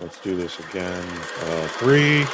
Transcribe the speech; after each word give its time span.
Let's 0.00 0.20
do 0.20 0.36
this 0.36 0.56
again. 0.60 1.04
Uh, 1.40 1.68
three. 1.68 2.24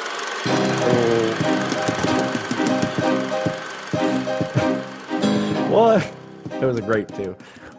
Well, 5.71 5.97
it 6.61 6.65
was 6.65 6.77
a 6.77 6.83
great 6.83 7.09
two. 7.09 7.35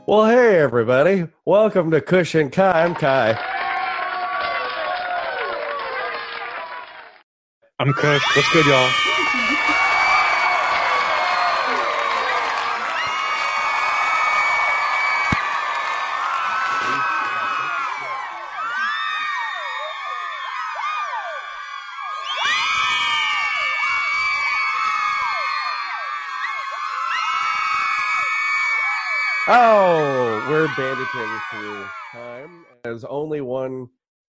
Well, 0.07 0.25
hey 0.25 0.57
everybody, 0.59 1.27
welcome 1.45 1.91
to 1.91 2.01
Kush 2.01 2.33
and 2.33 2.51
Kai. 2.51 2.83
I'm 2.83 2.95
Kai. 2.95 3.37
I'm 7.77 7.93
Kush. 7.93 8.23
What's 8.35 8.53
good, 8.53 8.65
y'all? 8.65 8.91
We're 31.13 31.39
through 31.51 31.85
time. 32.11 32.65
There's 32.83 33.03
only 33.03 33.41
one 33.41 33.87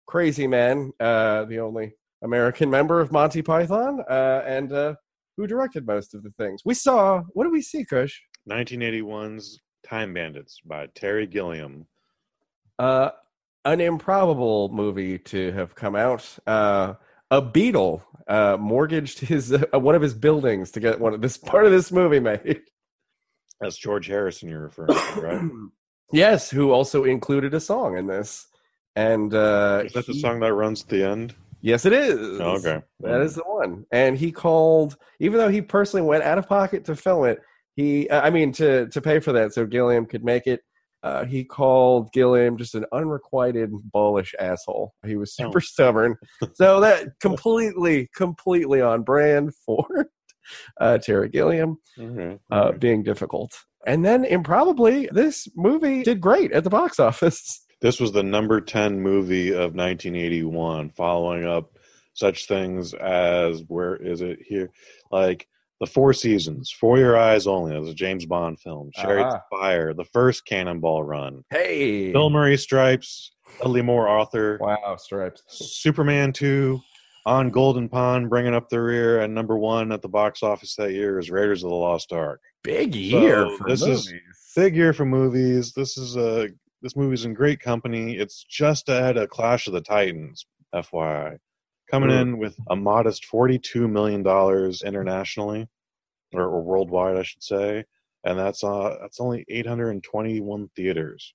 crazy 0.07 0.47
man, 0.47 0.91
uh, 0.99 1.45
the 1.45 1.59
only 1.59 1.93
American 2.23 2.69
member 2.69 2.99
of 2.99 3.11
Monty 3.11 3.41
Python, 3.41 4.03
uh, 4.09 4.43
and 4.45 4.71
uh, 4.71 4.95
who 5.37 5.47
directed 5.47 5.85
most 5.85 6.13
of 6.13 6.23
the 6.23 6.31
things. 6.31 6.61
We 6.65 6.73
saw. 6.73 7.21
What 7.33 7.43
did 7.43 7.53
we 7.53 7.61
see, 7.61 7.85
Kush? 7.85 8.19
1981's 8.49 9.59
Time 9.87 10.13
Bandits 10.13 10.59
by 10.65 10.87
Terry 10.95 11.27
Gilliam. 11.27 11.85
Uh, 12.79 13.11
an 13.65 13.79
improbable 13.79 14.69
movie 14.69 15.19
to 15.19 15.51
have 15.51 15.75
come 15.75 15.95
out. 15.95 16.37
Uh, 16.47 16.95
a 17.31 17.41
Beatle 17.41 18.01
uh, 18.27 18.57
mortgaged 18.59 19.19
his 19.19 19.53
uh, 19.73 19.79
one 19.79 19.95
of 19.95 20.01
his 20.01 20.13
buildings 20.13 20.71
to 20.71 20.79
get 20.79 20.99
one 20.99 21.13
of 21.13 21.21
this 21.21 21.37
part 21.37 21.65
of 21.65 21.71
this 21.71 21.91
movie 21.91 22.19
made. 22.19 22.61
That's 23.61 23.77
George 23.77 24.07
Harrison 24.07 24.49
you're 24.49 24.63
referring 24.63 24.95
to, 24.95 25.21
right? 25.21 25.51
yes, 26.13 26.49
who 26.49 26.71
also 26.71 27.03
included 27.03 27.53
a 27.53 27.59
song 27.59 27.97
in 27.97 28.07
this. 28.07 28.47
And 28.95 29.33
uh, 29.33 29.83
Is 29.85 29.93
that 29.93 30.07
the 30.07 30.13
song 30.13 30.39
that 30.41 30.53
runs 30.53 30.83
at 30.83 30.89
the 30.89 31.03
end? 31.03 31.35
Yes, 31.61 31.85
it 31.85 31.93
is. 31.93 32.39
Oh, 32.39 32.55
okay. 32.57 32.81
That 32.99 33.21
is 33.21 33.35
the 33.35 33.43
one. 33.43 33.85
And 33.91 34.17
he 34.17 34.31
called, 34.31 34.97
even 35.19 35.39
though 35.39 35.49
he 35.49 35.61
personally 35.61 36.05
went 36.05 36.23
out 36.23 36.37
of 36.37 36.47
pocket 36.47 36.85
to 36.85 36.95
film 36.95 37.25
it, 37.25 37.39
he, 37.75 38.07
uh, 38.09 38.21
I 38.21 38.29
mean, 38.29 38.51
to 38.53 38.87
to 38.89 39.01
pay 39.01 39.19
for 39.19 39.31
that 39.33 39.53
so 39.53 39.65
Gilliam 39.65 40.05
could 40.05 40.23
make 40.23 40.45
it. 40.45 40.61
Uh, 41.01 41.25
he 41.25 41.43
called 41.43 42.13
Gilliam 42.13 42.55
just 42.55 42.75
an 42.75 42.85
unrequited 42.93 43.71
bullish 43.91 44.33
asshole. 44.39 44.93
He 45.05 45.15
was 45.17 45.35
super 45.35 45.59
stubborn. 45.59 46.15
So 46.55 46.81
that 46.81 47.19
completely, 47.19 48.09
completely 48.15 48.79
on 48.79 49.01
brand 49.01 49.55
for 49.65 49.87
uh, 50.79 50.99
Terry 50.99 51.29
Gilliam 51.29 51.77
Okay. 51.99 52.37
uh, 52.51 52.73
being 52.73 53.01
difficult. 53.01 53.51
And 53.85 54.03
then 54.05 54.23
improbably, 54.25 55.09
this 55.11 55.47
movie 55.55 56.03
did 56.03 56.21
great 56.21 56.51
at 56.51 56.63
the 56.63 56.69
box 56.69 56.99
office. 56.99 57.59
This 57.81 57.99
was 57.99 58.13
the 58.13 58.23
number 58.23 58.61
10 58.61 59.01
movie 59.01 59.49
of 59.49 59.75
1981, 59.75 60.91
following 60.91 61.43
up 61.45 61.77
such 62.13 62.47
things 62.47 62.93
as, 62.93 63.61
where 63.67 63.97
is 63.97 64.21
it 64.21 64.39
here? 64.41 64.71
Like 65.11 65.49
The 65.81 65.87
Four 65.87 66.13
Seasons, 66.13 66.71
For 66.71 66.97
Your 66.97 67.17
Eyes 67.17 67.45
Only. 67.45 67.73
That 67.73 67.81
was 67.81 67.89
a 67.89 67.93
James 67.93 68.25
Bond 68.25 68.57
film. 68.61 68.89
Chariots 68.93 69.33
of 69.35 69.41
Ah. 69.51 69.57
Fire, 69.59 69.93
The 69.93 70.05
First 70.05 70.45
Cannonball 70.45 71.03
Run. 71.03 71.43
Hey, 71.49 72.13
Bill 72.13 72.29
Murray 72.29 72.55
Stripes, 72.55 73.33
Dudley 73.61 73.81
Moore 73.81 74.07
Arthur, 74.07 74.59
wow, 74.61 74.95
stripes. 74.97 75.43
Superman 75.49 76.31
2, 76.31 76.79
On 77.25 77.49
Golden 77.51 77.87
Pond, 77.87 78.29
bringing 78.29 78.53
up 78.53 78.67
the 78.69 78.81
rear, 78.81 79.21
and 79.21 79.33
number 79.33 79.57
one 79.57 79.93
at 79.93 80.01
the 80.01 80.09
box 80.09 80.43
office 80.43 80.75
that 80.75 80.91
year 80.91 81.19
is 81.19 81.31
Raiders 81.31 81.63
of 81.63 81.69
the 81.69 81.75
Lost 81.75 82.11
Ark. 82.11 82.41
Big 82.63 82.95
year 82.95 83.45
So 83.45 83.57
for 83.57 83.69
this 83.69 83.81
is- 83.81 84.07
movies. 84.07 84.51
big 84.57 84.75
year 84.75 84.91
for 84.93 85.05
movies. 85.05 85.71
This 85.73 85.97
is 85.97 86.17
a 86.17 86.49
this 86.81 86.97
movie's 86.97 87.23
in 87.23 87.33
great 87.33 87.61
company. 87.61 88.17
It's 88.17 88.43
just 88.43 88.89
ahead 88.89 89.15
of 89.15 89.29
Clash 89.29 89.67
of 89.67 89.73
the 89.73 89.79
Titans, 89.79 90.45
FYI, 90.75 91.37
coming 91.89 92.09
Mm. 92.09 92.21
in 92.21 92.37
with 92.39 92.57
a 92.69 92.75
modest 92.75 93.23
forty-two 93.25 93.87
million 93.87 94.21
dollars 94.21 94.81
internationally, 94.83 95.69
or, 96.33 96.41
or 96.43 96.61
worldwide, 96.61 97.15
I 97.15 97.23
should 97.23 97.41
say, 97.41 97.85
and 98.25 98.37
that's 98.37 98.65
uh 98.65 98.97
that's 98.99 99.21
only 99.21 99.45
eight 99.47 99.65
hundred 99.65 99.91
and 99.91 100.03
twenty-one 100.03 100.71
theaters. 100.75 101.33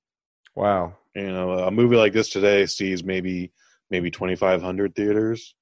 Wow. 0.54 0.98
You 1.14 1.28
know, 1.32 1.52
a 1.52 1.70
movie 1.70 1.96
like 1.96 2.12
this 2.12 2.28
today 2.28 2.66
sees 2.66 3.02
maybe 3.02 3.52
maybe 3.90 4.10
twenty-five 4.10 4.60
hundred 4.60 4.94
theaters. 4.94 5.54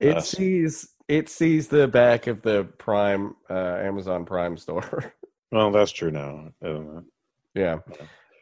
It 0.00 0.22
sees 0.22 0.88
it 1.08 1.28
sees 1.28 1.68
the 1.68 1.86
back 1.88 2.26
of 2.26 2.42
the 2.42 2.64
Prime 2.78 3.34
uh, 3.48 3.54
Amazon 3.82 4.24
Prime 4.24 4.56
store. 4.56 5.12
Well, 5.52 5.70
that's 5.70 5.92
true 5.92 6.10
now. 6.10 6.48
Uh, 6.62 7.02
yeah. 7.54 7.78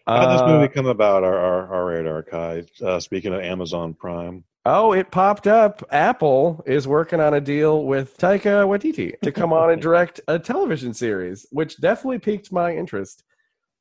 How 0.07 0.21
did 0.21 0.35
this 0.35 0.41
Uh, 0.41 0.47
movie 0.49 0.69
come 0.73 0.87
about? 0.87 1.23
Our 1.23 1.39
our, 1.39 1.75
our 1.75 1.85
radar, 1.87 2.23
Kai. 2.23 2.65
Uh, 2.83 2.99
speaking 2.99 3.35
of 3.35 3.43
Amazon 3.43 3.93
Prime. 3.93 4.43
Oh, 4.65 4.95
it 4.95 5.11
popped 5.11 5.47
up. 5.47 5.85
Apple 5.91 6.65
is 6.67 6.89
working 6.89 7.21
on 7.21 7.35
a 7.35 7.43
deal 7.43 7.85
with 7.85 8.17
Taika 8.17 8.67
Waititi 8.67 9.21
to 9.21 9.31
come 9.31 9.53
on 9.53 9.71
and 9.71 9.83
direct 9.89 10.23
a 10.27 10.39
television 10.39 10.95
series, 10.95 11.47
which 11.51 11.79
definitely 11.79 12.19
piqued 12.21 12.51
my 12.51 12.75
interest. 12.75 13.23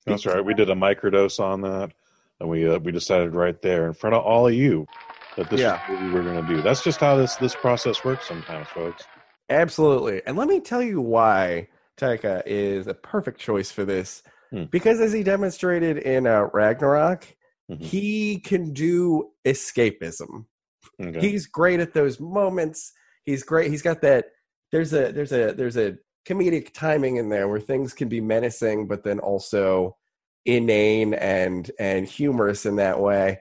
That's 0.05 0.25
right. 0.25 0.43
We 0.43 0.53
did 0.53 0.69
a 0.69 0.75
microdose 0.75 1.39
on 1.39 1.61
that, 1.61 1.93
and 2.41 2.49
we 2.49 2.67
uh, 2.67 2.79
we 2.79 2.91
decided 2.91 3.33
right 3.35 3.59
there 3.61 3.87
in 3.87 3.93
front 3.93 4.17
of 4.17 4.21
all 4.23 4.47
of 4.47 4.53
you 4.53 4.85
that 5.37 5.49
this 5.49 5.59
Yeah. 5.61 5.81
is 5.85 5.89
what 5.89 6.03
we 6.03 6.09
were 6.11 6.21
going 6.23 6.45
to 6.45 6.55
do. 6.55 6.61
That's 6.61 6.83
just 6.83 6.99
how 6.99 7.15
this 7.17 7.35
this 7.37 7.55
process 7.55 8.03
works 8.03 8.27
sometimes, 8.27 8.67
folks. 8.69 9.03
Absolutely. 9.49 10.21
And 10.25 10.37
let 10.37 10.47
me 10.47 10.59
tell 10.59 10.81
you 10.81 11.01
why 11.01 11.67
Taika 11.97 12.41
is 12.45 12.87
a 12.87 12.93
perfect 12.93 13.39
choice 13.39 13.71
for 13.71 13.85
this. 13.85 14.23
Hmm. 14.51 14.63
Because 14.65 14.99
as 14.99 15.11
he 15.13 15.23
demonstrated 15.23 15.97
in 15.97 16.27
uh, 16.27 16.47
Ragnarok, 16.53 17.25
Mhm. 17.71 17.79
he 17.81 18.39
can 18.39 18.73
do 18.73 19.31
escapism. 19.45 20.45
Okay. 21.01 21.19
He's 21.21 21.47
great 21.47 21.79
at 21.79 21.93
those 21.93 22.19
moments. 22.19 22.91
He's 23.25 23.43
great. 23.43 23.71
He's 23.71 23.81
got 23.81 24.01
that 24.01 24.25
there's 24.71 24.93
a 24.93 25.11
there's 25.11 25.31
a 25.31 25.53
there's 25.53 25.77
a 25.77 25.97
comedic 26.27 26.73
timing 26.73 27.17
in 27.17 27.29
there 27.29 27.47
where 27.47 27.59
things 27.59 27.93
can 27.93 28.07
be 28.09 28.21
menacing 28.21 28.87
but 28.87 29.03
then 29.03 29.19
also 29.19 29.95
inane 30.45 31.13
and 31.13 31.71
and 31.79 32.07
humorous 32.07 32.65
in 32.65 32.75
that 32.77 32.99
way. 32.99 33.39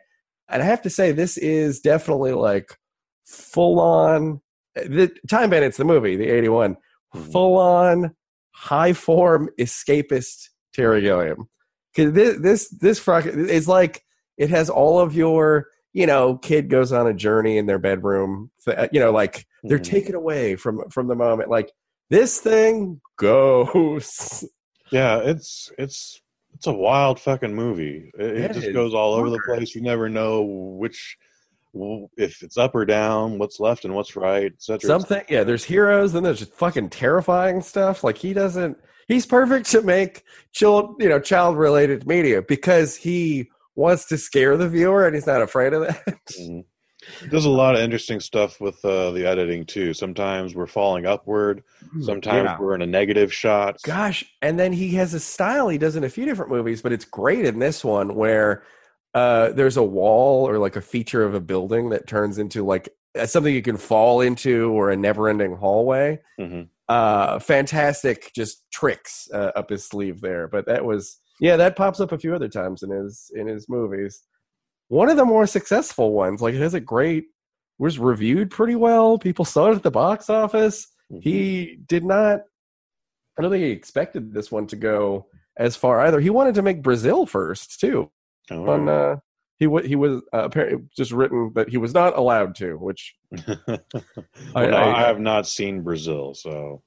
And 0.53 0.63
I 0.63 0.67
have 0.67 0.83
to 0.83 0.91
say 0.91 1.13
this 1.13 1.37
is 1.39 1.81
definitely 1.81 2.33
like 2.33 2.77
full 3.25 3.81
on 3.81 4.41
the 4.75 5.11
Time 5.29 5.51
Bandits 5.51 5.77
the 5.77 5.85
movie, 5.85 6.17
the 6.17 6.29
81 6.29 6.77
Mhm. 7.15 7.31
full 7.33 7.57
on 7.59 8.15
high 8.55 8.93
form 8.93 9.51
escapist 9.59 10.49
Terry 10.73 11.01
Gilliam. 11.03 11.49
Cuz 11.95 12.13
this 12.13 12.39
this 12.41 12.69
this 12.71 13.07
is 13.09 13.69
like 13.69 14.03
it 14.39 14.49
has 14.51 14.71
all 14.71 14.99
of 14.99 15.15
your 15.15 15.69
you 15.93 16.07
know 16.07 16.37
kid 16.39 16.71
goes 16.71 16.91
on 16.93 17.07
a 17.07 17.13
journey 17.13 17.59
in 17.59 17.67
their 17.67 17.79
bedroom 17.79 18.51
you 18.93 18.99
know 18.99 19.13
like 19.13 19.45
they're 19.63 19.79
Mhm. 19.79 19.85
taken 19.85 20.15
away 20.15 20.57
from 20.57 20.89
from 20.91 21.09
the 21.09 21.15
moment 21.15 21.51
like 21.51 21.71
this 22.09 22.41
thing 22.41 23.01
goes 23.19 24.45
yeah, 24.91 25.19
it's 25.19 25.71
it's 25.79 26.21
it's 26.63 26.69
a 26.69 26.73
wild 26.73 27.19
fucking 27.19 27.53
movie. 27.53 28.13
It, 28.17 28.37
it 28.37 28.53
just 28.53 28.73
goes 28.73 28.95
all 28.95 29.15
over 29.15 29.31
the 29.31 29.41
place. 29.45 29.75
You 29.75 29.81
never 29.81 30.09
know 30.09 30.43
which 30.43 31.19
if 32.17 32.41
it's 32.41 32.57
up 32.57 32.77
or 32.77 32.85
down, 32.85 33.37
what's 33.39 33.59
left 33.59 33.85
and 33.85 33.97
what's 33.97 34.15
right, 34.15 34.53
etc. 34.53 34.79
something 34.87 35.25
yeah 35.29 35.43
there's 35.43 35.65
heroes 35.65 36.13
then 36.13 36.23
there's 36.23 36.45
fucking 36.45 36.89
terrifying 36.91 37.63
stuff 37.63 38.05
like 38.05 38.17
he 38.17 38.33
doesn't 38.33 38.77
he's 39.09 39.27
perfect 39.27 39.69
to 39.71 39.83
make 39.83 40.23
child 40.53 40.95
you 41.01 41.09
know 41.09 41.19
child 41.19 41.57
related 41.57 42.07
media 42.07 42.43
because 42.43 42.95
he 42.95 43.51
wants 43.75 44.05
to 44.05 44.17
scare 44.17 44.57
the 44.57 44.69
viewer 44.69 45.05
and 45.05 45.17
he's 45.17 45.27
not 45.27 45.43
afraid 45.43 45.73
of 45.73 45.83
that 45.83 46.21
Mhm. 46.39 46.65
There's 47.31 47.45
a 47.45 47.51
lot 47.51 47.75
of 47.75 47.81
interesting 47.81 48.21
stuff 48.21 48.61
with 48.61 48.85
uh, 48.85 49.11
the 49.13 49.27
editing 49.27 49.65
too. 49.67 49.93
Sometimes 49.95 50.55
we're 50.55 50.67
falling 50.67 51.07
upward. 51.07 51.63
Sometimes 52.01 52.45
Yeah. 52.47 52.59
we're 52.59 52.75
in 52.75 52.83
a 52.83 52.87
negative 52.87 53.33
shot. 53.33 53.81
Gosh, 53.83 54.25
and 54.41 54.59
then 54.59 54.73
he 54.73 54.91
has 54.93 55.15
a 55.15 55.21
style 55.21 55.69
he 55.69 55.79
does 55.79 55.97
in 55.97 56.05
a 56.05 56.09
few 56.09 56.25
different 56.25 56.51
movies, 56.51 56.83
but 56.83 56.93
it's 56.93 57.05
great 57.05 57.45
in 57.45 57.59
this 57.59 57.85
one 57.85 58.15
where 58.15 58.63
uh, 59.15 59.51
there's 59.53 59.77
a 59.77 59.83
wall 59.83 60.49
or 60.49 60.59
like 60.59 60.77
a 60.77 60.81
feature 60.81 61.23
of 61.25 61.35
a 61.35 61.41
building 61.41 61.91
that 61.91 62.07
turns 62.07 62.39
into 62.39 62.65
like 62.65 62.89
uh, 63.19 63.27
something 63.27 63.53
you 63.55 63.61
can 63.63 63.77
fall 63.77 64.21
into 64.23 64.71
or 64.73 64.91
a 64.91 64.97
never-ending 64.97 65.55
hallway. 65.57 66.19
Mhm. 66.41 66.69
Uh, 66.89 67.39
fantastic, 67.39 68.31
just 68.35 68.65
tricks 68.71 69.29
uh, 69.35 69.51
up 69.55 69.71
his 69.71 69.85
sleeve 69.85 70.21
there. 70.21 70.49
But 70.49 70.67
that 70.67 70.85
was 70.85 71.19
yeah, 71.41 71.57
that 71.57 71.77
pops 71.77 72.01
up 72.01 72.13
a 72.13 72.19
few 72.19 72.35
other 72.35 72.49
times 72.49 72.83
in 72.83 72.91
his 72.91 73.31
in 73.35 73.47
his 73.47 73.69
movies. 73.69 74.23
One 74.93 75.09
of 75.09 75.17
the 75.17 75.25
more 75.25 75.47
successful 75.47 76.13
ones, 76.13 76.43
like 76.43 76.53
it 76.55 76.61
has 76.61 76.75
a 76.75 76.81
great, 76.81 77.25
was 77.79 77.99
reviewed 77.99 78.51
pretty 78.51 78.75
well. 78.75 79.19
People 79.19 79.47
saw 79.47 79.71
it 79.71 79.77
at 79.77 79.83
the 79.83 79.91
box 79.91 80.29
office. 80.29 80.87
He 81.21 81.79
did 81.87 82.05
not 82.05 82.41
i 83.39 83.41
don't 83.43 83.51
think 83.51 83.65
he 83.65 83.71
expected 83.71 84.35
this 84.35 84.53
one 84.53 84.67
to 84.67 84.77
go 84.77 85.27
as 85.57 85.77
far 85.77 86.01
either. 86.01 86.21
He 86.21 86.29
wanted 86.31 86.55
to 86.57 86.63
make 86.63 86.83
brazil 86.83 87.25
first 87.25 87.81
too. 87.81 88.11
All 88.51 88.69
on 88.69 88.89
uh 88.91 89.17
He 89.59 89.67
was 89.67 89.87
he 89.87 89.97
was 89.97 90.21
uh, 90.35 90.45
apparently 90.45 90.85
just 90.95 91.13
written 91.13 91.53
that 91.55 91.71
he 91.71 91.79
was 91.79 91.95
not 91.95 92.17
allowed 92.19 92.55
to, 92.57 92.75
which 92.77 93.15
well, 93.47 93.79
I- 94.55 94.67
no, 94.67 94.77
I- 94.77 95.03
I 95.03 95.07
have 95.07 95.21
not 95.21 95.47
seen 95.47 95.81
Brazil, 95.83 96.35
so. 96.35 96.83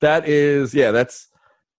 That 0.00 0.26
is 0.26 0.72
yeah 0.74 0.90
that's 0.90 1.28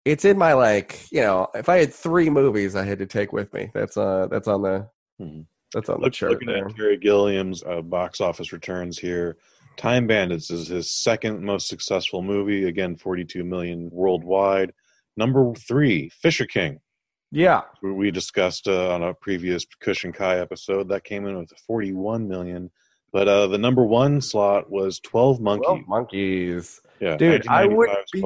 it's 0.06 0.24
in 0.26 0.38
my 0.38 0.54
like 0.54 1.12
you 1.12 1.22
know 1.22 1.48
if 1.56 1.68
I 1.68 1.78
had 1.78 1.92
three 1.94 2.30
movies 2.30 2.76
I 2.76 2.84
had 2.86 3.00
to 3.00 3.08
take 3.08 3.34
with 3.34 3.52
me 3.54 3.72
that's 3.74 3.98
uh 3.98 4.28
that's 4.30 4.48
on 4.48 4.62
the 4.62 4.88
Mhm. 5.22 5.46
That's 5.74 5.90
on 5.90 6.00
the 6.00 6.06
Look, 6.06 6.14
chart 6.14 6.32
looking 6.34 6.48
there. 6.48 6.68
at 6.68 6.76
Terry 6.76 6.98
Gilliam's 6.98 7.64
uh, 7.64 7.82
box 7.82 8.22
office 8.22 8.52
returns 8.54 8.98
here. 8.98 9.38
Time 9.76 10.06
Bandits 10.08 10.52
is 10.52 10.68
his 10.68 10.90
second 10.90 11.44
most 11.44 11.68
successful 11.68 12.22
movie. 12.22 12.66
Again, 12.66 12.96
42 12.96 13.44
million 13.44 13.90
worldwide. 13.92 14.72
Number 15.18 15.54
three, 15.56 16.10
Fisher 16.10 16.46
King. 16.46 16.80
Yeah, 17.32 17.62
we 17.82 18.12
discussed 18.12 18.68
uh, 18.68 18.94
on 18.94 19.02
a 19.02 19.16
previous 19.16 19.66
and 20.04 20.14
Kai 20.14 20.38
episode. 20.38 20.90
That 20.90 21.04
came 21.04 21.26
in 21.26 21.36
with 21.38 21.52
41 21.66 22.28
million. 22.28 22.70
But 23.12 23.28
uh, 23.28 23.48
the 23.48 23.58
number 23.58 23.84
one 23.84 24.22
slot 24.22 24.70
was 24.70 25.00
12 25.00 25.40
Monkey. 25.40 25.64
Twelve 25.66 25.88
monkeys, 25.88 26.82
yeah, 27.00 27.16
dude. 27.18 27.48
I 27.48 27.66
wouldn't 27.66 28.12
be. 28.12 28.24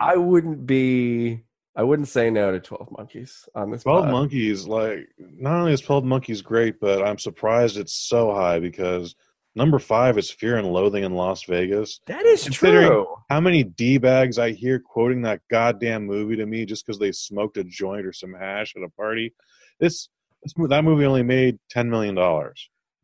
I 0.00 0.16
wouldn't 0.16 0.66
be. 0.66 1.42
I 1.76 1.82
wouldn't 1.84 2.08
say 2.08 2.30
no 2.30 2.50
to 2.52 2.60
Twelve 2.60 2.88
Monkeys 2.96 3.48
on 3.54 3.70
this. 3.70 3.84
12 3.84 4.04
pod. 4.04 4.12
Monkeys, 4.12 4.66
like, 4.66 5.08
not 5.18 5.54
only 5.60 5.72
is 5.72 5.80
12 5.80 6.04
Monkeys 6.04 6.42
great, 6.42 6.80
but 6.80 7.02
I'm 7.06 7.18
surprised 7.18 7.76
it's 7.76 7.94
so 7.94 8.34
high 8.34 8.58
because 8.58 9.14
number 9.54 9.78
five 9.78 10.18
is 10.18 10.30
Fear 10.30 10.58
and 10.58 10.72
Loathing 10.72 11.04
in 11.04 11.14
Las 11.14 11.44
Vegas. 11.44 12.00
That 12.06 12.24
is 12.26 12.44
true. 12.44 13.06
How 13.28 13.40
many 13.40 13.62
D 13.62 13.98
bags 13.98 14.38
I 14.38 14.50
hear 14.50 14.80
quoting 14.80 15.22
that 15.22 15.40
goddamn 15.50 16.06
movie 16.06 16.36
to 16.36 16.46
me 16.46 16.64
just 16.66 16.84
because 16.84 16.98
they 16.98 17.12
smoked 17.12 17.56
a 17.56 17.64
joint 17.64 18.04
or 18.04 18.12
some 18.12 18.34
hash 18.34 18.74
at 18.76 18.82
a 18.82 18.88
party? 18.90 19.32
This, 19.78 20.08
this 20.42 20.52
that 20.68 20.84
movie 20.84 21.04
only 21.06 21.22
made 21.22 21.58
$10 21.72 21.88
million. 21.88 22.16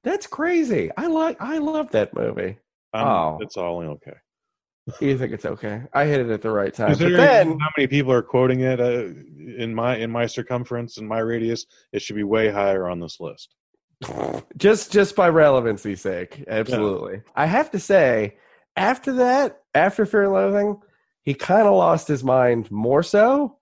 That's 0.03 0.27
crazy. 0.27 0.91
I 0.97 1.07
like. 1.07 1.37
I 1.41 1.59
love 1.59 1.91
that 1.93 2.15
movie. 2.15 2.59
Um, 2.95 3.07
Oh. 3.07 3.39
It's 3.41 3.57
all 3.57 3.81
okay. 3.83 4.17
You 5.01 5.19
think 5.19 5.33
it's 5.33 5.45
okay? 5.45 5.83
I 5.93 6.05
hit 6.05 6.21
it 6.21 6.31
at 6.31 6.43
the 6.43 6.51
right 6.51 6.73
time. 6.73 6.91
But 6.91 6.99
then, 6.99 7.59
how 7.59 7.69
many 7.77 7.89
people 7.89 8.13
are 8.13 8.23
quoting 8.23 8.61
it 8.61 8.81
uh, 8.81 9.09
in 9.59 9.75
my 9.75 9.97
in 9.97 10.11
my 10.11 10.27
circumference 10.27 10.97
in 10.97 11.09
my 11.09 11.19
radius, 11.19 11.67
it 11.93 12.03
should 12.03 12.17
be 12.17 12.23
way 12.23 12.51
higher 12.51 12.89
on 12.89 13.01
this 13.01 13.19
list. 13.19 13.55
just 14.57 14.93
just 14.93 15.17
by 15.17 15.29
relevancy 15.29 15.97
sake, 15.97 16.45
absolutely. 16.47 17.23
I 17.35 17.47
have 17.47 17.71
to 17.73 17.81
say, 17.81 18.37
after 18.77 19.15
that, 19.15 19.63
after 19.75 20.07
Fear 20.07 20.25
and 20.25 20.33
Loathing, 20.33 20.81
he 21.23 21.35
kind 21.35 21.67
of 21.67 21.75
lost 21.75 22.07
his 22.07 22.23
mind 22.23 22.71
more 22.71 23.03
so 23.03 23.59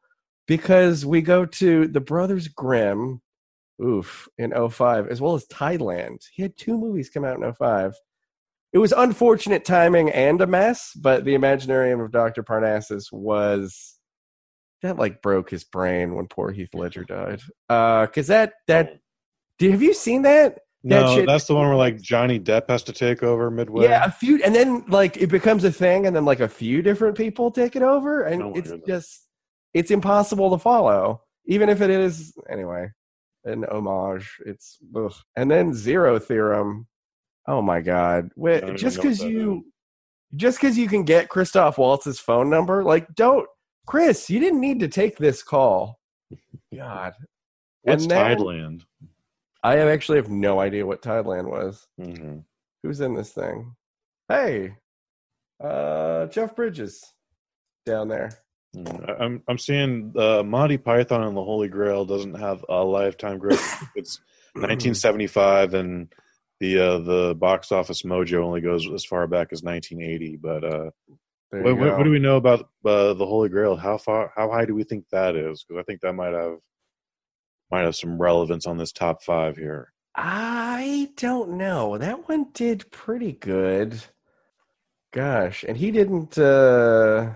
because 0.47 1.06
we 1.06 1.23
go 1.23 1.47
to 1.47 1.88
the 1.88 2.00
Brothers 2.00 2.49
Grimm, 2.49 3.23
oof, 3.82 4.29
in 4.37 4.53
05, 4.53 5.09
as 5.09 5.21
well 5.21 5.35
as 5.35 5.47
Tideland. 5.47 6.19
He 6.35 6.43
had 6.43 6.56
two 6.56 6.76
movies 6.76 7.09
come 7.09 7.25
out 7.25 7.43
in 7.43 7.55
05. 7.55 7.94
It 8.75 8.79
was 8.79 8.93
unfortunate 8.93 9.65
timing 9.65 10.11
and 10.11 10.41
a 10.43 10.47
mess, 10.49 10.91
but 11.00 11.25
the 11.25 11.35
Imaginarium 11.35 12.05
of 12.05 12.11
Dr. 12.11 12.43
Parnassus 12.43 13.11
was 13.12 13.94
that 14.82 14.99
like 14.99 15.23
broke 15.23 15.49
his 15.49 15.62
brain 15.65 16.15
when 16.15 16.26
poor 16.26 16.50
Heath 16.50 16.75
Ledger 16.75 17.05
died. 17.05 17.41
Uh, 17.71 18.06
cause 18.09 18.26
that 18.26 18.55
that 18.67 18.99
do 19.59 19.71
have 19.71 19.81
you 19.81 19.94
seen 19.94 20.23
that? 20.23 20.59
That 20.82 21.00
No, 21.03 21.15
shit- 21.15 21.26
that's 21.26 21.47
the 21.47 21.55
one 21.55 21.69
where 21.69 21.76
like 21.76 22.00
Johnny 22.00 22.38
Depp 22.41 22.69
has 22.69 22.82
to 22.82 22.93
take 22.93 23.23
over 23.23 23.50
midway. 23.50 23.85
Yeah, 23.85 24.05
a 24.05 24.11
few, 24.11 24.43
and 24.43 24.53
then 24.55 24.85
like 24.88 25.17
it 25.17 25.29
becomes 25.29 25.62
a 25.65 25.73
thing, 25.73 26.06
and 26.06 26.15
then 26.15 26.25
like 26.25 26.41
a 26.41 26.49
few 26.49 26.82
different 26.82 27.17
people 27.17 27.50
take 27.53 27.76
it 27.76 27.82
over, 27.82 28.23
and 28.25 28.43
Oh 28.43 28.53
it's 28.55 28.71
goodness. 28.73 28.87
just 28.88 29.29
it's 29.73 29.91
impossible 29.93 30.50
to 30.50 30.59
follow, 30.59 31.23
even 31.47 31.69
if 31.69 31.81
it 31.81 31.91
is 31.91 32.35
anyway 32.50 32.88
an 33.44 33.65
homage. 33.71 34.29
It's 34.44 34.79
ugh. 34.97 35.15
and 35.37 35.49
then 35.50 35.73
zero 35.73 36.19
theorem. 36.19 36.88
Oh 37.46 37.61
my 37.62 37.81
god! 37.81 38.31
Wait, 38.37 38.76
just 38.76 38.96
because 38.96 39.23
you 39.23 39.67
just 40.35 40.58
because 40.61 40.76
you 40.79 40.88
can 40.88 41.05
get 41.05 41.29
Christoph 41.29 41.79
Waltz's 41.79 42.19
phone 42.19 42.50
number, 42.50 42.82
like 42.82 43.14
don't 43.14 43.46
Chris, 43.87 44.31
you 44.31 44.41
didn't 44.41 44.61
need 44.61 44.81
to 44.81 44.88
take 44.88 45.19
this 45.19 45.43
call. 45.43 46.00
God, 46.75 47.12
What's 47.82 48.06
then- 48.06 48.38
Tideland? 48.38 48.82
I 49.62 49.79
actually 49.79 50.19
have 50.19 50.29
no 50.31 50.61
idea 50.61 50.85
what 50.85 51.00
Tideland 51.02 51.50
was. 51.50 51.87
hmm 51.99 52.38
Who's 52.82 53.00
in 53.00 53.14
this 53.14 53.32
thing? 53.32 53.75
Hey, 54.29 54.75
uh, 55.62 56.26
Jeff 56.26 56.55
Bridges 56.55 57.02
down 57.87 58.08
there. 58.08 58.31
Mm, 58.76 59.20
I'm 59.20 59.43
I'm 59.49 59.56
seeing 59.58 60.12
uh, 60.19 60.43
Monty 60.43 60.76
Python 60.76 61.23
and 61.23 61.35
the 61.37 61.43
Holy 61.44 61.69
Grail 61.69 62.05
doesn't 62.05 62.35
have 62.35 62.62
a 62.69 62.85
lifetime 62.85 63.38
growth. 63.38 63.62
it's 63.94 64.20
1975, 64.55 65.75
and 65.75 66.12
the 66.60 66.78
uh, 66.78 66.98
the 66.98 67.34
box 67.34 67.72
office 67.72 68.02
mojo 68.02 68.42
only 68.42 68.60
goes 68.60 68.88
as 68.90 69.04
far 69.04 69.26
back 69.26 69.48
as 69.52 69.62
1980. 69.62 70.36
But 70.36 70.64
uh, 70.64 70.90
what, 71.50 71.76
what, 71.76 72.04
do 72.04 72.10
we 72.10 72.18
know 72.18 72.36
about 72.36 72.68
uh, 72.84 73.14
the 73.14 73.26
Holy 73.26 73.48
Grail? 73.48 73.76
How 73.76 73.98
far? 73.98 74.32
How 74.34 74.50
high 74.50 74.64
do 74.64 74.74
we 74.74 74.84
think 74.84 75.04
that 75.10 75.36
is? 75.36 75.64
Because 75.64 75.80
I 75.80 75.84
think 75.84 76.00
that 76.00 76.14
might 76.14 76.32
have 76.32 76.58
might 77.70 77.84
have 77.84 77.96
some 77.96 78.20
relevance 78.20 78.66
on 78.66 78.76
this 78.76 78.92
top 78.92 79.22
five 79.22 79.56
here. 79.56 79.92
I 80.16 81.10
don't 81.16 81.56
know. 81.56 81.98
That 81.98 82.28
one 82.28 82.46
did 82.52 82.90
pretty 82.90 83.32
good. 83.32 84.00
Gosh, 85.12 85.64
and 85.66 85.76
he 85.76 85.90
didn't. 85.90 86.38
uh 86.38 87.32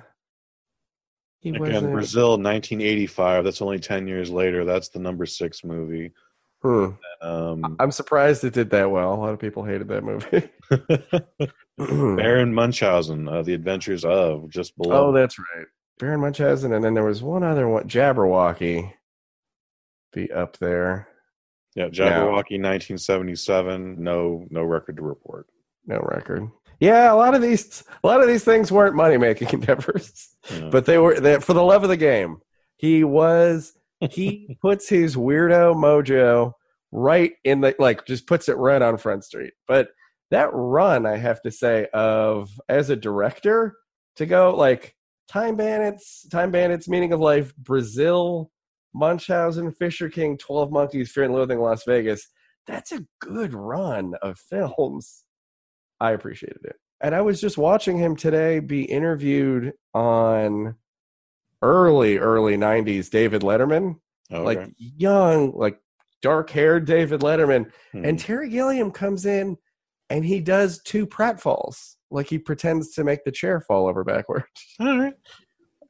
He 1.41 1.51
Again. 1.51 1.91
Brazil, 1.93 2.31
1985. 2.31 3.45
That's 3.45 3.63
only 3.63 3.79
10 3.79 4.07
years 4.09 4.31
later. 4.31 4.65
That's 4.65 4.89
the 4.89 4.99
number 4.99 5.27
six 5.27 5.65
movie. 5.65 6.13
Hmm. 6.63 6.89
Um, 7.23 7.77
I'm 7.79 7.91
surprised 7.93 8.43
it 8.45 8.53
did 8.53 8.71
that 8.71 8.91
well. 8.91 9.15
A 9.15 9.17
lot 9.17 9.33
of 9.33 9.39
people 9.39 9.65
hated 9.65 9.89
that 9.89 10.03
movie. 10.03 10.49
Baron 12.17 12.53
Munchausen, 12.53 13.29
uh, 13.29 13.43
The 13.43 13.55
Adventures 13.55 14.05
of, 14.05 14.49
just 14.51 14.77
below. 14.77 15.09
oh, 15.09 15.13
that's 15.13 15.39
right. 15.39 15.67
Baron 15.99 16.21
Munchausen, 16.21 16.73
and 16.73 16.85
then 16.85 16.95
there 16.95 17.05
was 17.05 17.23
one 17.23 17.43
other 17.43 17.69
one, 17.69 17.89
Jabberwocky. 17.89 18.93
Be 20.13 20.31
up 20.33 20.57
there. 20.59 21.09
yeah, 21.75 21.89
Jabberwocky, 21.89 22.59
1977. 22.59 24.03
No, 24.03 24.47
no 24.51 24.63
record 24.65 24.97
to 24.97 25.03
report. 25.03 25.47
No 25.87 25.99
record. 26.01 26.49
Yeah, 26.81 27.13
a 27.13 27.17
lot 27.17 27.35
of 27.35 27.43
these, 27.43 27.83
a 28.03 28.07
lot 28.07 28.21
of 28.21 28.29
these 28.29 28.45
things 28.45 28.71
weren't 28.71 28.95
money 28.95 29.17
making 29.17 29.49
endeavors. 29.53 30.29
Yeah. 30.51 30.69
but 30.71 30.87
they 30.87 30.99
were 30.99 31.41
for 31.41 31.53
the 31.53 31.63
love 31.63 31.83
of 31.83 31.89
the 31.89 31.97
game. 31.97 32.39
He 32.77 33.05
was 33.05 33.73
he 34.11 34.57
puts 34.63 34.89
his 34.89 35.17
weirdo 35.17 35.75
mojo 35.75 36.53
right 36.93 37.33
in 37.45 37.61
the 37.61 37.75
like 37.79 38.07
just 38.07 38.27
puts 38.27 38.49
it 38.49 38.57
right 38.57 38.83
on 38.83 38.97
Front 38.97 39.25
Street. 39.25 39.53
But 39.67 39.89
that 40.31 40.51
run, 40.53 41.07
I 41.07 41.17
have 41.17 41.41
to 41.43 41.51
say, 41.51 41.89
of 41.95 42.51
as 42.69 42.91
a 42.91 42.97
director 42.97 43.77
to 44.17 44.27
go 44.27 44.55
like 44.55 44.95
Time 45.29 45.57
Bandits, 45.57 46.27
Time 46.31 46.51
Bandits, 46.51 46.89
Meaning 46.89 47.13
of 47.13 47.21
Life, 47.21 47.55
Brazil, 47.57 48.51
Munchausen, 48.95 49.73
Fisher 49.73 50.09
King, 50.09 50.37
Twelve 50.39 50.71
Monkeys, 50.71 51.11
Fear 51.11 51.25
and 51.25 51.35
Loathing, 51.35 51.61
Las 51.61 51.85
Vegas. 51.87 52.27
That's 52.67 52.93
a 52.93 53.05
good 53.21 53.55
run 53.55 54.15
of 54.23 54.39
films. 54.51 55.25
I 56.01 56.13
appreciated 56.13 56.61
it. 56.65 56.77
And 57.01 57.15
I 57.15 57.21
was 57.21 57.41
just 57.41 57.59
watching 57.59 57.97
him 57.97 58.17
today 58.17 58.59
be 58.59 58.85
interviewed 58.85 59.73
on 59.95 60.75
early, 61.63 62.19
early 62.19 62.57
90s 62.57 63.11
David 63.11 63.43
Letterman, 63.43 63.97
Oh, 64.31 64.43
like 64.43 64.73
young, 64.77 65.53
like 65.57 65.81
dark 66.23 66.51
haired 66.51 66.87
David 66.87 67.21
Letterman. 67.21 67.71
Hmm. 67.93 68.05
And 68.05 68.19
Terry 68.19 68.49
Gilliam 68.49 68.91
comes 68.91 69.27
in 69.27 69.57
and 70.11 70.25
he 70.25 70.41
does 70.41 70.81
two 70.83 71.07
pratfalls. 71.07 71.97
Like 72.11 72.29
he 72.29 72.39
pretends 72.39 72.93
to 72.95 73.05
make 73.05 73.25
the 73.25 73.33
chair 73.33 73.61
fall 73.61 73.87
over 73.89 74.05
backwards. 74.05 74.47
all 74.81 74.99
right. 74.99 75.15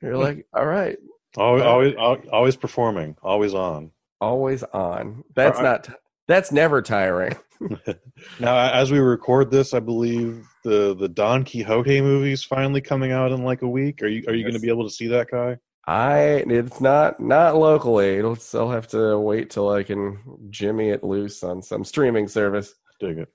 You're 0.01 0.17
like, 0.17 0.47
all 0.55 0.67
right, 0.67 0.97
Always, 1.37 1.63
always, 1.63 1.95
always 2.33 2.57
performing, 2.57 3.17
always 3.23 3.55
on. 3.55 3.91
always 4.21 4.63
on. 4.63 5.23
That's 5.35 5.61
not, 5.61 5.89
that's 6.27 6.51
never 6.53 6.83
tiring. 6.83 7.37
Now, 8.41 8.73
as 8.73 8.93
we 8.93 8.99
record 8.99 9.51
this, 9.51 9.75
I 9.75 9.81
believe 9.81 10.47
the 10.65 10.95
the 10.95 11.09
Don 11.09 11.45
Quixote 11.45 12.01
movie 12.01 12.33
is 12.33 12.45
finally 12.45 12.81
coming 12.81 13.11
out 13.13 13.33
in 13.33 13.43
like 13.43 13.63
a 13.63 13.69
week. 13.69 14.03
Are 14.03 14.07
you 14.09 14.23
are 14.29 14.35
you 14.35 14.43
going 14.43 14.55
to 14.55 14.61
be 14.61 14.69
able 14.69 14.85
to 14.85 14.95
see 14.95 15.09
that, 15.09 15.31
Kai? 15.31 15.57
I 15.89 16.45
it's 16.47 16.81
not 16.83 17.19
not 17.19 17.57
locally. 17.57 18.17
It'll 18.19 18.37
still 18.37 18.71
have 18.71 18.87
to 18.89 19.19
wait 19.19 19.49
till 19.49 19.71
I 19.71 19.83
can 19.83 20.19
jimmy 20.51 20.91
it 20.91 21.03
loose 21.03 21.43
on 21.43 21.63
some 21.63 21.83
streaming 21.83 22.29
service. 22.29 22.75
Dig 23.01 23.17
it. 23.19 23.29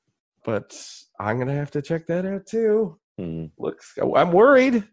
But 0.45 0.77
I'm 1.19 1.39
gonna 1.39 1.55
have 1.55 1.71
to 1.71 1.81
check 1.81 2.05
that 2.07 2.25
out 2.27 2.45
too. 2.45 2.99
Hmm. 3.17 3.45
Looks, 3.57 3.93
I'm 4.15 4.31
worried. 4.31 4.83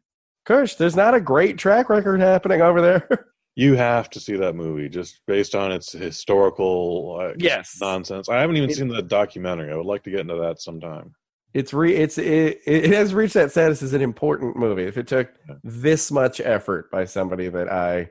Kush, 0.46 0.76
there's 0.76 0.96
not 0.96 1.14
a 1.14 1.20
great 1.20 1.58
track 1.58 1.90
record 1.90 2.20
happening 2.20 2.62
over 2.62 2.80
there. 2.80 3.08
You 3.56 3.74
have 3.74 4.08
to 4.10 4.20
see 4.20 4.36
that 4.36 4.54
movie 4.54 4.88
just 4.88 5.20
based 5.26 5.54
on 5.56 5.70
its 5.72 5.90
historical 5.92 7.18
uh, 7.20 7.34
Yes. 7.36 7.76
nonsense. 7.80 8.28
I 8.28 8.40
haven't 8.40 8.56
even 8.56 8.70
It- 8.70 8.76
seen 8.76 8.88
the 8.88 9.02
documentary. 9.02 9.70
I 9.72 9.76
would 9.76 9.84
like 9.86 10.04
to 10.04 10.10
get 10.10 10.20
into 10.20 10.36
that 10.36 10.60
sometime. 10.62 11.14
It's 11.52 11.72
re 11.72 11.94
it's 11.96 12.16
it, 12.18 12.60
it 12.66 12.92
has 12.92 13.12
reached 13.12 13.34
that 13.34 13.50
status 13.50 13.82
as 13.82 13.92
an 13.92 14.02
important 14.02 14.56
movie. 14.56 14.84
If 14.84 14.96
it 14.96 15.08
took 15.08 15.30
this 15.64 16.10
much 16.12 16.40
effort 16.40 16.90
by 16.90 17.04
somebody 17.06 17.48
that 17.48 17.70
I 17.72 18.10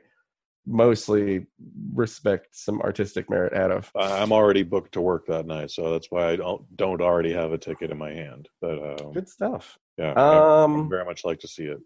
mostly 0.66 1.46
respect 1.94 2.48
some 2.54 2.82
artistic 2.82 3.30
merit 3.30 3.54
out 3.54 3.70
of. 3.70 3.90
I'm 3.96 4.30
already 4.30 4.62
booked 4.62 4.92
to 4.92 5.00
work 5.00 5.26
that 5.26 5.46
night, 5.46 5.70
so 5.70 5.90
that's 5.90 6.10
why 6.10 6.28
I 6.30 6.36
don't 6.36 6.62
don't 6.76 7.00
already 7.00 7.32
have 7.32 7.52
a 7.52 7.58
ticket 7.58 7.90
in 7.90 7.96
my 7.98 8.10
hand. 8.12 8.48
But 8.60 9.00
um, 9.00 9.12
Good 9.12 9.28
stuff. 9.28 9.78
yeah, 9.96 10.12
um 10.12 10.86
I 10.86 10.88
very 10.90 11.04
much 11.06 11.24
like 11.24 11.40
to 11.40 11.48
see 11.48 11.64
it. 11.64 11.78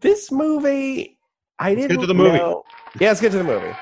this 0.00 0.30
movie, 0.30 1.18
I 1.58 1.70
Let's 1.74 1.86
didn't 1.86 2.00
to 2.02 2.06
the 2.06 2.14
movie. 2.14 2.36
know- 2.38 2.64
Yeah, 3.00 3.08
let's 3.08 3.20
get 3.22 3.32
to 3.32 3.38
the 3.38 3.44
movie. 3.44 3.74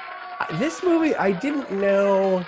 This 0.55 0.83
movie, 0.83 1.15
I 1.17 1.33
didn't 1.33 1.73
know 1.73 2.45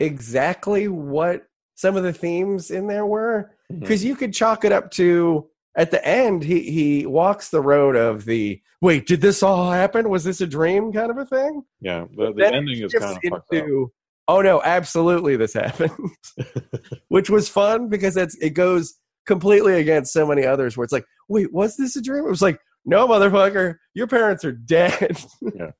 exactly 0.00 0.88
what 0.88 1.46
some 1.80 1.96
of 1.96 2.02
the 2.02 2.12
themes 2.12 2.70
in 2.70 2.86
there 2.88 3.06
were. 3.06 3.52
Mm-hmm. 3.72 3.80
Because 3.80 4.04
you 4.04 4.14
could 4.14 4.34
chalk 4.34 4.64
it 4.64 4.72
up 4.72 4.90
to 4.92 5.48
at 5.76 5.90
the 5.90 6.04
end 6.06 6.42
he 6.42 6.70
he 6.70 7.06
walks 7.06 7.48
the 7.48 7.60
road 7.60 7.96
of 7.96 8.24
the 8.24 8.60
wait 8.82 9.06
did 9.06 9.20
this 9.20 9.42
all 9.42 9.70
happen? 9.70 10.10
Was 10.10 10.24
this 10.24 10.40
a 10.40 10.46
dream? 10.46 10.92
kind 10.92 11.10
of 11.10 11.16
a 11.16 11.24
thing. 11.24 11.62
Yeah, 11.80 12.04
the, 12.14 12.34
the 12.34 12.52
ending 12.52 12.82
is 12.82 12.92
kind 12.92 13.16
of 13.16 13.30
fucked 13.30 13.54
up. 13.54 13.62
into, 13.62 13.92
oh 14.28 14.42
no 14.42 14.60
absolutely 14.62 15.36
this 15.36 15.54
happened. 15.54 16.10
Which 17.08 17.30
was 17.30 17.48
fun 17.48 17.88
because 17.88 18.16
it's 18.16 18.36
it 18.36 18.50
goes 18.50 18.94
completely 19.26 19.74
against 19.80 20.12
so 20.12 20.26
many 20.26 20.44
others 20.44 20.76
where 20.76 20.84
it's 20.84 20.92
like 20.92 21.06
wait 21.28 21.52
was 21.52 21.76
this 21.76 21.96
a 21.96 22.02
dream? 22.02 22.26
It 22.26 22.30
was 22.30 22.42
like 22.42 22.60
no 22.84 23.08
motherfucker 23.08 23.76
your 23.94 24.06
parents 24.06 24.44
are 24.44 24.52
dead. 24.52 25.24
It's, 25.40 25.72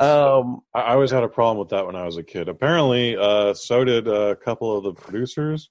um 0.00 0.60
I 0.74 0.80
I 0.80 0.92
always 0.94 1.10
had 1.10 1.22
a 1.24 1.28
problem 1.28 1.58
with 1.58 1.68
that 1.70 1.86
when 1.86 1.96
I 1.96 2.04
was 2.04 2.16
a 2.16 2.22
kid. 2.22 2.48
Apparently, 2.48 3.16
uh, 3.16 3.54
so 3.54 3.84
did 3.84 4.08
a 4.08 4.36
couple 4.36 4.76
of 4.76 4.84
the 4.84 4.92
producers. 4.92 5.70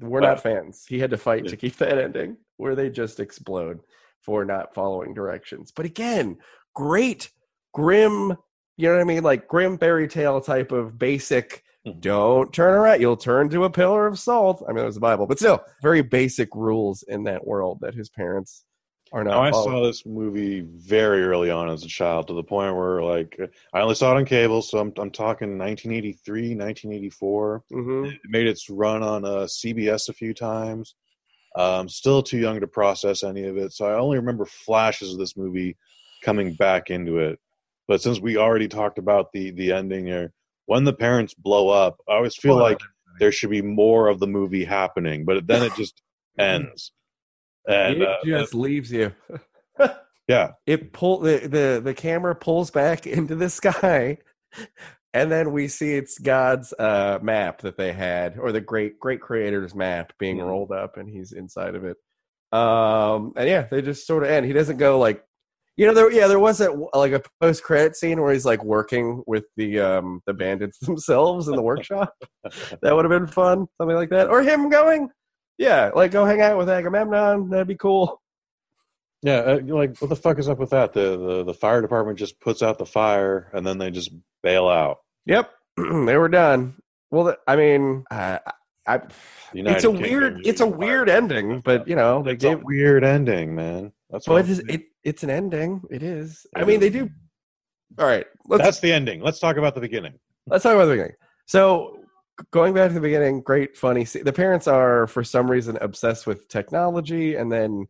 we're 0.00 0.20
not 0.20 0.42
fans 0.42 0.84
he 0.88 0.98
had 0.98 1.10
to 1.10 1.16
fight 1.16 1.46
to 1.46 1.56
keep 1.56 1.76
that 1.76 1.98
ending 1.98 2.36
where 2.56 2.74
they 2.74 2.90
just 2.90 3.20
explode 3.20 3.78
for 4.22 4.44
not 4.44 4.74
following 4.74 5.14
directions 5.14 5.70
but 5.70 5.86
again 5.86 6.36
great 6.74 7.30
grim 7.72 8.36
you 8.76 8.88
know 8.88 8.94
what 8.96 9.00
i 9.00 9.04
mean 9.04 9.22
like 9.22 9.46
grim 9.46 9.78
fairy 9.78 10.08
tale 10.08 10.40
type 10.40 10.72
of 10.72 10.98
basic 10.98 11.62
Mhm. 11.86 12.00
don't 12.00 12.52
turn 12.52 12.74
around 12.74 13.00
you'll 13.00 13.16
turn 13.16 13.48
to 13.50 13.62
a 13.62 13.70
pillar 13.70 14.08
of 14.08 14.18
salt 14.18 14.64
i 14.68 14.72
mean 14.72 14.82
it 14.82 14.86
was 14.86 14.96
the 14.96 15.00
bible 15.00 15.28
but 15.28 15.38
still 15.38 15.62
very 15.80 16.02
basic 16.02 16.48
rules 16.56 17.04
in 17.04 17.22
that 17.24 17.46
world 17.46 17.78
that 17.82 17.94
his 17.94 18.08
parents 18.08 18.64
are 19.12 19.24
not 19.24 19.30
Now, 19.30 19.42
I 19.42 19.50
saw 19.50 19.82
this 19.82 20.04
movie 20.04 20.60
very 20.60 21.22
early 21.22 21.50
on 21.50 21.68
as 21.68 21.84
a 21.84 21.88
child 21.88 22.28
to 22.28 22.34
the 22.34 22.42
point 22.42 22.76
where, 22.76 23.02
like, 23.02 23.38
I 23.72 23.80
only 23.80 23.94
saw 23.94 24.12
it 24.14 24.18
on 24.18 24.24
cable, 24.24 24.62
so 24.62 24.78
I'm, 24.78 24.92
I'm 24.98 25.10
talking 25.10 25.58
1983, 25.58 26.54
1984. 26.54 27.64
Mhm. 27.72 28.12
It 28.12 28.20
made 28.28 28.46
its 28.46 28.68
run 28.68 29.02
on 29.02 29.24
uh, 29.24 29.46
CBS 29.46 30.08
a 30.08 30.12
few 30.12 30.34
times. 30.34 30.94
Um, 31.56 31.88
still 31.88 32.22
too 32.22 32.38
young 32.38 32.60
to 32.60 32.66
process 32.66 33.24
any 33.24 33.44
of 33.44 33.56
it, 33.56 33.72
so 33.72 33.86
I 33.86 33.98
only 33.98 34.18
remember 34.18 34.44
flashes 34.44 35.12
of 35.12 35.18
this 35.18 35.36
movie 35.36 35.76
coming 36.22 36.54
back 36.54 36.90
into 36.90 37.18
it. 37.18 37.40
But 37.88 38.02
since 38.02 38.20
we 38.20 38.36
already 38.36 38.68
talked 38.68 38.98
about 38.98 39.32
the 39.32 39.50
the 39.50 39.72
ending 39.72 40.06
here, 40.06 40.32
when 40.66 40.84
the 40.84 40.92
parents 40.92 41.34
blow 41.34 41.70
up, 41.70 42.00
I 42.08 42.12
always 42.12 42.36
feel 42.36 42.56
Well, 42.56 42.64
like 42.64 42.80
there 43.18 43.32
should 43.32 43.50
be 43.50 43.62
more 43.62 44.08
of 44.08 44.20
the 44.20 44.26
movie 44.26 44.64
happening, 44.64 45.24
but 45.24 45.46
then 45.46 45.62
it 45.62 45.74
just 45.74 46.02
ends. 46.38 46.92
And 47.68 48.02
it 48.02 48.08
uh, 48.08 48.16
just 48.24 48.54
leaves 48.54 48.90
you. 48.92 49.12
Yeah, 50.28 50.52
it 50.66 50.92
pull 50.92 51.20
the, 51.20 51.38
the 51.48 51.80
the 51.82 51.94
camera 51.94 52.34
pulls 52.34 52.70
back 52.70 53.06
into 53.16 53.34
the 53.34 53.48
sky 53.48 54.18
and 55.14 55.32
then 55.32 55.52
we 55.52 55.68
see 55.68 55.94
it's 55.94 56.18
god's 56.18 56.74
uh 56.78 57.18
map 57.22 57.62
that 57.62 57.78
they 57.78 57.92
had 57.92 58.36
or 58.38 58.52
the 58.52 58.60
great 58.60 59.00
great 59.00 59.22
creator's 59.22 59.74
map 59.74 60.12
being 60.18 60.36
Mhm. 60.36 60.46
rolled 60.48 60.70
up 60.70 60.98
and 60.98 61.08
he's 61.08 61.32
inside 61.32 61.74
of 61.74 61.84
it. 61.86 61.96
Um 62.52 63.32
and 63.36 63.48
yeah 63.48 63.68
they 63.70 63.80
just 63.80 64.06
sort 64.06 64.22
of 64.22 64.28
end. 64.28 64.44
He 64.44 64.52
doesn't 64.52 64.76
go 64.76 64.98
like 64.98 65.24
you 65.78 65.86
know 65.86 65.94
there 65.94 66.12
yeah 66.12 66.26
there 66.26 66.38
was 66.38 66.60
a 66.60 66.72
like 66.92 67.12
a 67.12 67.22
post 67.40 67.62
credit 67.62 67.96
scene 67.96 68.20
where 68.20 68.32
he's 68.34 68.44
like 68.44 68.62
working 68.62 69.22
with 69.26 69.44
the 69.56 69.80
um 69.80 70.20
the 70.26 70.34
bandits 70.34 70.78
themselves 70.80 71.48
in 71.48 71.56
the 71.56 71.62
workshop. 71.62 72.12
That 72.82 72.94
would 72.94 73.06
have 73.06 73.18
been 73.18 73.28
fun 73.28 73.66
something 73.80 73.96
like 73.96 74.10
that. 74.10 74.28
Or 74.28 74.42
him 74.42 74.68
going 74.68 75.08
yeah 75.58 75.90
like 75.94 76.10
go 76.10 76.24
hang 76.24 76.40
out 76.40 76.56
with 76.56 76.68
agamemnon 76.70 77.48
that'd 77.50 77.66
be 77.68 77.76
cool 77.76 78.20
Yeah, 79.22 79.38
uh, 79.38 79.60
like 79.64 79.98
what 79.98 80.08
the 80.10 80.16
fuck 80.16 80.38
is 80.38 80.48
up 80.48 80.58
with 80.60 80.70
that? 80.70 80.92
The, 80.92 81.16
the 81.16 81.44
the 81.44 81.54
fire 81.54 81.82
department 81.82 82.18
just 82.18 82.38
puts 82.40 82.62
out 82.62 82.78
the 82.78 82.86
fire 82.86 83.50
and 83.52 83.66
then 83.66 83.76
they 83.78 83.90
just 83.90 84.12
bail 84.44 84.68
out. 84.68 84.98
Yep, 85.26 85.50
they 85.76 86.16
were 86.16 86.28
done. 86.28 86.76
Well, 87.10 87.24
th- 87.26 87.38
I 87.48 87.56
mean, 87.56 88.04
uh, 88.12 88.38
I, 88.86 89.00
it's 89.52 89.82
a 89.84 89.88
Kingdom 89.88 90.02
weird, 90.02 90.46
it's 90.46 90.60
a 90.60 90.66
weird 90.68 91.08
ending, 91.08 91.60
but 91.64 91.88
you 91.88 91.96
know, 91.96 92.22
they 92.22 92.34
It's 92.34 92.44
a 92.44 92.54
gave. 92.54 92.62
weird 92.62 93.02
ending, 93.02 93.56
man. 93.56 93.92
That's 94.08 94.28
what 94.28 94.44
it 94.44 94.50
is. 94.50 94.60
It, 94.68 94.82
it's 95.02 95.24
an 95.24 95.30
ending. 95.30 95.82
It 95.90 96.04
is. 96.04 96.46
I 96.54 96.60
It 96.62 96.66
mean, 96.68 96.76
is. 96.76 96.80
they 96.80 96.90
do. 96.90 97.10
All 97.98 98.06
right, 98.06 98.26
let's 98.46 98.62
That's 98.62 98.78
the 98.80 98.92
ending. 98.92 99.20
Let's 99.20 99.40
talk 99.40 99.56
about 99.56 99.74
the 99.74 99.80
beginning. 99.80 100.14
let's 100.46 100.62
talk 100.62 100.74
about 100.76 100.84
the 100.86 100.92
beginning. 100.92 101.16
So, 101.46 101.97
going 102.50 102.74
back 102.74 102.88
to 102.88 102.94
the 102.94 103.00
beginning, 103.00 103.40
great, 103.42 103.76
funny. 103.76 104.04
se- 104.04 104.22
The 104.22 104.32
parents 104.32 104.66
are, 104.66 105.06
for 105.06 105.24
some 105.24 105.50
reason, 105.50 105.78
obsessed 105.80 106.26
with 106.26 106.48
technology, 106.48 107.34
and 107.34 107.50
then 107.50 107.86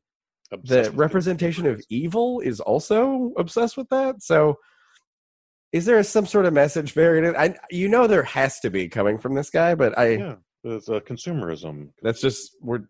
the 0.50 0.57
Obsessed 0.57 0.90
with 0.90 0.99
representation 0.99 1.67
of 1.67 1.83
evil 1.90 2.40
is 2.40 2.61
also 2.61 3.33
obsessed 3.37 3.76
with 3.76 3.88
that. 3.90 4.23
So, 4.23 4.57
is 5.73 5.85
there 5.85 6.02
some 6.02 6.25
sort 6.25 6.47
of 6.47 6.55
message 6.55 6.95
buried 6.95 7.25
in? 7.25 7.37
I, 7.37 7.55
you 7.71 7.88
know, 7.88 8.07
there 8.07 8.23
has 8.23 8.59
to 8.61 8.71
be 8.71 8.88
coming 8.88 9.19
from 9.19 9.35
this 9.35 9.50
guy, 9.50 9.75
but 9.75 9.99
I. 9.99 10.09
Yeah, 10.12 10.35
it's 10.64 10.88
uh, 10.88 11.00
consumerism. 11.00 11.90
That's 12.02 12.21
just 12.21 12.57
we're 12.62 12.85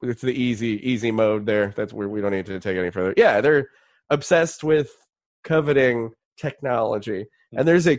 it's 0.00 0.22
the 0.22 0.32
easy 0.32 0.80
easy 0.88 1.10
mode 1.10 1.44
there. 1.46 1.74
That's 1.76 1.92
where 1.92 2.08
we 2.08 2.20
don't 2.20 2.30
need 2.30 2.46
to 2.46 2.60
take 2.60 2.76
any 2.76 2.90
further. 2.90 3.14
Yeah, 3.16 3.40
they're 3.40 3.68
obsessed 4.08 4.62
with 4.62 4.90
coveting 5.42 6.12
technology. 6.38 7.26
And 7.52 7.66
there's 7.66 7.86
a 7.88 7.98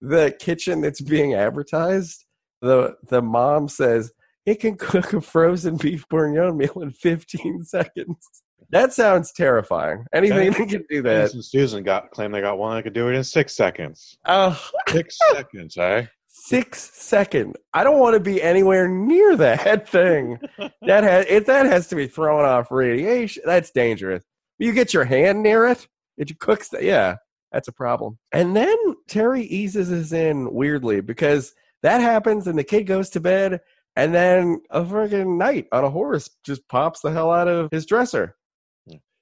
the 0.00 0.34
kitchen 0.38 0.80
that's 0.80 1.00
being 1.00 1.34
advertised. 1.34 2.24
The 2.60 2.96
the 3.08 3.22
mom 3.22 3.68
says 3.68 4.12
it 4.46 4.56
can 4.60 4.76
cook 4.76 5.12
a 5.12 5.20
frozen 5.20 5.76
beef 5.76 6.04
bourguignon 6.08 6.56
meal 6.56 6.80
in 6.82 6.90
15 6.90 7.62
seconds. 7.64 8.26
That 8.70 8.92
sounds 8.92 9.32
terrifying. 9.32 10.04
Anything 10.12 10.50
that 10.52 10.68
can 10.68 10.84
do 10.90 11.00
that. 11.02 11.30
Susan 11.30 11.82
got 11.84 12.10
claimed 12.10 12.34
they 12.34 12.40
got 12.40 12.58
one 12.58 12.76
that 12.76 12.82
could 12.82 12.92
do 12.92 13.08
it 13.08 13.14
in 13.14 13.24
six 13.24 13.54
seconds. 13.56 14.18
Oh, 14.26 14.60
Six 14.88 15.16
seconds, 15.32 15.76
eh? 15.78 16.06
six 16.30 16.90
second. 16.94 17.56
I 17.74 17.82
don't 17.84 17.98
want 17.98 18.14
to 18.14 18.20
be 18.20 18.42
anywhere 18.42 18.88
near 18.88 19.36
that 19.36 19.88
thing. 19.88 20.38
that 20.82 21.02
has 21.04 21.26
if 21.28 21.46
that 21.46 21.66
has 21.66 21.88
to 21.88 21.96
be 21.96 22.06
thrown 22.06 22.44
off 22.44 22.70
radiation. 22.70 23.42
That's 23.46 23.70
dangerous. 23.70 24.24
You 24.58 24.72
get 24.72 24.92
your 24.94 25.04
hand 25.04 25.42
near 25.42 25.66
it, 25.68 25.86
it 26.16 26.38
cooks. 26.38 26.68
The, 26.68 26.84
yeah, 26.84 27.16
that's 27.52 27.68
a 27.68 27.72
problem. 27.72 28.18
And 28.32 28.56
then 28.56 28.76
Terry 29.06 29.42
eases 29.42 29.90
us 29.90 30.12
in 30.12 30.52
weirdly 30.52 31.00
because 31.00 31.54
that 31.82 32.00
happens, 32.00 32.46
and 32.46 32.58
the 32.58 32.64
kid 32.64 32.84
goes 32.84 33.10
to 33.10 33.20
bed, 33.20 33.60
and 33.96 34.14
then 34.14 34.60
a 34.70 34.82
friggin' 34.82 35.38
knight 35.38 35.66
on 35.72 35.84
a 35.84 35.90
horse 35.90 36.30
just 36.44 36.68
pops 36.68 37.00
the 37.00 37.12
hell 37.12 37.32
out 37.32 37.48
of 37.48 37.70
his 37.70 37.86
dresser, 37.86 38.36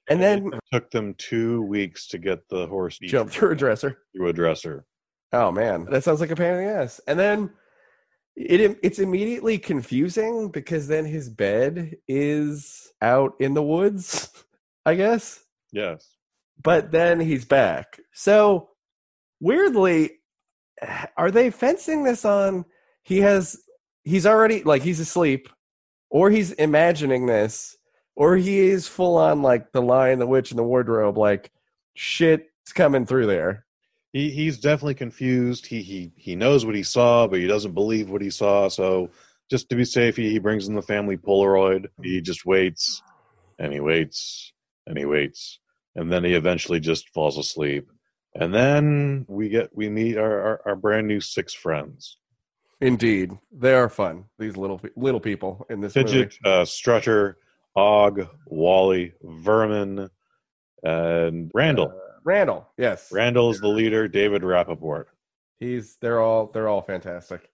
and 0.09 0.21
then 0.21 0.51
it 0.53 0.59
took 0.71 0.91
them 0.91 1.13
two 1.17 1.61
weeks 1.63 2.07
to 2.07 2.17
get 2.17 2.47
the 2.49 2.67
horse 2.67 2.97
jump 2.99 3.29
through 3.29 3.51
a 3.51 3.55
dresser. 3.55 3.99
through 4.15 4.29
a 4.29 4.33
dresser. 4.33 4.85
Oh 5.33 5.51
man, 5.51 5.85
that 5.89 6.03
sounds 6.03 6.21
like 6.21 6.31
a 6.31 6.35
pain 6.35 6.53
in 6.53 6.65
the 6.65 6.71
ass. 6.71 7.01
And 7.07 7.19
then 7.19 7.49
it 8.35 8.79
it's 8.81 8.99
immediately 8.99 9.57
confusing 9.57 10.49
because 10.49 10.87
then 10.87 11.05
his 11.05 11.29
bed 11.29 11.95
is 12.07 12.91
out 13.01 13.33
in 13.39 13.53
the 13.53 13.63
woods, 13.63 14.31
I 14.85 14.95
guess. 14.95 15.43
Yes. 15.71 16.16
But 16.61 16.91
then 16.91 17.19
he's 17.19 17.45
back. 17.45 17.99
So 18.13 18.69
weirdly, 19.39 20.11
are 21.15 21.31
they 21.31 21.49
fencing 21.49 22.03
this 22.03 22.25
on? 22.25 22.65
He 23.03 23.19
has 23.19 23.57
he's 24.03 24.25
already 24.25 24.63
like 24.63 24.81
he's 24.81 24.99
asleep, 24.99 25.49
or 26.09 26.29
he's 26.29 26.51
imagining 26.53 27.25
this, 27.25 27.77
or 28.15 28.35
he 28.37 28.59
is 28.59 28.87
full 28.87 29.17
on 29.17 29.41
like 29.41 29.71
the 29.71 29.81
lion, 29.81 30.19
the 30.19 30.27
witch, 30.27 30.51
and 30.51 30.59
the 30.59 30.63
wardrobe. 30.63 31.17
Like 31.17 31.51
shit's 31.95 32.73
coming 32.73 33.05
through 33.05 33.27
there. 33.27 33.65
He 34.13 34.29
he's 34.31 34.59
definitely 34.59 34.95
confused. 34.95 35.65
He 35.67 35.81
he 35.81 36.11
he 36.15 36.35
knows 36.35 36.65
what 36.65 36.75
he 36.75 36.83
saw, 36.83 37.27
but 37.27 37.39
he 37.39 37.47
doesn't 37.47 37.73
believe 37.73 38.09
what 38.09 38.21
he 38.21 38.29
saw. 38.29 38.67
So 38.67 39.09
just 39.49 39.69
to 39.69 39.75
be 39.75 39.85
safe, 39.85 40.15
he, 40.15 40.29
he 40.29 40.39
brings 40.39 40.67
in 40.67 40.75
the 40.75 40.81
family 40.81 41.17
Polaroid. 41.17 41.87
He 42.01 42.21
just 42.21 42.45
waits 42.45 43.01
and 43.59 43.71
he 43.71 43.79
waits 43.79 44.51
and 44.85 44.97
he 44.97 45.05
waits, 45.05 45.59
and 45.97 46.11
then 46.11 46.23
he 46.23 46.35
eventually 46.35 46.79
just 46.79 47.09
falls 47.09 47.37
asleep. 47.37 47.89
And 48.35 48.53
then 48.53 49.25
we 49.27 49.49
get 49.49 49.75
we 49.75 49.89
meet 49.89 50.17
our 50.17 50.39
our, 50.41 50.61
our 50.65 50.75
brand 50.75 51.07
new 51.07 51.19
six 51.19 51.53
friends: 51.53 52.17
Indeed, 52.79 53.31
they 53.51 53.73
are 53.73 53.89
fun. 53.89 54.25
These 54.37 54.55
little 54.55 54.79
little 54.95 55.19
people 55.19 55.65
in 55.69 55.81
this 55.81 55.93
Fidget, 55.93 56.37
uh, 56.45 56.63
Strutter, 56.63 57.39
Og, 57.75 58.27
Wally, 58.45 59.13
Vermin, 59.23 60.09
and 60.83 61.51
Randall. 61.53 61.87
Uh, 61.87 62.19
Randall, 62.23 62.67
yes, 62.77 63.11
Randall 63.11 63.49
is 63.49 63.59
the 63.59 63.67
leader. 63.67 64.07
David 64.07 64.43
Rappaport. 64.43 65.05
he's 65.59 65.95
they're 65.95 66.21
all 66.21 66.47
they're 66.53 66.67
all 66.67 66.83
fantastic. 66.83 67.49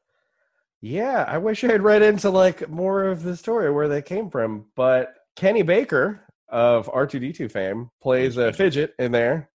Yeah, 0.82 1.24
I 1.26 1.38
wish 1.38 1.64
I 1.64 1.68
had 1.68 1.82
read 1.82 2.02
into 2.02 2.30
like 2.30 2.70
more 2.70 3.06
of 3.06 3.24
the 3.24 3.38
story 3.38 3.72
where 3.72 3.88
they 3.88 4.02
came 4.02 4.30
from, 4.30 4.66
but 4.76 5.16
Kenny 5.38 5.62
Baker 5.62 6.20
of 6.50 6.88
R2D2 6.88 7.52
fame 7.52 7.90
plays 8.02 8.38
a 8.38 8.54
fidget 8.54 8.94
in 9.00 9.12
there. 9.12 9.50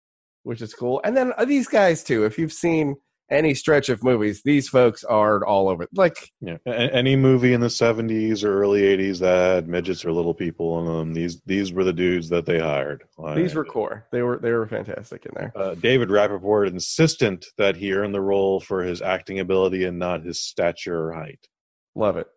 which 0.45 0.62
is 0.62 0.73
cool. 0.75 1.00
And 1.05 1.16
then 1.16 1.33
uh, 1.37 1.45
these 1.45 1.66
guys 1.66 2.02
too. 2.05 2.25
If 2.25 2.38
you've 2.38 2.52
seen 2.52 2.97
any 3.28 3.55
stretch 3.55 3.88
of 3.88 4.05
movies, 4.05 4.43
these 4.45 4.69
folks 4.69 5.02
are 5.02 5.45
all 5.45 5.69
over. 5.69 5.88
Like 5.95 6.31
Yeah, 6.40 6.59
any 6.66 7.16
movie 7.16 7.52
in 7.52 7.61
the 7.61 7.66
'70s 7.66 8.45
or 8.45 8.62
early 8.62 8.83
'80s 8.83 9.19
that 9.19 9.55
had 9.55 9.69
midgets 9.69 10.05
or 10.05 10.12
little 10.12 10.35
people 10.35 10.78
in 10.78 10.87
them, 10.87 11.14
these 11.14 11.43
these 11.47 11.73
were 11.73 11.83
the 11.83 11.93
dudes 11.93 12.28
that 12.28 12.47
they 12.47 12.61
hired. 12.61 13.02
these 13.35 13.57
were 13.57 13.64
core. 13.64 14.07
They 14.12 14.23
were 14.23 14.38
they 14.38 14.52
were 14.52 14.69
fantastic 14.69 15.26
in 15.26 15.33
there. 15.35 15.52
Uh, 15.57 15.75
David 15.75 16.09
Rappaport 16.09 16.69
insistent 16.69 17.47
that 17.59 17.75
he 17.76 17.93
earned 17.93 18.14
the 18.14 18.21
role 18.21 18.61
for 18.61 18.85
his 18.85 19.02
acting 19.02 19.40
ability 19.40 19.85
and 19.85 19.99
not 19.99 20.23
his 20.23 20.40
stature 20.40 21.09
or 21.09 21.12
height. 21.12 21.49
Love 21.97 22.16
it. 22.16 22.28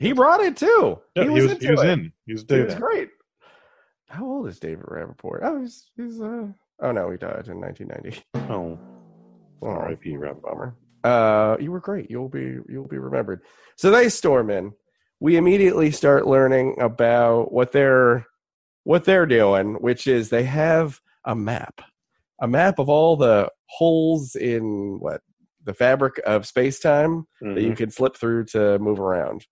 He 0.00 0.12
brought 0.12 0.40
it 0.40 0.56
too. 0.56 1.00
Yeah, 1.14 1.24
he 1.24 1.28
was, 1.28 1.58
he 1.58 1.70
was 1.70 1.82
it. 1.82 1.88
in. 1.90 2.12
He 2.24 2.32
was 2.32 2.44
He 2.48 2.60
was 2.60 2.74
great. 2.76 3.10
How 4.08 4.24
old 4.24 4.48
is 4.48 4.58
David 4.58 4.84
Rappaport? 4.86 5.40
Oh, 5.42 5.60
he's 5.60 5.90
he's 5.96 6.20
uh 6.20 6.46
oh 6.80 6.92
no, 6.92 7.10
he 7.10 7.16
died 7.18 7.48
in 7.48 7.60
1990. 7.60 8.22
Oh, 8.52 8.78
Oh, 9.60 9.66
R.I.P. 9.66 10.10
Rappaport. 10.12 10.42
Bomber. 10.42 10.74
Uh, 11.02 11.56
you 11.60 11.72
were 11.72 11.80
great. 11.80 12.10
You'll 12.10 12.28
be 12.28 12.58
you'll 12.68 12.86
be 12.86 12.98
remembered. 12.98 13.40
So 13.76 13.90
they 13.90 14.08
storm 14.08 14.50
in. 14.50 14.72
We 15.20 15.36
immediately 15.36 15.90
start 15.90 16.26
learning 16.28 16.76
about 16.80 17.52
what 17.52 17.72
they're 17.72 18.24
what 18.84 19.04
they're 19.04 19.26
doing, 19.26 19.74
which 19.74 20.06
is 20.06 20.28
they 20.30 20.44
have 20.44 21.00
a 21.24 21.34
map, 21.34 21.80
a 22.40 22.46
map 22.48 22.78
of 22.78 22.88
all 22.88 23.16
the 23.16 23.50
holes 23.66 24.34
in 24.36 24.98
what 25.00 25.20
the 25.64 25.74
fabric 25.74 26.20
of 26.24 26.46
space 26.46 26.78
time 26.78 27.26
that 27.42 27.60
you 27.60 27.72
Mhm. 27.72 27.76
can 27.76 27.90
slip 27.90 28.16
through 28.16 28.44
to 28.46 28.78
move 28.78 28.98
around. 29.00 29.44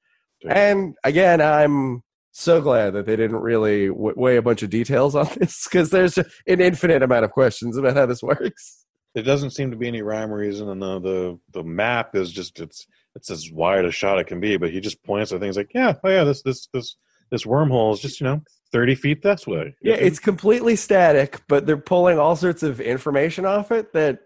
Yeah. 0.43 0.55
And 0.55 0.95
again, 1.05 1.41
I'm 1.43 2.03
so 2.39 2.61
glad 2.61 2.93
that 2.93 3.07
they 3.07 3.17
didn't 3.17 3.41
really 3.41 3.89
w- 3.89 4.15
weigh 4.17 4.37
a 4.37 4.43
bunch 4.43 4.63
of 4.63 4.71
details 4.71 5.15
on 5.15 5.27
this 5.39 5.65
because 5.65 5.91
there's 5.91 6.19
an 6.19 6.27
infinite 6.47 7.03
amount 7.03 7.25
of 7.25 7.31
questions 7.31 7.77
about 7.77 7.97
how 7.97 8.07
this 8.07 8.23
works. 8.23 8.85
It 9.15 9.23
doesn't 9.23 9.53
seem 9.53 9.71
to 9.71 9.77
be 9.77 9.89
any 9.89 10.03
rhyme 10.03 10.33
or 10.33 10.37
reason, 10.39 10.69
and 10.69 10.83
the, 10.83 11.01
the 11.01 11.39
the 11.53 11.65
map 11.65 12.15
is 12.15 12.31
just 12.31 12.61
it's 12.61 12.87
it's 13.15 13.31
as 13.31 13.51
wide 13.51 13.87
a 13.87 13.91
shot 13.91 14.19
it 14.19 14.27
can 14.27 14.41
be. 14.41 14.59
But 14.59 14.71
he 14.71 14.81
just 14.81 15.03
points 15.03 15.33
at 15.33 15.41
things 15.41 15.57
like, 15.57 15.73
yeah, 15.75 15.95
oh 16.05 16.11
yeah, 16.11 16.25
this 16.25 16.43
this 16.43 16.69
this 16.75 16.97
this 17.31 17.45
wormhole 17.45 17.95
is 17.95 18.01
just 18.01 18.21
you 18.21 18.27
know 18.27 18.43
thirty 18.71 18.95
feet 18.95 19.23
this 19.23 19.47
way. 19.47 19.75
Yeah, 19.81 19.95
it's 19.95 20.19
completely 20.19 20.77
static, 20.77 21.41
but 21.49 21.65
they're 21.65 21.79
pulling 21.79 22.19
all 22.19 22.37
sorts 22.37 22.63
of 22.63 22.79
information 22.79 23.47
off 23.47 23.73
it 23.73 23.95
that, 23.95 24.21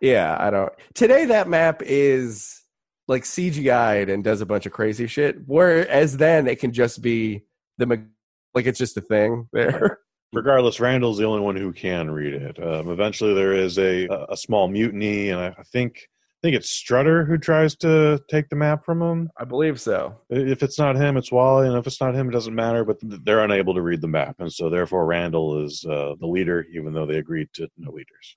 yeah, 0.00 0.34
I 0.40 0.48
don't. 0.48 0.72
Today, 0.94 1.26
that 1.26 1.46
map 1.46 1.82
is 1.84 2.62
like 3.08 3.24
CGI'd 3.24 4.08
and 4.08 4.24
does 4.24 4.40
a 4.40 4.46
bunch 4.46 4.64
of 4.64 4.72
crazy 4.72 5.06
shit. 5.06 5.36
Whereas 5.44 6.16
then, 6.16 6.46
it 6.46 6.60
can 6.60 6.72
just 6.72 7.02
be 7.02 7.44
the, 7.80 8.06
like, 8.54 8.66
it's 8.66 8.78
just 8.78 8.96
a 8.96 9.00
thing 9.00 9.48
there. 9.52 9.98
regardless, 10.32 10.80
Randall's 10.80 11.18
the 11.18 11.24
only 11.24 11.40
one 11.40 11.56
who 11.56 11.72
can 11.72 12.10
read 12.10 12.34
it. 12.34 12.62
Um, 12.62 12.90
eventually, 12.90 13.34
there 13.34 13.54
is 13.54 13.78
a 13.78 14.06
a 14.28 14.36
small 14.36 14.68
mutiny, 14.68 15.30
and 15.30 15.40
I, 15.40 15.48
I 15.58 15.62
think 15.64 16.08
I 16.40 16.46
think 16.46 16.56
it's 16.56 16.70
Strutter 16.70 17.24
who 17.24 17.36
tries 17.36 17.76
to 17.76 18.20
take 18.30 18.48
the 18.48 18.56
map 18.56 18.84
from 18.84 19.02
him. 19.02 19.30
I 19.36 19.44
believe 19.44 19.80
so. 19.80 20.16
If 20.30 20.62
it's 20.62 20.78
not 20.78 20.96
him, 20.96 21.16
it's 21.16 21.32
Wally, 21.32 21.68
and 21.68 21.76
if 21.76 21.86
it's 21.86 22.00
not 22.00 22.14
him, 22.14 22.28
it 22.28 22.32
doesn't 22.32 22.54
matter. 22.54 22.84
But 22.84 22.98
they're 23.02 23.44
unable 23.44 23.74
to 23.74 23.82
read 23.82 24.00
the 24.00 24.08
map, 24.08 24.36
and 24.38 24.52
so 24.52 24.70
therefore 24.70 25.06
Randall 25.06 25.64
is 25.64 25.84
uh, 25.84 26.14
the 26.18 26.26
leader, 26.26 26.66
even 26.72 26.92
though 26.92 27.06
they 27.06 27.18
agreed 27.18 27.48
to 27.54 27.68
no 27.76 27.90
leaders. 27.90 28.36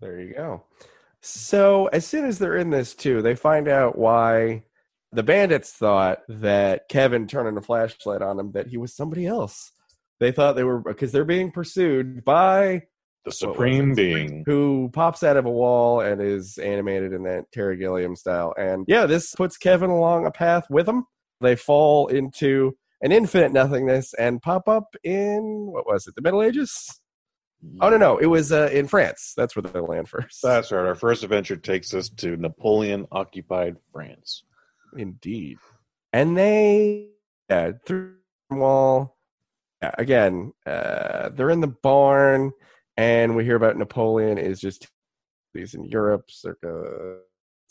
There 0.00 0.20
you 0.20 0.34
go. 0.34 0.64
So 1.20 1.86
as 1.86 2.06
soon 2.06 2.24
as 2.24 2.38
they're 2.38 2.56
in 2.56 2.70
this 2.70 2.94
too, 2.94 3.20
they 3.20 3.34
find 3.34 3.68
out 3.68 3.98
why 3.98 4.62
the 5.12 5.22
bandits 5.22 5.72
thought 5.72 6.20
that 6.28 6.88
Kevin 6.88 7.26
turning 7.26 7.56
a 7.56 7.62
flashlight 7.62 8.22
on 8.22 8.38
him 8.38 8.52
that 8.52 8.66
he 8.68 8.76
was 8.76 8.94
somebody 8.94 9.26
else. 9.26 9.72
They 10.20 10.32
thought 10.32 10.56
they 10.56 10.64
were 10.64 10.80
because 10.80 11.12
they're 11.12 11.24
being 11.24 11.50
pursued 11.52 12.24
by 12.24 12.82
The 13.24 13.32
supreme 13.32 13.94
being. 13.94 14.44
who 14.46 14.90
pops 14.92 15.22
out 15.22 15.36
of 15.36 15.44
a 15.46 15.50
wall 15.50 16.00
and 16.00 16.20
is 16.22 16.58
animated 16.58 17.12
in 17.12 17.22
that 17.24 17.44
Terry 17.52 17.76
Gilliam 17.76 18.16
style. 18.16 18.54
And 18.58 18.84
yeah, 18.88 19.06
this 19.06 19.34
puts 19.34 19.56
Kevin 19.56 19.90
along 19.90 20.26
a 20.26 20.30
path 20.30 20.64
with 20.70 20.88
him. 20.88 21.04
They 21.40 21.54
fall 21.56 22.06
into 22.08 22.76
an 23.02 23.12
infinite 23.12 23.52
nothingness 23.52 24.14
and 24.14 24.40
pop 24.40 24.68
up 24.68 24.96
in 25.04 25.68
what 25.70 25.86
was 25.86 26.06
it, 26.06 26.14
the 26.14 26.22
Middle 26.22 26.42
Ages? 26.42 26.98
Oh 27.80 27.88
no, 27.90 27.96
no, 27.96 28.16
it 28.18 28.26
was 28.26 28.52
uh, 28.52 28.70
in 28.72 28.86
France. 28.86 29.34
That's 29.36 29.54
where 29.56 29.62
they 29.62 29.80
land 29.80 30.08
first. 30.08 30.40
That's 30.42 30.72
right. 30.72 30.86
Our 30.86 30.94
first 30.94 31.22
adventure 31.24 31.56
takes 31.56 31.92
us 31.94 32.08
to 32.16 32.36
Napoleon 32.36 33.06
occupied 33.12 33.76
France. 33.92 34.44
Indeed. 34.96 35.58
And 36.12 36.36
they 36.36 37.10
yeah, 37.48 37.72
through 37.84 38.14
the 38.50 38.56
wall. 38.56 39.16
Yeah, 39.82 39.92
again, 39.98 40.52
uh, 40.66 41.30
they're 41.30 41.50
in 41.50 41.60
the 41.60 41.66
barn, 41.82 42.52
and 42.96 43.36
we 43.36 43.44
hear 43.44 43.56
about 43.56 43.76
Napoleon 43.76 44.38
is 44.38 44.60
just 44.60 44.88
these 45.52 45.74
in 45.74 45.84
Europe 45.84 46.24
circa 46.28 46.66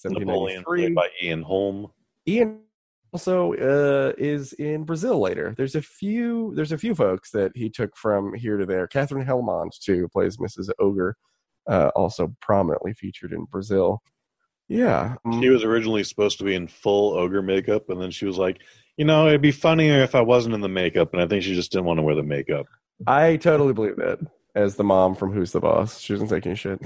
Napoleon, 0.03 0.63
1793. 0.63 0.81
played 0.81 0.95
by 0.95 1.09
Ian 1.21 1.41
Holm. 1.41 1.91
Ian 2.27 2.61
also 3.11 3.53
uh, 3.53 4.13
is 4.17 4.53
in 4.53 4.83
Brazil 4.83 5.19
later. 5.19 5.53
There's 5.57 5.75
a 5.75 5.81
few. 5.81 6.53
There's 6.55 6.71
a 6.71 6.77
few 6.77 6.93
folks 6.93 7.31
that 7.31 7.51
he 7.55 7.69
took 7.69 7.95
from 7.97 8.33
here 8.33 8.57
to 8.57 8.65
there. 8.65 8.88
Katherine 8.88 9.25
Helmond 9.25 9.71
too 9.79 10.07
plays 10.09 10.38
Mrs. 10.38 10.69
Ogre, 10.79 11.15
uh, 11.67 11.89
also 11.95 12.35
prominently 12.41 12.93
featured 12.93 13.33
in 13.33 13.45
Brazil. 13.45 14.01
Yeah, 14.67 15.15
um, 15.25 15.41
She 15.41 15.49
was 15.49 15.63
originally 15.63 16.04
supposed 16.04 16.38
to 16.39 16.43
be 16.43 16.56
in 16.56 16.67
full 16.67 17.13
ogre 17.13 17.41
makeup, 17.41 17.89
and 17.89 18.01
then 18.01 18.10
she 18.12 18.25
was 18.25 18.38
like, 18.38 18.62
you 18.97 19.06
know, 19.06 19.28
it'd 19.28 19.41
be 19.41 19.51
funnier 19.51 20.01
if 20.01 20.15
I 20.15 20.21
wasn't 20.21 20.56
in 20.56 20.62
the 20.62 20.67
makeup. 20.69 21.13
And 21.13 21.21
I 21.21 21.28
think 21.28 21.43
she 21.43 21.54
just 21.54 21.71
didn't 21.71 21.86
want 21.86 21.97
to 21.99 22.04
wear 22.04 22.15
the 22.15 22.23
makeup. 22.23 22.65
I 23.06 23.36
totally 23.38 23.73
believe 23.73 23.97
that. 23.97 24.19
As 24.56 24.75
the 24.78 24.84
mom 24.86 25.15
from 25.15 25.34
Who's 25.34 25.51
the 25.51 25.60
Boss, 25.60 25.99
she 25.99 26.13
doesn't 26.13 26.30
take 26.30 26.45
any 26.45 26.56
shit. 26.56 26.80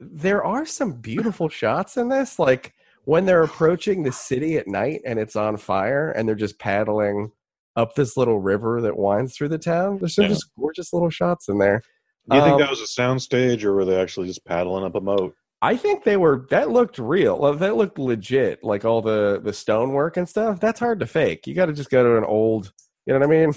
There 0.00 0.44
are 0.44 0.66
some 0.66 0.92
beautiful 0.94 1.48
shots 1.48 1.96
in 1.96 2.08
this, 2.08 2.38
like 2.38 2.74
when 3.04 3.24
they're 3.24 3.44
approaching 3.44 4.02
the 4.02 4.10
city 4.12 4.56
at 4.58 4.66
night 4.66 5.00
and 5.06 5.18
it's 5.20 5.36
on 5.36 5.56
fire, 5.56 6.10
and 6.10 6.28
they're 6.28 6.34
just 6.34 6.58
paddling 6.58 7.30
up 7.76 7.94
this 7.94 8.16
little 8.16 8.40
river 8.40 8.80
that 8.82 8.96
winds 8.96 9.36
through 9.36 9.48
the 9.48 9.58
town. 9.58 9.98
There's 9.98 10.16
some 10.16 10.24
Yeah. 10.24 10.30
just 10.30 10.50
gorgeous 10.58 10.92
little 10.92 11.10
shots 11.10 11.48
in 11.48 11.58
there. 11.58 11.82
Do 12.28 12.36
you 12.36 12.42
think 12.42 12.54
Um, 12.54 12.60
that 12.60 12.70
was 12.70 12.80
a 12.80 13.00
soundstage, 13.00 13.62
or 13.64 13.72
were 13.72 13.84
they 13.84 14.00
actually 14.00 14.26
just 14.26 14.44
paddling 14.44 14.84
up 14.84 14.94
a 14.96 15.00
moat? 15.00 15.34
I 15.64 15.76
think 15.76 16.02
they 16.02 16.16
were 16.16 16.46
that 16.50 16.70
looked 16.70 16.98
real. 16.98 17.52
That 17.52 17.76
looked 17.76 17.98
legit. 17.98 18.64
Like 18.64 18.84
all 18.84 19.00
the 19.00 19.40
the 19.42 19.52
stonework 19.52 20.16
and 20.16 20.28
stuff. 20.28 20.58
That's 20.60 20.80
hard 20.80 20.98
to 21.00 21.06
fake. 21.06 21.46
You 21.46 21.54
got 21.54 21.66
to 21.66 21.72
just 21.72 21.88
go 21.88 22.02
to 22.02 22.18
an 22.18 22.24
old, 22.24 22.72
you 23.06 23.12
know 23.14 23.20
what 23.20 23.28
I 23.34 23.46
mean? 23.46 23.54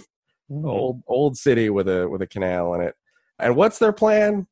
Old 0.63 1.01
old 1.07 1.35
city 1.37 1.71
with 1.71 1.89
a 1.89 2.07
with 2.07 2.21
a 2.21 2.27
canal 2.27 2.75
in 2.75 2.81
it. 2.81 2.93
And 3.39 3.55
what's 3.55 3.79
their 3.79 3.91
plan? 3.91 4.45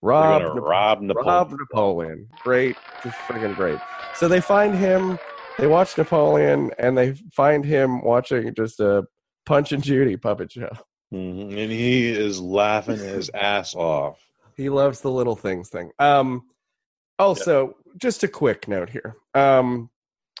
Rob 0.00 0.42
Nap- 0.42 0.52
rob 0.56 1.00
Napoleon. 1.02 1.26
Rob 1.26 1.52
Napoleon. 1.52 2.28
Great, 2.42 2.76
just 3.02 3.16
friggin' 3.18 3.54
great. 3.54 3.78
So 4.14 4.26
they 4.26 4.40
find 4.40 4.74
him. 4.74 5.18
They 5.58 5.66
watch 5.66 5.96
Napoleon, 5.96 6.70
and 6.78 6.96
they 6.96 7.14
find 7.32 7.64
him 7.64 8.02
watching 8.02 8.54
just 8.54 8.80
a 8.80 9.04
Punch 9.46 9.72
and 9.72 9.82
Judy 9.82 10.16
puppet 10.16 10.50
show. 10.52 10.70
Mhm. 11.12 11.48
And 11.56 11.70
he 11.70 12.08
is 12.08 12.40
laughing 12.40 12.96
his 12.98 13.30
ass 13.34 13.74
off. 13.74 14.18
He 14.56 14.68
loves 14.70 15.00
the 15.02 15.10
little 15.10 15.36
things 15.36 15.68
thing. 15.68 15.90
Um, 15.98 16.42
also, 17.18 17.76
just 17.96 18.22
a 18.24 18.28
quick 18.28 18.66
note 18.68 18.90
here. 18.90 19.16
Um, 19.34 19.90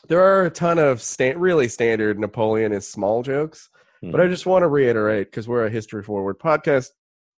there 0.08 0.22
are 0.22 0.44
a 0.46 0.50
ton 0.50 0.78
of 0.78 1.00
sta- 1.00 1.34
really 1.36 1.68
standard 1.68 2.18
Napoleon 2.18 2.72
is 2.72 2.86
small 2.88 3.22
jokes, 3.22 3.68
but 4.02 4.20
I 4.20 4.28
just 4.28 4.44
want 4.44 4.62
to 4.64 4.68
reiterate 4.68 5.30
because 5.30 5.48
we're 5.48 5.64
a 5.64 5.70
history 5.70 6.02
forward 6.02 6.38
podcast. 6.38 6.88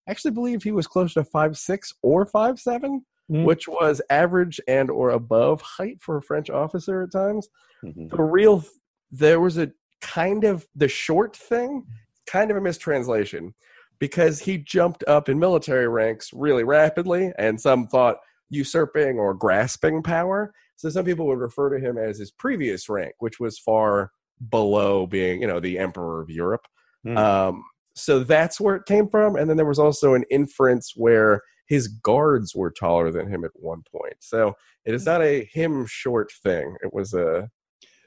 I 0.09 0.11
actually 0.11 0.33
believe 0.33 0.62
he 0.64 0.72
was 0.72 0.87
close 0.88 1.14
to 1.14 1.22
five 1.25 1.57
six 1.57 1.92
or 2.03 2.27
five 2.27 2.59
seven, 2.59 3.05
Hmm. 3.29 3.42
which 3.44 3.66
was 3.68 4.01
average 4.09 4.61
and 4.68 4.88
or 4.90 5.11
above 5.11 5.61
height 5.61 5.99
for 6.01 6.16
a 6.16 6.22
French 6.22 6.49
officer 6.49 7.03
at 7.03 7.11
times. 7.12 7.49
Mhm. 7.85 8.11
The 8.11 8.22
real 8.22 8.64
there 9.11 9.40
was 9.40 9.59
a 9.59 9.70
kind 10.01 10.44
of 10.44 10.66
the 10.77 10.87
short 10.88 11.35
thing, 11.37 11.85
kind 12.27 12.51
of 12.53 12.57
a 12.57 12.61
mistranslation 12.61 13.55
because 13.99 14.40
he 14.40 14.59
jumped 14.59 15.03
up 15.09 15.29
in 15.29 15.38
military 15.38 15.88
ranks 15.88 16.31
really 16.33 16.62
rapidly, 16.64 17.33
and 17.38 17.61
some 17.61 17.87
thought 17.88 18.18
usurping 18.50 19.18
or 19.18 19.35
grasping 19.35 20.02
power. 20.02 20.52
So 20.76 20.88
some 20.88 21.04
people 21.04 21.26
would 21.26 21.38
refer 21.38 21.70
to 21.70 21.85
him 21.85 21.98
as 21.98 22.18
his 22.18 22.30
previous 22.30 22.88
rank, 22.88 23.14
which 23.18 23.40
was 23.40 23.59
far 23.59 24.11
below 24.50 25.06
being, 25.06 25.40
you 25.40 25.46
know, 25.46 25.61
the 25.61 25.78
emperor 25.78 26.20
of 26.20 26.30
Europe. 26.30 26.66
Hmm. 27.04 27.16
Um, 27.16 27.64
so 27.94 28.20
that's 28.20 28.61
where 28.61 28.76
it 28.76 28.85
came 28.85 29.09
from. 29.09 29.37
And 29.37 29.48
then 29.48 29.56
there 29.56 29.66
was 29.66 29.78
also 29.78 30.14
an 30.14 30.24
inference 30.30 30.92
where 30.96 31.40
his 31.66 31.88
guards 31.88 32.54
were 32.54 32.70
taller 32.70 33.11
than 33.11 33.28
him 33.28 33.44
at 33.44 33.50
one 33.54 33.82
point. 33.90 34.16
So 34.20 34.54
it 34.85 34.94
is 34.94 35.06
not 35.06 35.22
a 35.22 35.48
him 35.52 35.87
short 35.87 36.30
thing. 36.42 36.76
It 36.82 36.92
was 36.92 37.14
a 37.14 37.48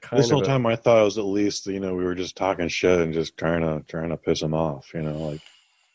kind 0.00 0.22
This 0.22 0.30
whole 0.30 0.42
a- 0.42 0.46
time, 0.46 0.64
I 0.66 0.76
thought 0.76 1.00
it 1.00 1.04
was 1.04 1.18
at 1.18 1.24
least 1.24 1.66
you 1.66 1.80
know 1.80 1.94
we 1.94 2.04
were 2.04 2.14
just 2.14 2.36
talking 2.36 2.68
shit 2.68 3.00
and 3.00 3.12
just 3.12 3.36
trying 3.36 3.62
to 3.62 3.84
trying 3.86 4.10
to 4.10 4.16
piss 4.16 4.40
him 4.40 4.54
off. 4.54 4.92
You 4.94 5.02
know, 5.02 5.18
like 5.18 5.40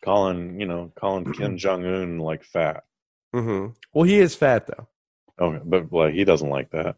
calling 0.04 0.60
you 0.60 0.68
know 0.68 0.92
calling 1.00 1.32
Kim 1.34 1.58
Jong 1.58 1.86
Un 1.86 2.20
like 2.20 2.44
fat. 2.44 2.84
Mhm. 3.36 3.76
Well, 3.94 4.04
he 4.06 4.20
is 4.20 4.36
fat 4.36 4.68
though. 4.68 4.88
Okay, 5.40 5.62
but 5.66 5.92
like 5.92 6.14
he 6.14 6.24
doesn't 6.24 6.50
like 6.50 6.72
that. 6.72 6.96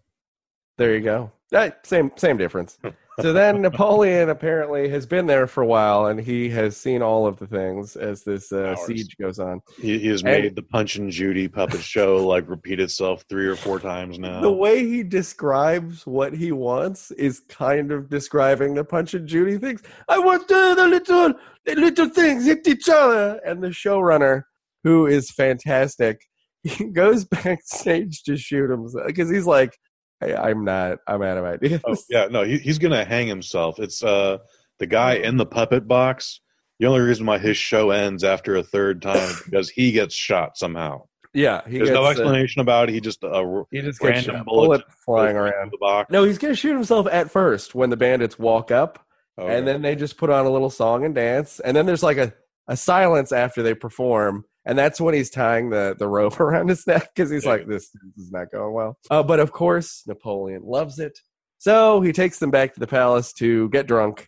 There 0.78 0.94
you 0.96 1.02
go. 1.02 1.32
Eh, 1.54 1.72
same 1.84 2.12
same 2.18 2.38
difference. 2.38 2.78
so 3.22 3.34
then 3.34 3.62
Napoleon 3.64 4.30
apparently 4.30 4.90
has 4.90 5.08
been 5.08 5.26
there 5.26 5.48
for 5.48 5.64
a 5.64 5.66
while, 5.66 6.06
and 6.08 6.20
he 6.20 6.50
has 6.50 6.78
seen 6.78 7.02
all 7.02 7.26
of 7.26 7.40
the 7.40 7.48
things 7.48 7.96
as 7.96 8.24
this 8.24 8.52
uh, 8.52 8.76
siege 8.76 9.18
goes 9.20 9.40
on. 9.40 9.62
He, 9.82 9.98
he 9.98 10.08
has 10.10 10.22
And- 10.22 10.44
made 10.44 10.56
the 10.56 10.62
Punch 10.62 10.98
and 10.98 11.10
Judy 11.10 11.48
puppet 11.48 11.82
show 11.82 12.18
like 12.28 12.48
repeat 12.48 12.80
itself 12.80 13.24
three 13.28 13.48
or 13.48 13.56
four 13.56 13.80
times 13.80 14.20
now. 14.20 14.42
The 14.42 14.52
way 14.52 14.86
he 14.86 15.02
describes 15.04 16.06
what 16.06 16.34
he 16.34 16.52
wants 16.52 17.10
is 17.12 17.40
kind 17.50 17.92
of 17.92 18.10
describing 18.10 18.76
the 18.76 18.84
Punch 18.84 19.16
and 19.16 19.28
Judy 19.28 19.58
things. 19.58 19.82
I 20.08 20.20
want 20.20 20.48
the, 20.48 20.76
the 20.76 20.86
little 20.86 21.34
the 21.66 21.76
little 21.76 22.10
things 22.10 22.46
hit 22.46 22.68
each 22.68 22.88
other, 22.90 23.40
and 23.44 23.64
the 23.64 23.70
showrunner, 23.70 24.44
who 24.88 25.06
is 25.06 25.30
fantastic, 25.32 26.22
he 26.64 26.86
goes 26.86 27.26
backstage 27.26 28.24
to 28.24 28.38
shoot 28.38 28.72
him 28.72 28.88
because 29.06 29.30
he's 29.30 29.46
like, 29.46 29.78
hey, 30.22 30.34
"I'm 30.36 30.64
not. 30.64 31.00
I'm 31.08 31.22
out 31.22 31.38
of 31.38 31.46
ideas." 31.46 31.82
Oh 31.86 31.96
yeah, 32.10 32.28
no, 32.32 32.44
he, 32.44 32.58
he's 32.58 32.80
gonna 32.80 33.04
hang 33.06 33.28
himself. 33.28 33.80
It's 33.80 34.02
uh 34.04 34.38
the 34.80 34.88
guy 34.88 35.16
in 35.16 35.38
the 35.38 35.46
puppet 35.46 35.88
box. 35.88 36.40
The 36.80 36.86
only 36.86 37.02
reason 37.02 37.26
why 37.26 37.40
his 37.40 37.58
show 37.58 37.90
ends 37.90 38.24
after 38.24 38.56
a 38.56 38.64
third 38.64 39.02
time 39.02 39.18
is 39.18 39.42
because 39.42 39.70
he 39.70 39.92
gets 39.92 40.14
shot 40.16 40.58
somehow. 40.58 41.04
Yeah, 41.34 41.62
he 41.68 41.78
There's 41.78 41.90
gets, 41.90 41.96
no 41.96 42.06
uh, 42.06 42.10
explanation 42.12 42.62
about 42.62 42.90
it. 42.90 42.94
He 42.94 43.02
just 43.02 43.24
uh, 43.24 43.64
he 43.72 43.82
just 43.82 44.00
gets 44.00 44.12
random 44.28 44.36
shot. 44.38 44.46
bullets 44.46 44.84
bullet 44.84 44.98
flying 45.06 45.36
around. 45.36 45.72
the 45.72 45.78
box. 45.80 46.12
No, 46.12 46.24
he's 46.24 46.38
gonna 46.38 46.56
shoot 46.56 46.74
himself 46.74 47.08
at 47.12 47.30
first 47.30 47.76
when 47.76 47.90
the 47.90 47.98
bandits 47.98 48.40
walk 48.40 48.72
up, 48.72 49.06
Okay. 49.40 49.56
and 49.58 49.68
then 49.68 49.82
they 49.82 49.96
just 49.96 50.18
put 50.18 50.30
on 50.30 50.46
a 50.46 50.50
little 50.50 50.70
song 50.70 51.04
and 51.06 51.14
dance, 51.14 51.60
and 51.60 51.76
then 51.76 51.86
there's 51.86 52.02
like 52.04 52.18
a, 52.18 52.34
a 52.68 52.78
silence 52.78 53.32
after 53.32 53.62
they 53.62 53.74
perform, 53.76 54.46
and 54.68 54.78
that's 54.78 55.02
when 55.02 55.14
he's 55.16 55.30
tying 55.32 55.70
the, 55.72 55.96
the 55.98 56.08
rope 56.08 56.40
around 56.46 56.68
his 56.68 56.86
neck 56.86 57.10
because 57.16 57.32
he's 57.32 57.46
like, 57.46 57.66
this, 57.68 57.90
this 57.90 58.26
is 58.26 58.32
not 58.32 58.52
going 58.52 58.74
well. 58.74 58.98
Uh, 59.10 59.24
but 59.24 59.40
of 59.40 59.52
course, 59.52 60.04
Napoleon 60.06 60.62
loves 60.64 61.00
it, 61.00 61.18
so 61.58 62.02
he 62.02 62.12
takes 62.14 62.38
them 62.40 62.52
back 62.52 62.74
to 62.76 62.80
the 62.80 62.88
palace 62.88 63.34
to 63.34 63.70
get 63.70 63.88
drunk, 63.88 64.28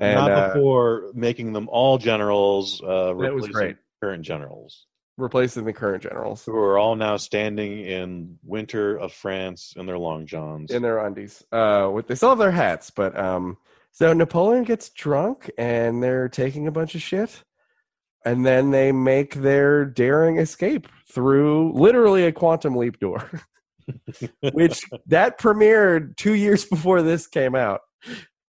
and 0.00 0.16
not 0.16 0.30
uh, 0.32 0.48
before 0.54 1.10
making 1.14 1.52
them 1.52 1.68
all 1.70 1.98
generals. 1.98 2.82
Uh, 2.82 3.14
That 3.14 3.34
was 3.34 3.46
great. 3.48 3.76
Current 4.02 4.24
generals 4.24 4.86
replacing 5.16 5.64
the 5.64 5.72
current 5.72 6.02
generals 6.02 6.44
who 6.44 6.56
are 6.56 6.76
all 6.76 6.96
now 6.96 7.16
standing 7.16 7.78
in 7.84 8.36
winter 8.42 8.96
of 8.98 9.12
France 9.12 9.72
in 9.76 9.86
their 9.86 9.96
long 9.96 10.26
johns. 10.26 10.72
in 10.72 10.82
their 10.82 10.98
undies. 10.98 11.44
Uh, 11.52 11.88
with 11.92 12.08
they 12.08 12.16
still 12.16 12.30
have 12.30 12.38
their 12.38 12.50
hats, 12.50 12.90
but 12.90 13.16
um, 13.16 13.56
so 13.92 14.12
Napoleon 14.12 14.64
gets 14.64 14.88
drunk 14.90 15.48
and 15.56 16.02
they're 16.02 16.28
taking 16.28 16.66
a 16.66 16.72
bunch 16.72 16.96
of 16.96 17.00
shit, 17.02 17.44
and 18.24 18.44
then 18.44 18.70
they 18.70 18.92
make 18.92 19.34
their 19.34 19.84
daring 19.84 20.38
escape 20.38 20.88
through 21.10 21.72
literally 21.74 22.24
a 22.26 22.32
quantum 22.32 22.76
leap 22.76 22.98
door, 23.00 23.28
which 24.52 24.82
that 25.06 25.38
premiered 25.38 26.16
two 26.16 26.34
years 26.34 26.64
before 26.64 27.02
this 27.02 27.26
came 27.26 27.54
out. 27.54 27.80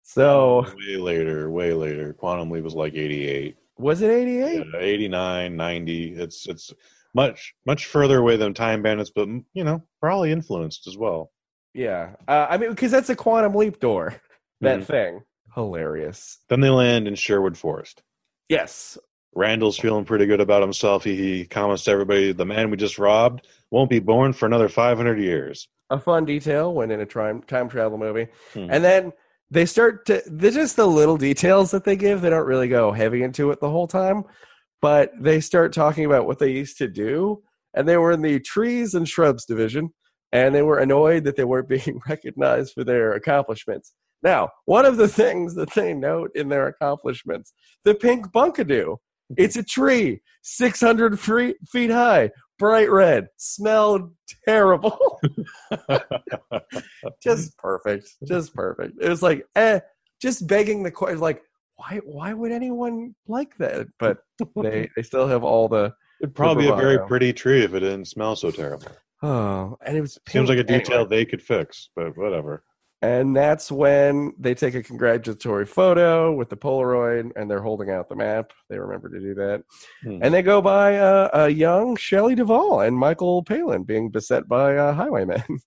So 0.04 0.66
way 0.78 0.98
later, 0.98 1.50
way 1.50 1.74
later. 1.74 2.14
Quantum 2.14 2.50
Leap 2.50 2.64
was 2.64 2.74
like 2.74 2.94
88. 2.96 3.56
was 3.78 4.02
it 4.02 4.10
eighty 4.10 4.42
eight? 4.42 4.66
Yeah, 4.74 4.80
89, 4.80 5.56
90. 5.56 6.14
It's 6.16 6.48
it's 6.50 6.74
much 7.16 7.54
much 7.66 7.86
further 7.86 8.20
away 8.20 8.36
than 8.36 8.54
Time 8.54 8.82
Bandits, 8.82 9.12
but 9.14 9.28
you 9.54 9.64
know, 9.64 9.82
probably 10.02 10.32
influenced 10.32 10.88
as 10.88 10.98
well. 10.98 11.32
Yeah, 11.74 12.16
uh, 12.28 12.48
I 12.50 12.58
mean 12.58 12.72
because 12.72 12.92
that's 12.92 13.10
a 13.10 13.16
quantum 13.16 13.56
leap 13.56 13.80
door. 13.80 14.22
That 14.60 14.82
Mhm. 14.82 14.86
thing, 14.86 15.22
hilarious. 15.56 16.40
Then 16.50 16.60
they 16.60 16.70
land 16.70 17.08
in 17.08 17.16
Sherwood 17.16 17.58
Forest. 17.58 18.04
Yes, 18.50 18.98
Randall's 19.34 19.80
feeling 19.80 20.06
pretty 20.06 20.26
good 20.26 20.42
about 20.42 20.62
himself. 20.62 21.04
He, 21.04 21.16
he 21.16 21.46
comments 21.46 21.84
to 21.86 21.92
everybody, 21.92 22.32
"The 22.34 22.46
man 22.46 22.70
we 22.70 22.78
just 22.78 23.00
robbed 23.00 23.48
won't 23.70 23.90
be 23.90 24.00
born 24.00 24.34
for 24.34 24.46
another 24.46 24.68
500 24.68 25.20
years." 25.20 25.68
a 25.92 26.00
fun 26.00 26.26
detail 26.26 26.74
when 26.74 26.90
in 26.90 27.02
a 27.02 27.06
time 27.06 27.44
time 27.44 27.70
travel 27.70 27.98
movie. 27.98 28.28
Hmm. 28.54 28.68
And 28.72 28.84
then 28.84 29.12
they 29.52 29.66
start 29.66 30.06
to 30.08 30.24
they're 30.26 30.52
just 30.52 30.78
the 30.78 30.88
little 30.88 31.18
details 31.18 31.70
that 31.72 31.84
they 31.84 31.96
give. 31.96 32.22
They 32.22 32.30
don't 32.30 32.48
really 32.48 32.70
go 32.70 32.92
heavy 32.92 33.22
into 33.22 33.52
it 33.52 33.60
the 33.60 33.70
whole 33.70 33.88
time, 33.88 34.24
but 34.82 35.12
they 35.20 35.42
start 35.42 35.74
talking 35.74 36.06
about 36.06 36.26
what 36.26 36.40
they 36.40 36.52
used 36.52 36.78
to 36.78 36.88
do. 36.88 37.44
And 37.74 37.88
they 37.88 37.98
were 37.98 38.12
in 38.12 38.22
the 38.22 38.40
trees 38.40 38.94
and 38.94 39.08
shrubs 39.08 39.46
division, 39.46 39.94
and 40.32 40.56
they 40.56 40.62
were 40.62 40.80
annoyed 40.80 41.26
that 41.26 41.36
they 41.36 41.44
weren't 41.44 41.70
being 41.86 42.02
recognized 42.08 42.74
for 42.74 42.84
their 42.84 43.14
accomplishments. 43.14 43.94
Now, 44.24 44.50
one 44.66 44.86
of 44.86 44.98
the 44.98 45.08
things 45.08 45.56
that 45.56 45.74
they 45.74 45.94
note 45.94 46.32
in 46.36 46.48
their 46.48 46.68
accomplishments, 46.68 47.54
the 47.84 47.94
pink 47.94 48.28
bunkadoo. 48.32 48.98
It's 49.38 49.56
a 49.56 49.64
tree, 49.64 50.22
600 50.44 51.20
free- 51.20 51.56
feet 51.70 51.92
high, 51.92 52.32
bright 52.60 52.90
red, 52.92 53.28
smelled 53.38 54.12
terrible. 54.46 55.20
just 57.24 57.58
perfect 57.58 58.08
just 58.28 58.54
perfect 58.54 58.94
it 59.02 59.10
was 59.10 59.22
like 59.24 59.46
eh 59.56 59.80
just 60.22 60.48
begging 60.48 60.84
the 60.84 60.92
question 60.92 61.20
like 61.20 61.42
why 61.76 62.00
why 62.04 62.34
would 62.34 62.52
anyone 62.52 63.16
like 63.28 63.56
that 63.58 63.88
but 64.00 64.20
they 64.62 64.90
they 64.96 65.02
still 65.02 65.28
have 65.28 65.44
all 65.44 65.68
the 65.68 65.92
It'd 66.22 66.36
probably 66.36 66.66
be 66.66 66.70
a 66.70 66.76
very 66.76 67.00
pretty 67.08 67.34
tree 67.34 67.64
if 67.64 67.74
it 67.74 67.80
didn't 67.80 68.06
smell 68.06 68.36
so 68.36 68.52
terrible. 68.52 68.88
oh 69.24 69.78
and 69.86 69.98
it 69.98 70.02
was 70.02 70.20
Seems 70.28 70.50
like 70.50 70.60
a 70.60 70.64
detail 70.64 71.00
anyway. 71.00 71.10
they 71.10 71.26
could 71.26 71.42
fix, 71.42 71.90
but 71.96 72.16
whatever. 72.16 72.64
And 73.04 73.36
that's 73.36 73.72
when 73.72 74.34
they 74.38 74.54
take 74.54 74.76
a 74.76 74.84
congratulatory 74.84 75.66
photo 75.66 76.32
with 76.32 76.50
the 76.50 76.58
polaroid 76.58 77.32
and 77.36 77.50
they're 77.50 77.62
holding 77.62 77.90
out 77.90 78.10
the 78.10 78.16
map 78.16 78.52
they 78.70 78.78
remember 78.78 79.10
to 79.10 79.20
do 79.20 79.34
that 79.34 79.64
Hmm. 80.04 80.20
and 80.22 80.34
they 80.34 80.42
go 80.42 80.62
by 80.62 80.98
uh, 80.98 81.30
a 81.34 81.50
young 81.50 81.96
shelley 81.96 82.36
duvall 82.36 82.82
and 82.82 82.98
michael 82.98 83.44
palin 83.44 83.84
being 83.84 84.10
beset 84.10 84.48
by 84.48 84.76
uh, 84.78 84.94
highwaymen 84.94 85.44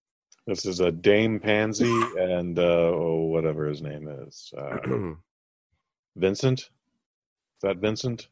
This 0.47 0.67
is 0.67 0.81
a 0.81 0.91
Dame 0.93 1.41
Pansy 1.41 1.91
and 2.19 2.59
uh, 2.59 2.63
oh, 2.63 3.29
whatever 3.33 3.67
his 3.67 3.81
name 3.81 4.07
is, 4.27 4.53
uh, 4.55 4.77
Vincent. 6.17 6.61
Is 6.61 6.69
that 7.63 7.79
Vincent? 7.79 8.29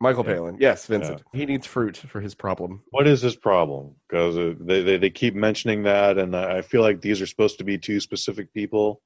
Michael 0.00 0.24
Yeah. 0.26 0.34
palin 0.34 0.56
yes 0.60 0.86
vincent 0.86 1.22
he 1.32 1.46
needs 1.46 1.66
fruit 1.66 1.96
for 1.96 2.20
his 2.20 2.34
problem 2.34 2.82
What 2.90 3.06
is 3.06 3.22
his 3.22 3.36
problem? 3.36 3.94
Because 4.08 4.36
uh, 4.36 4.54
they, 4.60 4.82
they 4.82 4.96
they 4.98 5.10
keep 5.10 5.34
mentioning 5.34 5.82
that, 5.84 6.18
and 6.18 6.36
I 6.36 6.62
feel 6.62 6.82
like 6.82 7.00
these 7.00 7.20
are 7.22 7.26
supposed 7.26 7.58
to 7.58 7.64
be 7.64 7.78
two 7.78 8.00
specific 8.00 8.52
people. 8.52 9.00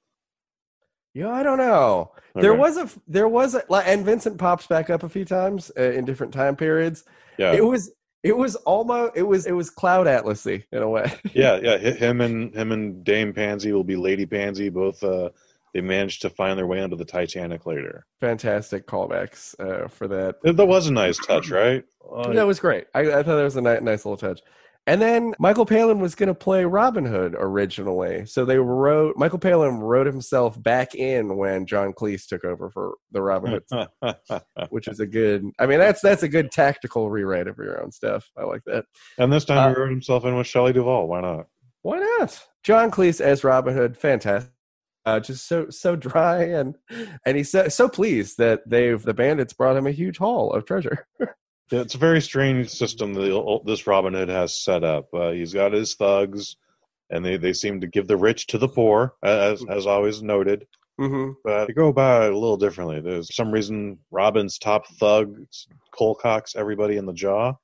Yeah, 1.15 1.31
I 1.31 1.43
don't 1.43 1.59
know. 1.59 2.13
There 2.35 2.55
was 2.55 2.77
a 2.77 2.89
there 3.09 3.29
was 3.29 3.55
a 3.55 3.63
and 3.87 4.05
Vincent 4.05 4.39
pops 4.39 4.67
back 4.67 4.91
up 4.91 5.03
a 5.03 5.09
few 5.09 5.25
times 5.25 5.71
uh, 5.79 5.83
in 5.83 6.05
different 6.05 6.33
time 6.33 6.55
periods. 6.57 7.05
yeah, 7.39 7.53
It 7.53 7.65
was 7.65 7.93
it 8.23 8.37
was 8.37 8.55
almost 8.57 9.13
it 9.17 9.23
was 9.25 9.47
it 9.47 9.53
was 9.53 9.71
Cloud 9.71 10.07
Atlasy 10.07 10.65
in 10.73 10.83
a 10.83 10.89
way. 10.89 11.11
yeah, 11.35 11.59
yeah. 11.63 11.79
Him 11.79 12.21
and 12.21 12.55
him 12.55 12.71
and 12.73 13.03
Dame 13.05 13.33
Pansy 13.33 13.73
will 13.73 13.85
be 13.85 13.97
Lady 13.97 14.27
Pansy. 14.27 14.69
Both 14.69 15.03
uh, 15.03 15.31
they 15.75 15.81
managed 15.81 16.23
to 16.23 16.31
find 16.31 16.59
their 16.59 16.67
way 16.67 16.81
onto 16.81 16.97
the 16.97 17.05
Titanic 17.05 17.67
later. 17.67 18.07
Fantastic 18.21 18.87
callbacks 18.87 19.55
uh, 19.61 19.89
for 19.89 20.09
that. 20.09 20.37
That 20.43 20.67
was 20.67 20.87
a 20.89 20.93
nice 20.93 21.19
touch, 21.19 21.51
right? 21.51 21.85
Uh, 22.13 22.33
that 22.33 22.47
was 22.47 22.61
great. 22.61 22.87
I, 22.95 23.01
I 23.01 23.23
thought 23.23 23.37
that 23.37 23.43
was 23.45 23.57
a 23.57 23.61
ni- 23.63 23.81
nice 23.81 24.05
little 24.05 24.17
touch. 24.17 24.41
And 24.87 25.01
then 25.01 25.35
Michael 25.39 25.67
Palin 25.67 26.01
was 26.01 26.15
going 26.15 26.29
to 26.29 26.35
play 26.35 26.65
Robin 26.65 27.05
Hood 27.05 27.37
originally, 27.39 28.25
so 28.25 28.45
they 28.47 28.57
wrote 28.59 29.15
Michael 29.17 29.39
Palin 29.39 29.79
wrote 29.79 30.07
himself 30.07 30.61
back 30.61 30.95
in 30.95 31.37
when 31.37 31.67
John 31.67 31.93
Cleese 31.93 32.27
took 32.27 32.45
over 32.45 32.71
for 32.71 32.95
the 33.13 33.21
Robin 33.21 33.61
Hood 33.71 33.89
which 34.71 34.89
is 34.89 34.99
a 34.99 35.07
good. 35.07 35.45
I 35.59 35.67
mean, 35.67 35.79
that's 35.79 36.01
that's 36.01 36.23
a 36.23 36.29
good 36.29 36.51
tactical 36.51 37.11
rewrite 37.11 37.47
of 37.47 37.59
your 37.59 37.81
own 37.83 37.93
stuff. 37.93 38.29
I 38.39 38.45
like 38.45 38.63
that. 38.67 38.87
and 39.19 39.31
this 39.33 39.45
time 39.45 39.59
Uh, 39.59 39.69
he 39.75 39.81
wrote 39.81 39.91
himself 39.91 40.25
in 40.25 40.35
with 40.35 40.47
Shelley 40.47 40.73
Duvall. 40.73 41.07
Why 41.09 41.21
not? 41.21 41.47
Why 41.83 41.99
not? 41.99 42.41
John 42.65 42.91
Cleese 42.91 43.21
as 43.21 43.45
Robin 43.45 43.75
Hood, 43.75 43.97
fantastic. 43.99 44.51
Uh, 45.07 45.19
just 45.19 45.49
so 45.49 45.71
so 45.71 45.97
dry 45.97 46.43
and 46.43 46.77
and 47.25 47.37
he's 47.37 47.51
so, 47.51 47.69
so 47.69 47.89
pleased 47.89 48.37
that 48.37 48.61
they've 48.69 49.03
the 49.03 49.15
bandits 49.15 49.55
brought 49.55 49.77
him 49.77 49.87
a 49.87 49.93
huge 49.93 50.19
haul 50.19 50.53
of 50.53 50.67
treasure. 50.67 51.07
Yeah, 51.71 51.81
it's 51.81 51.95
a 51.95 51.99
very 51.99 52.21
strange 52.21 52.69
system 52.69 53.15
that 53.15 53.61
this 53.65 53.87
Robin 53.87 54.13
Hood 54.13 54.29
has 54.29 54.61
set 54.61 54.83
up. 54.83 55.07
Uh, 55.15 55.31
he's 55.31 55.55
got 55.55 55.73
his 55.73 55.95
thugs, 55.95 56.57
and 57.11 57.25
they, 57.25 57.37
they 57.37 57.53
seem 57.53 57.81
to 57.81 57.87
give 57.87 58.09
the 58.09 58.17
rich 58.17 58.49
to 58.49 58.59
the 58.59 58.69
poor, 58.69 59.15
as 59.23 59.65
as 59.71 59.87
always 59.87 60.21
noted. 60.21 60.67
hmm 60.99 61.31
But 61.45 61.69
they 61.69 61.73
go 61.73 61.89
about 61.89 62.25
it 62.25 62.33
a 62.33 62.39
little 62.39 62.57
differently. 62.57 63.01
There's 63.01 63.35
some 63.35 63.53
reason 63.53 63.99
Robin's 64.11 64.59
top 64.59 64.87
thug 64.99 65.47
Colcocks 65.95 66.57
everybody 66.57 66.97
in 66.97 67.07
the 67.07 67.13
jaw. 67.13 67.55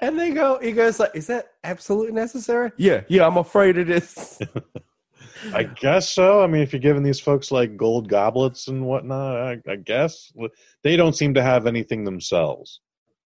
And 0.00 0.18
they 0.18 0.30
go, 0.30 0.58
he 0.58 0.72
goes 0.72 0.98
like, 0.98 1.12
"Is 1.14 1.26
that 1.28 1.52
absolutely 1.64 2.12
necessary?" 2.12 2.72
Yeah, 2.76 3.02
yeah. 3.08 3.26
I'm 3.26 3.36
afraid 3.36 3.76
it 3.76 3.90
is. 3.90 4.38
I 5.52 5.64
guess 5.64 6.10
so. 6.10 6.42
I 6.42 6.46
mean, 6.46 6.62
if 6.62 6.72
you're 6.72 6.80
giving 6.80 7.02
these 7.02 7.20
folks 7.20 7.50
like 7.50 7.76
gold 7.76 8.08
goblets 8.08 8.68
and 8.68 8.86
whatnot, 8.86 9.36
I, 9.36 9.58
I 9.68 9.76
guess 9.76 10.32
they 10.82 10.96
don't 10.96 11.16
seem 11.16 11.34
to 11.34 11.42
have 11.42 11.66
anything 11.66 12.04
themselves. 12.04 12.80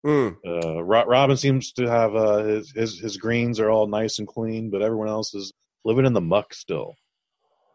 Mm. 0.07 0.37
Uh, 0.47 0.83
Robin 0.85 1.37
seems 1.37 1.73
to 1.73 1.89
have 1.89 2.15
uh, 2.15 2.39
his, 2.39 2.71
his 2.71 3.01
his 3.01 3.17
greens 3.17 3.59
are 3.59 3.71
all 3.71 3.89
nice 3.89 4.19
and 4.19 4.29
clean, 4.29 4.71
but 4.71 4.81
everyone 4.81 5.09
else 5.09 5.35
is 5.35 5.53
living 5.85 6.07
in 6.07 6.13
the 6.13 6.21
muck 6.21 6.55
still. 6.55 6.95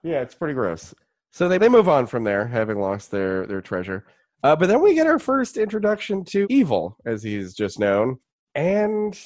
Yeah, 0.04 0.22
it's 0.22 0.36
pretty 0.36 0.54
gross. 0.54 0.94
So 1.32 1.48
they, 1.48 1.58
they 1.58 1.70
move 1.70 1.90
on 1.90 2.08
from 2.08 2.24
there, 2.24 2.48
having 2.48 2.80
lost 2.80 3.12
their 3.12 3.46
their 3.46 3.62
treasure. 3.62 4.06
Uh, 4.42 4.56
but 4.56 4.68
then 4.68 4.82
we 4.82 4.94
get 4.94 5.08
our 5.08 5.20
first 5.20 5.58
introduction 5.58 6.24
to 6.26 6.48
evil, 6.50 6.98
as 7.06 7.24
he's 7.24 7.54
just 7.54 7.80
known, 7.80 8.18
and 8.56 9.20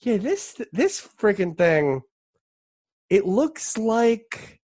yeah, 0.00 0.18
this 0.18 0.60
this 0.72 1.08
freaking 1.18 1.56
thing. 1.56 2.02
It 3.14 3.26
looks 3.26 3.78
like 3.78 4.60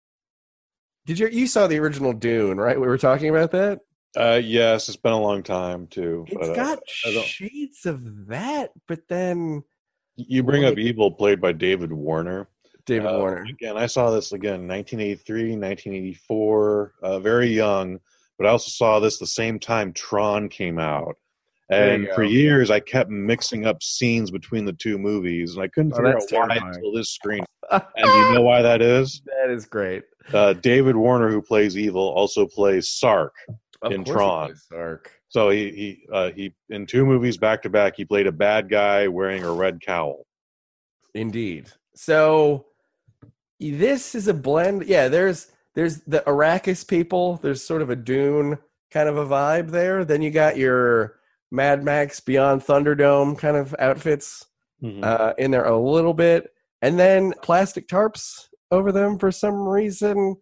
Did 1.06 1.20
you 1.20 1.28
you 1.28 1.46
saw 1.46 1.68
the 1.68 1.78
original 1.78 2.12
Dune, 2.12 2.58
right? 2.58 2.80
We 2.80 2.88
were 2.88 2.98
talking 2.98 3.28
about 3.30 3.52
that. 3.52 3.78
Uh, 4.16 4.40
yes, 4.42 4.88
it's 4.88 4.96
been 4.96 5.12
a 5.12 5.20
long 5.20 5.44
time 5.44 5.86
too. 5.86 6.24
It's 6.26 6.36
but, 6.48 6.50
uh, 6.50 6.54
got 6.56 6.78
I 7.06 7.12
don't- 7.12 7.24
shades 7.24 7.86
of 7.86 8.26
that, 8.26 8.72
but 8.88 9.06
then 9.08 9.62
you 10.16 10.42
bring 10.42 10.64
up 10.64 10.78
Evil, 10.78 11.12
played 11.12 11.40
by 11.40 11.52
David 11.52 11.92
Warner. 11.92 12.48
David 12.86 13.06
Uh, 13.06 13.18
Warner. 13.18 13.44
Again, 13.48 13.76
I 13.76 13.86
saw 13.86 14.10
this 14.10 14.32
again 14.32 14.66
1983, 14.66 15.54
1984, 15.54 16.94
uh, 17.04 17.20
very 17.20 17.48
young, 17.50 18.00
but 18.36 18.48
I 18.48 18.50
also 18.50 18.68
saw 18.70 18.98
this 18.98 19.18
the 19.20 19.26
same 19.28 19.60
time 19.60 19.92
Tron 19.92 20.48
came 20.48 20.80
out. 20.80 21.16
And 21.70 22.08
for 22.14 22.24
years, 22.24 22.70
I 22.70 22.80
kept 22.80 23.10
mixing 23.10 23.64
up 23.66 23.82
scenes 23.82 24.30
between 24.30 24.64
the 24.64 24.72
two 24.72 24.98
movies, 24.98 25.54
and 25.54 25.62
I 25.62 25.68
couldn't 25.68 25.92
Oh, 25.92 25.96
figure 25.96 26.08
out 26.14 26.20
that's 26.20 26.32
why 26.32 26.56
until 26.74 26.92
this 26.92 27.10
screen. 27.12 27.44
And 27.70 27.82
you 27.96 28.34
know 28.34 28.42
why 28.42 28.62
that 28.62 28.82
is? 28.82 29.22
that 29.26 29.48
is 29.48 29.64
great. 29.64 30.02
Uh, 30.32 30.54
David 30.54 30.96
Warner, 30.96 31.28
who 31.30 31.40
plays 31.40 31.78
Evil, 31.78 32.02
also 32.02 32.44
plays 32.44 32.88
Sark. 32.88 33.32
Of 33.82 33.92
In 33.92 34.02
Tron. 34.04 34.56
Sark. 34.56 35.12
So 35.28 35.50
he 35.50 35.70
he 35.70 36.06
uh, 36.12 36.30
he 36.32 36.52
in 36.70 36.84
two 36.86 37.06
movies 37.06 37.36
back 37.36 37.62
to 37.62 37.70
back, 37.70 37.94
he 37.96 38.04
played 38.04 38.26
a 38.26 38.32
bad 38.32 38.68
guy 38.68 39.06
wearing 39.06 39.44
a 39.44 39.52
red 39.52 39.80
cowl. 39.80 40.26
Indeed. 41.14 41.68
So 41.94 42.66
this 43.60 44.14
is 44.16 44.26
a 44.26 44.34
blend. 44.34 44.86
Yeah, 44.86 45.06
there's 45.06 45.52
there's 45.74 45.98
the 46.00 46.20
Arrakis 46.26 46.86
people. 46.86 47.36
There's 47.36 47.62
sort 47.62 47.82
of 47.82 47.90
a 47.90 47.96
Dune 47.96 48.58
kind 48.90 49.08
of 49.08 49.16
a 49.16 49.24
vibe 49.26 49.70
there. 49.70 50.04
Then 50.04 50.22
you 50.22 50.30
got 50.32 50.56
your 50.56 51.19
Mad 51.50 51.82
Max 51.84 52.20
Beyond 52.20 52.62
Thunderdome 52.62 53.36
kind 53.38 53.56
of 53.56 53.74
outfits 53.78 54.46
Mhm. 54.82 55.04
uh, 55.04 55.34
in 55.38 55.50
there 55.50 55.64
a 55.64 55.78
little 55.78 56.14
bit, 56.14 56.48
and 56.80 56.98
then 56.98 57.32
plastic 57.42 57.86
tarps 57.88 58.46
over 58.70 58.92
them 58.92 59.18
for 59.18 59.30
some 59.32 59.68
reason. 59.68 60.36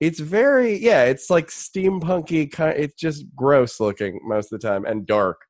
It's 0.00 0.20
very 0.20 0.76
yeah. 0.78 1.04
It's 1.04 1.28
like 1.30 1.48
steampunky 1.48 2.50
kind. 2.50 2.78
It's 2.78 2.94
just 2.94 3.24
gross 3.34 3.80
looking 3.80 4.20
most 4.24 4.52
of 4.52 4.60
the 4.60 4.66
time 4.68 4.84
and 4.84 5.06
dark. 5.06 5.40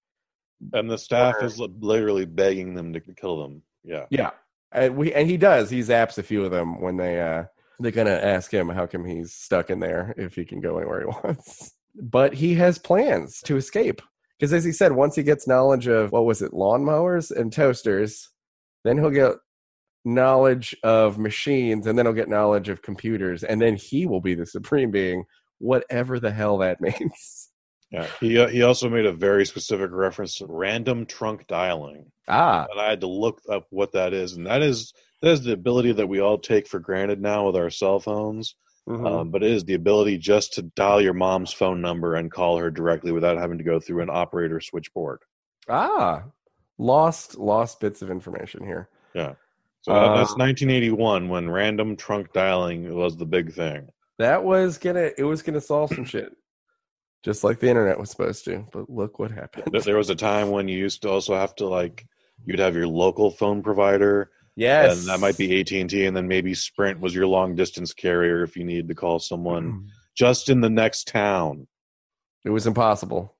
and 0.75 0.90
the 0.90 0.99
staff 0.99 1.37
Or- 1.40 1.44
is 1.44 1.59
literally 1.59 2.27
begging 2.27 2.75
them 2.75 2.92
to 2.92 3.01
kill 3.01 3.40
them. 3.42 3.62
Yeah. 3.83 4.05
Yeah, 4.11 4.31
and 4.73 4.94
we 4.96 5.12
and 5.14 5.27
he 5.29 5.37
does. 5.38 5.70
He 5.70 5.81
zaps 5.81 6.18
a 6.18 6.23
few 6.23 6.44
of 6.44 6.51
them 6.51 6.81
when 6.83 6.96
they 6.99 7.18
uh 7.20 7.44
they're 7.79 7.90
gonna 7.92 8.11
ask 8.11 8.53
him 8.53 8.68
how 8.68 8.87
come 8.87 9.05
he's 9.07 9.33
stuck 9.33 9.70
in 9.70 9.81
there 9.81 10.14
if 10.18 10.35
he 10.35 10.44
can 10.44 10.61
go 10.61 10.77
anywhere 10.79 11.01
he 11.01 11.07
wants. 11.25 11.73
But 11.94 12.35
he 12.35 12.55
has 12.57 12.79
plans 12.79 13.40
to 13.46 13.57
escape 13.57 14.03
because, 14.40 14.55
as 14.55 14.64
he 14.64 14.72
said, 14.72 14.92
once 14.92 15.14
he 15.14 15.22
gets 15.22 15.46
knowledge 15.46 15.87
of 15.87 16.12
what 16.12 16.24
was 16.24 16.40
it, 16.40 16.53
lawnmowers 16.53 17.31
and 17.31 17.53
toasters, 17.53 18.31
then 18.85 18.96
he'll 18.96 19.11
get 19.11 19.35
knowledge 20.07 20.74
of 20.83 21.18
machines, 21.18 21.87
and 21.87 21.98
then 21.98 22.07
he'll 22.07 22.14
get 22.14 22.31
knowledge 22.31 22.70
of 22.70 22.81
computers, 22.81 23.44
and 23.44 23.61
then 23.61 23.76
he 23.76 24.07
will 24.07 24.22
be 24.22 24.35
the 24.35 24.46
supreme 24.46 24.90
being, 24.90 25.24
whatever 25.59 26.18
the 26.18 26.31
hell 26.31 26.57
that 26.59 26.81
means. 26.81 27.50
Yeah. 27.90 28.07
He 28.18 28.38
uh, 28.38 28.48
he 28.48 28.62
also 28.62 28.88
made 28.88 29.05
a 29.05 29.12
very 29.12 29.44
specific 29.44 29.90
reference 29.92 30.37
to 30.37 30.46
random 30.48 31.05
trunk 31.05 31.46
dialing. 31.46 32.11
Ah, 32.26 32.66
And 32.70 32.81
I 32.81 32.88
had 32.88 33.00
to 33.00 33.09
look 33.09 33.42
up 33.50 33.66
what 33.70 33.92
that 33.92 34.14
is, 34.14 34.33
and 34.33 34.46
that 34.46 34.62
is 34.62 34.94
that 35.20 35.33
is 35.33 35.42
the 35.42 35.53
ability 35.53 35.92
that 35.92 36.07
we 36.07 36.20
all 36.20 36.38
take 36.38 36.66
for 36.66 36.79
granted 36.79 37.20
now 37.20 37.46
with 37.46 37.57
our 37.57 37.68
cell 37.68 38.00
phones. 38.00 38.55
Mhm. 38.88 39.07
Um, 39.07 39.31
but 39.31 39.43
it 39.43 39.51
is 39.51 39.64
the 39.64 39.75
ability 39.75 40.19
just 40.19 40.55
to 40.55 40.62
dial 40.62 41.01
your 41.01 41.14
mom's 41.14 41.53
phone 41.53 41.81
number 41.81 42.14
and 42.14 42.31
call 42.31 42.59
her 42.59 42.71
directly 42.71 43.12
without 43.12 43.38
having 43.38 43.59
to 43.59 43.64
go 43.64 43.79
through 43.81 44.03
an 44.03 44.11
operator 44.11 44.61
switchboard. 44.61 45.21
ah, 45.69 46.25
lost 46.79 47.37
lost 47.38 47.79
bits 47.81 48.03
of 48.03 48.11
information 48.11 48.64
here. 48.64 48.88
Yeah, 49.14 49.35
so 49.83 49.93
that- 49.93 50.14
that's 50.16 50.33
Uh, 50.33 50.37
1981 50.38 51.29
when 51.29 51.51
random 51.51 51.97
trunk 51.97 52.33
dialing 52.33 52.95
was 52.95 53.16
the 53.16 53.27
big 53.27 53.53
thing. 53.53 53.90
That 54.19 54.45
was 54.45 54.79
gonna 54.79 55.11
it 55.16 55.25
was 55.25 55.43
gonna 55.43 55.61
solve 55.61 55.90
some 55.95 56.05
shit. 56.05 56.33
Just 57.23 57.45
like 57.45 57.59
the 57.61 57.69
internet 57.69 57.99
was 57.99 58.11
supposed 58.11 58.45
to. 58.47 58.66
But 58.73 58.88
look 58.88 59.19
what 59.19 59.31
happened. 59.31 59.79
There 59.85 59.97
was 59.99 60.09
a 60.11 60.14
time 60.14 60.51
when 60.51 60.69
you 60.69 60.79
used 60.79 61.03
to 61.03 61.11
also 61.11 61.35
have 61.35 61.55
to 61.57 61.66
like 61.69 62.07
you'd 62.47 62.59
have 62.59 62.75
your 62.75 62.88
local 62.88 63.31
phone 63.31 63.62
provider, 63.62 64.31
Yes. 64.61 64.99
and 64.99 65.09
that 65.09 65.20
might 65.20 65.38
be 65.38 65.61
AT 65.61 65.73
and 65.73 65.88
T, 65.88 66.05
and 66.05 66.16
then 66.16 66.29
maybe 66.29 66.55
Sprint 66.55 67.01
was 67.01 67.14
your 67.14 67.27
long 67.27 67.55
distance 67.57 67.92
carrier 67.94 68.42
if 68.42 68.57
you 68.57 68.64
needed 68.64 68.88
to 68.88 68.94
call 68.94 69.18
someone 69.18 69.66
mm-hmm. 69.73 69.87
just 70.14 70.49
in 70.49 70.61
the 70.61 70.68
next 70.70 71.09
town. 71.09 71.66
It 72.44 72.51
was 72.51 72.66
impossible. 72.66 73.35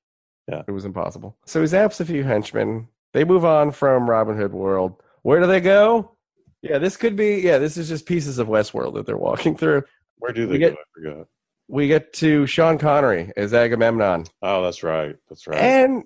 Yeah. 0.47 0.63
It 0.67 0.71
was 0.71 0.85
impossible. 0.85 1.37
So 1.45 1.61
he 1.61 1.67
zaps 1.67 1.99
a 1.99 2.05
few 2.05 2.23
henchmen. 2.23 2.87
They 3.13 3.23
move 3.23 3.45
on 3.45 3.71
from 3.71 4.09
Robin 4.09 4.35
Hood 4.37 4.53
world. 4.53 4.95
Where 5.21 5.39
do 5.39 5.47
they 5.47 5.61
go? 5.61 6.15
Yeah, 6.61 6.77
this 6.77 6.97
could 6.97 7.15
be 7.15 7.37
yeah, 7.41 7.57
this 7.57 7.77
is 7.77 7.87
just 7.87 8.05
pieces 8.05 8.39
of 8.39 8.47
Westworld 8.47 8.95
that 8.95 9.05
they're 9.05 9.17
walking 9.17 9.55
through. 9.57 9.83
Where 10.17 10.33
do 10.33 10.47
We 10.47 10.53
they 10.53 10.59
get- 10.59 10.73
go? 10.75 10.79
I 10.79 11.13
forgot. 11.13 11.27
We 11.67 11.87
get 11.87 12.11
to 12.13 12.45
Sean 12.47 12.77
Connery 12.77 13.31
as 13.37 13.53
Agamemnon. 13.53 14.25
Oh, 14.41 14.61
that's 14.61 14.83
right. 14.83 15.15
That's 15.29 15.47
right. 15.47 15.57
And 15.57 16.03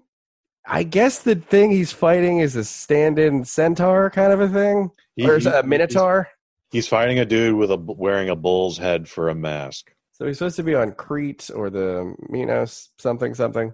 I 0.68 0.84
guess 0.84 1.20
the 1.20 1.36
thing 1.36 1.72
he's 1.72 1.92
fighting 1.92 2.38
is 2.40 2.56
a 2.56 2.64
stand-in 2.64 3.46
centaur 3.46 4.12
kind 4.12 4.32
of 4.32 4.42
a 4.42 4.48
thing, 4.48 4.92
He- 5.16 5.28
or 5.28 5.36
is 5.36 5.46
a 5.46 5.64
minotaur. 5.64 6.30
He's, 6.72 6.84
he's 6.84 6.88
fighting 6.88 7.20
a 7.20 7.26
dude 7.26 7.56
with 7.56 7.72
a 7.72 7.78
wearing 7.78 8.30
a 8.30 8.36
bull's 8.36 8.78
head 8.78 9.08
for 9.08 9.30
a 9.30 9.36
mask. 9.36 9.92
So 10.14 10.26
he's 10.26 10.38
supposed 10.38 10.56
to 10.56 10.64
be 10.64 10.76
on 10.76 10.94
Crete 10.94 11.50
or 11.54 11.70
the 11.70 12.16
Minos 12.30 12.90
something 13.00 13.34
something. 13.34 13.74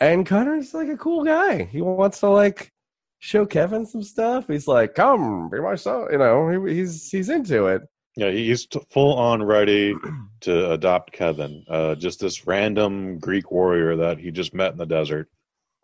And 0.00 0.24
Connery's 0.24 0.72
like 0.72 0.88
a 0.88 0.96
cool 0.96 1.24
guy. 1.24 1.64
He 1.64 1.82
wants 1.82 2.20
to 2.20 2.28
like 2.28 2.72
show 3.18 3.44
Kevin 3.44 3.86
some 3.86 4.02
stuff. 4.02 4.46
He's 4.48 4.66
like, 4.68 4.94
"Come, 4.94 5.50
be 5.50 5.60
my 5.60 5.74
son." 5.74 6.06
You 6.10 6.18
know, 6.18 6.66
he, 6.66 6.74
he's 6.74 7.10
he's 7.10 7.28
into 7.28 7.66
it. 7.66 7.82
Yeah, 8.16 8.30
he's 8.30 8.66
full 8.90 9.14
on 9.14 9.42
ready 9.42 9.94
to 10.42 10.72
adopt 10.72 11.12
Kevin. 11.12 11.64
Uh, 11.68 11.94
just 11.94 12.20
this 12.20 12.46
random 12.46 13.18
Greek 13.18 13.50
warrior 13.50 13.96
that 13.96 14.18
he 14.18 14.30
just 14.30 14.54
met 14.54 14.72
in 14.72 14.78
the 14.78 14.86
desert, 14.86 15.28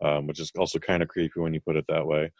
um, 0.01 0.27
which 0.27 0.39
is 0.39 0.51
also 0.57 0.79
kind 0.79 1.01
of 1.03 1.09
creepy 1.09 1.39
when 1.39 1.53
you 1.53 1.61
put 1.61 1.75
it 1.75 1.85
that 1.87 2.05
way. 2.05 2.31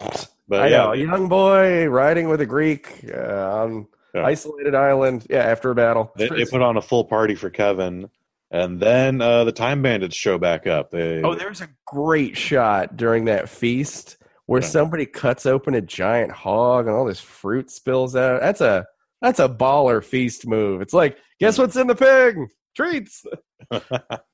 But 0.50 0.62
I 0.62 0.66
yeah, 0.68 0.76
know, 0.78 0.92
a 0.92 0.96
young 0.96 1.28
boy 1.28 1.86
riding 1.88 2.28
with 2.28 2.40
a 2.42 2.46
Greek 2.46 3.04
uh, 3.14 3.62
on 3.62 3.86
Yeah. 4.14 4.26
isolated 4.26 4.74
island. 4.74 5.26
Yeah, 5.30 5.44
after 5.44 5.70
a 5.70 5.74
battle. 5.74 6.12
they, 6.16 6.28
they 6.28 6.44
put 6.44 6.60
on 6.60 6.76
a 6.76 6.82
full 6.82 7.04
party 7.04 7.36
for 7.36 7.48
Kevin, 7.50 8.10
and 8.50 8.80
then 8.80 9.22
uh, 9.22 9.44
the 9.44 9.52
Time 9.52 9.80
Bandits 9.80 10.16
show 10.16 10.36
back 10.38 10.66
up. 10.66 10.90
They, 10.90 11.22
Oh, 11.22 11.34
there's 11.36 11.60
a 11.60 11.68
great 11.86 12.36
shot 12.36 12.96
during 12.96 13.26
that 13.26 13.48
feast 13.48 14.16
where 14.46 14.60
Yeah. 14.60 14.66
somebody 14.66 15.06
cuts 15.06 15.46
open 15.46 15.74
a 15.74 15.80
giant 15.80 16.32
hog 16.32 16.86
and 16.88 16.96
all 16.96 17.04
this 17.06 17.20
fruit 17.20 17.70
spills 17.70 18.16
out. 18.16 18.40
That's 18.40 18.60
a 18.60 18.86
that's 19.22 19.38
a 19.38 19.48
baller 19.48 20.02
feast 20.02 20.46
move. 20.48 20.80
It's 20.82 20.94
like, 20.94 21.16
guess 21.38 21.58
what's 21.58 21.76
in 21.76 21.86
the 21.86 21.94
pig? 21.94 22.36
Treats. 22.76 23.24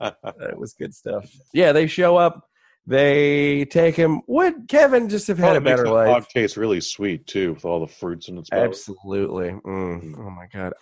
That 0.00 0.57
was 0.59 0.72
good 0.72 0.94
stuff. 0.94 1.31
Yeah, 1.52 1.72
they 1.72 1.87
show 1.87 2.16
up. 2.16 2.48
They 2.87 3.64
take 3.64 3.96
him. 3.96 4.22
Would 4.29 4.68
Kevin 4.68 5.09
just 5.09 5.27
have 5.27 5.38
had 5.38 5.55
Oh, 5.55 5.59
a 5.59 5.61
better 5.61 5.88
life? 5.88 6.09
hog 6.09 6.29
taste 6.29 6.57
really 6.57 6.81
sweet 6.81 7.27
too, 7.27 7.55
with 7.55 7.64
all 7.64 7.81
the 7.81 7.92
fruits 7.92 8.29
in 8.29 8.38
its 8.38 8.51
mouth. 8.53 8.68
Absolutely. 8.68 9.51
Mm. 9.51 9.64
Mm. 9.64 10.18
Oh 10.18 10.31
my 10.31 10.46
god. 10.53 10.72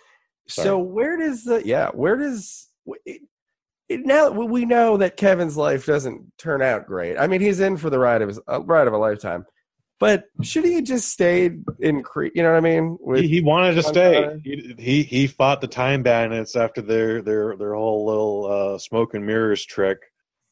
Sorry. 0.48 0.66
So 0.66 0.78
where 0.78 1.16
does 1.16 1.44
the 1.44 1.66
yeah? 1.66 1.90
Where 1.94 2.16
does 2.16 2.68
it, 3.06 3.22
it, 3.88 4.04
now 4.04 4.30
we 4.30 4.66
know 4.66 4.98
that 4.98 5.16
Kevin's 5.16 5.56
life 5.56 5.86
doesn't 5.86 6.30
turn 6.36 6.60
out 6.60 6.86
great. 6.86 7.16
I 7.16 7.26
mean, 7.26 7.40
he's 7.40 7.60
in 7.60 7.78
for 7.78 7.88
the 7.88 7.98
ride 7.98 8.20
of 8.20 8.28
his 8.28 8.40
uh, 8.50 8.60
ride 8.62 8.86
of 8.86 8.92
a 8.92 8.98
lifetime. 8.98 9.46
But 10.00 10.24
should 10.42 10.64
he 10.64 10.74
have 10.74 10.84
just 10.84 11.08
stayed 11.08 11.64
in 11.78 12.02
Crete? 12.02 12.32
You 12.34 12.42
know 12.42 12.50
what 12.50 12.58
I 12.58 12.60
mean? 12.60 12.98
He, 13.14 13.28
he 13.28 13.40
wanted 13.40 13.76
to 13.76 13.82
stay. 13.82 14.38
He, 14.44 14.74
he 14.78 15.02
he 15.04 15.26
fought 15.26 15.62
the 15.62 15.66
Time 15.68 16.02
Bandits 16.02 16.56
after 16.56 16.82
their 16.82 17.22
their 17.22 17.56
their 17.56 17.74
whole 17.74 18.04
little 18.04 18.74
uh, 18.74 18.78
smoke 18.78 19.14
and 19.14 19.24
mirrors 19.24 19.64
trick. 19.64 19.98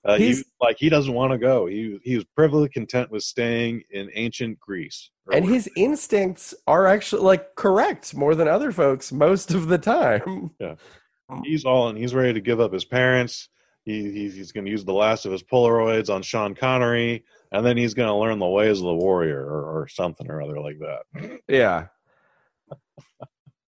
Uh, 0.04 0.16
he, 0.16 0.42
like 0.60 0.76
he 0.78 0.88
doesn't 0.88 1.14
want 1.14 1.32
to 1.32 1.38
go. 1.38 1.66
He 1.66 1.98
he 2.02 2.16
was 2.16 2.24
perfectly 2.36 2.68
content 2.68 3.10
with 3.10 3.22
staying 3.22 3.82
in 3.90 4.10
ancient 4.14 4.58
Greece. 4.58 5.10
and 5.26 5.44
whatever. 5.44 5.54
his 5.54 5.70
instincts 5.76 6.54
are 6.66 6.86
actually 6.88 7.22
like 7.22 7.54
correct 7.54 8.14
more 8.14 8.34
than 8.34 8.48
other 8.48 8.72
folks 8.72 9.12
most 9.12 9.52
of 9.52 9.68
the 9.68 9.78
time. 9.78 10.50
Yeah, 10.58 10.74
he's 11.44 11.64
all 11.64 11.88
and 11.88 11.96
he's 11.96 12.14
ready 12.14 12.32
to 12.32 12.40
give 12.40 12.60
up 12.60 12.72
his 12.72 12.84
parents. 12.84 13.48
He, 13.84 14.12
he's, 14.12 14.34
he's 14.34 14.52
going 14.52 14.64
to 14.64 14.70
use 14.70 14.84
the 14.84 14.92
last 14.92 15.26
of 15.26 15.32
his 15.32 15.42
Polaroids 15.42 16.12
on 16.12 16.22
Sean 16.22 16.54
Connery, 16.54 17.24
and 17.50 17.66
then 17.66 17.76
he's 17.76 17.94
going 17.94 18.08
to 18.08 18.14
learn 18.14 18.38
the 18.38 18.46
ways 18.46 18.78
of 18.78 18.84
the 18.84 18.94
warrior 18.94 19.40
or, 19.40 19.82
or 19.82 19.88
something 19.88 20.30
or 20.30 20.40
other 20.40 20.60
like 20.60 20.78
that. 20.78 21.40
Yeah. 21.48 21.86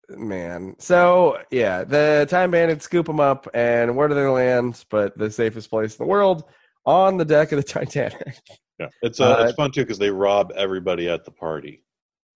Man. 0.09 0.77
So, 0.79 1.39
yeah, 1.51 1.85
the 1.85 2.27
Time 2.29 2.51
Bandits 2.53 2.85
scoop 2.85 3.07
them 3.07 3.21
up, 3.21 3.49
and 3.55 3.97
where 3.97 4.09
do 4.09 4.15
they 4.15 4.27
land? 4.27 4.85
But 4.91 5.17
the 5.19 5.31
safest 5.31 5.69
place 5.71 5.97
in 5.97 6.05
the 6.05 6.09
world 6.09 6.45
on 6.85 7.17
the 7.17 7.25
deck 7.25 7.53
of 7.53 7.57
the 7.57 7.63
Titanic. 7.73 8.37
Yeah, 8.79 8.89
it's 9.03 9.21
uh, 9.21 9.33
Uh, 9.33 9.45
it's 9.45 9.55
fun 9.55 9.73
too 9.73 9.83
because 9.83 9.99
they 9.99 10.11
rob 10.11 10.53
everybody 10.55 11.09
at 11.09 11.25
the 11.25 11.31
party. 11.31 11.83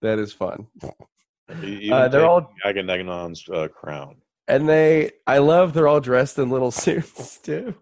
that 0.03 0.19
is 0.19 0.33
fun. 0.33 0.67
Uh, 0.83 2.09
they're 2.09 2.27
all- 2.27 2.53
Agamemnon's 2.65 3.49
uh, 3.49 3.69
crown. 3.69 4.17
And 4.49 4.69
they, 4.69 5.13
I 5.29 5.39
love 5.39 5.75
they're 5.75 5.87
all 5.87 6.01
dressed 6.01 6.39
in 6.39 6.51
little 6.51 6.71
suits, 6.85 7.39
too. 7.39 7.75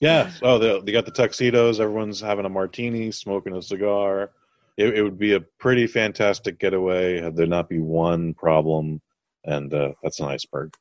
Yeah. 0.00 0.30
Oh, 0.42 0.58
they, 0.58 0.80
they 0.80 0.92
got 0.92 1.04
the 1.04 1.10
tuxedos. 1.10 1.78
Everyone's 1.78 2.20
having 2.20 2.46
a 2.46 2.48
martini, 2.48 3.10
smoking 3.10 3.54
a 3.54 3.60
cigar. 3.60 4.30
It, 4.78 4.94
it 4.96 5.02
would 5.02 5.18
be 5.18 5.34
a 5.34 5.40
pretty 5.58 5.86
fantastic 5.86 6.58
getaway 6.58 7.20
had 7.20 7.36
there 7.36 7.46
not 7.46 7.68
be 7.68 7.80
one 7.80 8.32
problem, 8.32 9.02
and 9.44 9.72
uh, 9.72 9.92
that's 10.02 10.20
an 10.20 10.26
iceberg. 10.26 10.74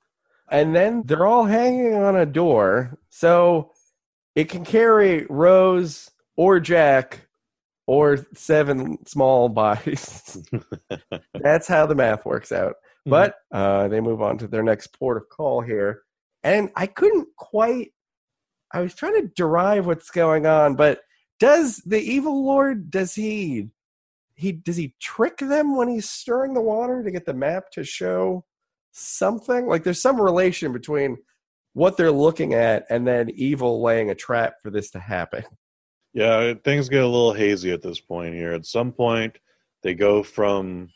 And 0.52 0.76
then 0.76 1.04
they're 1.06 1.28
all 1.28 1.46
hanging 1.46 1.94
on 1.94 2.16
a 2.16 2.26
door. 2.26 2.98
So 3.10 3.72
it 4.36 4.50
can 4.50 4.66
carry 4.66 5.26
Rose 5.30 6.10
or 6.36 6.60
Jack 6.60 7.28
or 7.88 8.26
seven 8.34 9.04
small 9.08 9.50
bodies. 9.50 10.38
That's 11.34 11.68
how 11.68 11.88
the 11.88 11.96
math 11.96 12.26
works 12.26 12.52
out. 12.52 12.76
Hmm. 13.06 13.10
But 13.10 13.36
uh, 13.52 13.88
they 13.88 14.00
move 14.00 14.22
on 14.22 14.38
to 14.38 14.48
their 14.48 14.64
next 14.64 14.88
port 14.94 15.18
of 15.18 15.28
call 15.30 15.62
here. 15.62 16.04
And 16.44 16.70
I 16.76 16.86
couldn't 16.86 17.28
quite, 17.36 17.92
I 18.72 18.82
was 18.82 18.94
trying 18.94 19.20
to 19.22 19.32
derive 19.36 19.86
what's 19.86 20.12
going 20.12 20.46
on, 20.46 20.76
but 20.76 21.02
does 21.40 21.78
the 21.78 22.00
evil 22.00 22.46
lord, 22.46 22.92
does 22.92 23.16
he, 23.16 23.70
he, 24.36 24.52
does 24.52 24.78
he 24.78 24.94
trick 25.02 25.38
them 25.38 25.76
when 25.76 25.90
he's 25.90 26.10
stirring 26.10 26.54
the 26.54 26.62
water 26.62 27.04
to 27.04 27.12
get 27.12 27.26
the 27.26 27.34
map 27.34 27.72
to 27.72 27.84
show 27.84 28.46
something? 28.92 29.68
Like 29.68 29.84
there's 29.84 30.02
some 30.02 30.20
relation 30.20 30.74
between 30.74 31.18
what 31.74 31.98
they're 31.98 32.12
looking 32.12 32.54
at 32.54 32.86
and 32.90 33.08
then 33.08 33.30
evil 33.30 33.82
laying 33.82 34.10
a 34.10 34.16
trap 34.16 34.56
for 34.62 34.70
this 34.70 34.92
to 34.92 35.00
happen. 35.00 35.44
Yeah, 36.14 36.56
things 36.64 36.90
get 36.90 37.04
a 37.04 37.08
little 37.08 37.34
hazy 37.34 37.72
at 37.72 37.84
this 37.84 38.00
point 38.00 38.34
here. 38.34 38.54
At 38.54 38.66
some 38.66 38.92
point, 38.92 39.38
they 39.84 39.94
go 39.94 40.24
from 40.24 40.90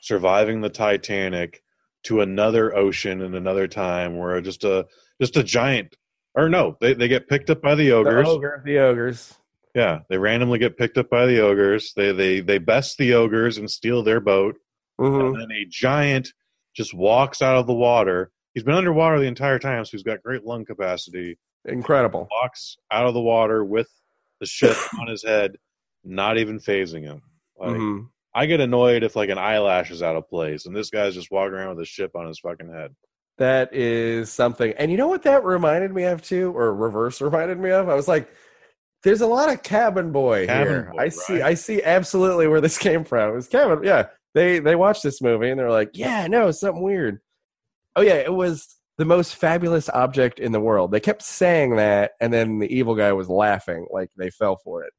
surviving 0.00 0.60
the 0.60 0.68
Titanic 0.68 1.62
to 2.04 2.20
another 2.20 2.74
ocean 2.74 3.20
in 3.22 3.34
another 3.34 3.68
time 3.68 4.16
where 4.16 4.40
just 4.40 4.64
a 4.64 4.86
just 5.20 5.36
a 5.36 5.42
giant 5.42 5.96
or 6.34 6.48
no, 6.48 6.76
they, 6.80 6.94
they 6.94 7.08
get 7.08 7.28
picked 7.28 7.50
up 7.50 7.62
by 7.62 7.74
the 7.74 7.92
ogres. 7.92 8.24
The 8.26 8.30
ogre, 8.30 8.62
the 8.64 8.78
ogres. 8.78 9.34
Yeah, 9.74 10.00
they 10.08 10.18
randomly 10.18 10.58
get 10.58 10.76
picked 10.76 10.98
up 10.98 11.10
by 11.10 11.26
the 11.26 11.40
ogres. 11.40 11.92
They 11.96 12.12
they 12.12 12.40
they 12.40 12.58
best 12.58 12.98
the 12.98 13.14
ogres 13.14 13.58
and 13.58 13.70
steal 13.70 14.02
their 14.02 14.20
boat. 14.20 14.56
Mhm. 15.00 15.20
And 15.20 15.34
then 15.34 15.52
a 15.52 15.66
giant 15.68 16.32
just 16.78 16.94
walks 16.94 17.42
out 17.42 17.56
of 17.56 17.66
the 17.66 17.74
water. 17.74 18.30
He's 18.54 18.62
been 18.62 18.74
underwater 18.76 19.18
the 19.18 19.26
entire 19.26 19.58
time, 19.58 19.84
so 19.84 19.90
he's 19.90 20.04
got 20.04 20.22
great 20.22 20.44
lung 20.44 20.64
capacity. 20.64 21.36
Incredible. 21.64 22.28
Walks 22.30 22.76
out 22.92 23.06
of 23.06 23.14
the 23.14 23.20
water 23.20 23.64
with 23.64 23.88
the 24.38 24.46
ship 24.46 24.76
on 25.00 25.08
his 25.08 25.24
head, 25.24 25.56
not 26.04 26.38
even 26.38 26.60
phasing 26.60 27.02
him. 27.02 27.20
Like, 27.58 27.70
Mhm. 27.72 28.06
I 28.32 28.46
get 28.46 28.60
annoyed 28.60 29.02
if 29.02 29.16
like 29.16 29.28
an 29.30 29.38
eyelash 29.38 29.90
is 29.90 30.02
out 30.04 30.14
of 30.14 30.28
place, 30.28 30.66
and 30.66 30.76
this 30.76 30.88
guy's 30.90 31.14
just 31.14 31.32
walking 31.32 31.54
around 31.54 31.70
with 31.70 31.80
a 31.82 31.84
ship 31.84 32.12
on 32.14 32.28
his 32.28 32.38
fucking 32.38 32.72
head. 32.72 32.94
That 33.38 33.74
is 33.74 34.30
something. 34.30 34.72
And 34.78 34.92
you 34.92 34.96
know 34.96 35.08
what 35.08 35.24
that 35.24 35.44
reminded 35.44 35.92
me 35.92 36.04
of 36.04 36.22
too, 36.22 36.52
or 36.56 36.72
reverse 36.72 37.20
reminded 37.20 37.58
me 37.58 37.70
of? 37.70 37.88
I 37.88 37.94
was 37.94 38.06
like, 38.06 38.30
there's 39.02 39.20
a 39.20 39.26
lot 39.26 39.52
of 39.52 39.64
cabin 39.64 40.12
boy 40.12 40.46
Cabin 40.46 40.68
here. 40.68 40.90
Boy, 40.92 40.98
I 41.02 41.08
see. 41.08 41.42
I 41.42 41.54
see 41.54 41.82
absolutely 41.82 42.46
where 42.46 42.60
this 42.60 42.78
came 42.78 43.02
from. 43.04 43.30
It 43.30 43.34
was 43.34 43.48
cabin 43.48 43.82
yeah. 43.82 44.06
They 44.34 44.58
they 44.58 44.76
watched 44.76 45.02
this 45.02 45.22
movie 45.22 45.50
and 45.50 45.58
they're 45.58 45.70
like, 45.70 45.90
Yeah, 45.94 46.26
no, 46.26 46.50
something 46.50 46.82
weird. 46.82 47.20
Oh 47.96 48.02
yeah, 48.02 48.14
it 48.14 48.32
was 48.32 48.76
the 48.98 49.04
most 49.04 49.36
fabulous 49.36 49.88
object 49.88 50.38
in 50.38 50.52
the 50.52 50.60
world. 50.60 50.90
They 50.90 51.00
kept 51.00 51.22
saying 51.22 51.76
that, 51.76 52.12
and 52.20 52.32
then 52.32 52.58
the 52.58 52.72
evil 52.74 52.94
guy 52.94 53.12
was 53.12 53.28
laughing 53.28 53.86
like 53.90 54.10
they 54.16 54.30
fell 54.30 54.56
for 54.56 54.82
it. 54.84 54.92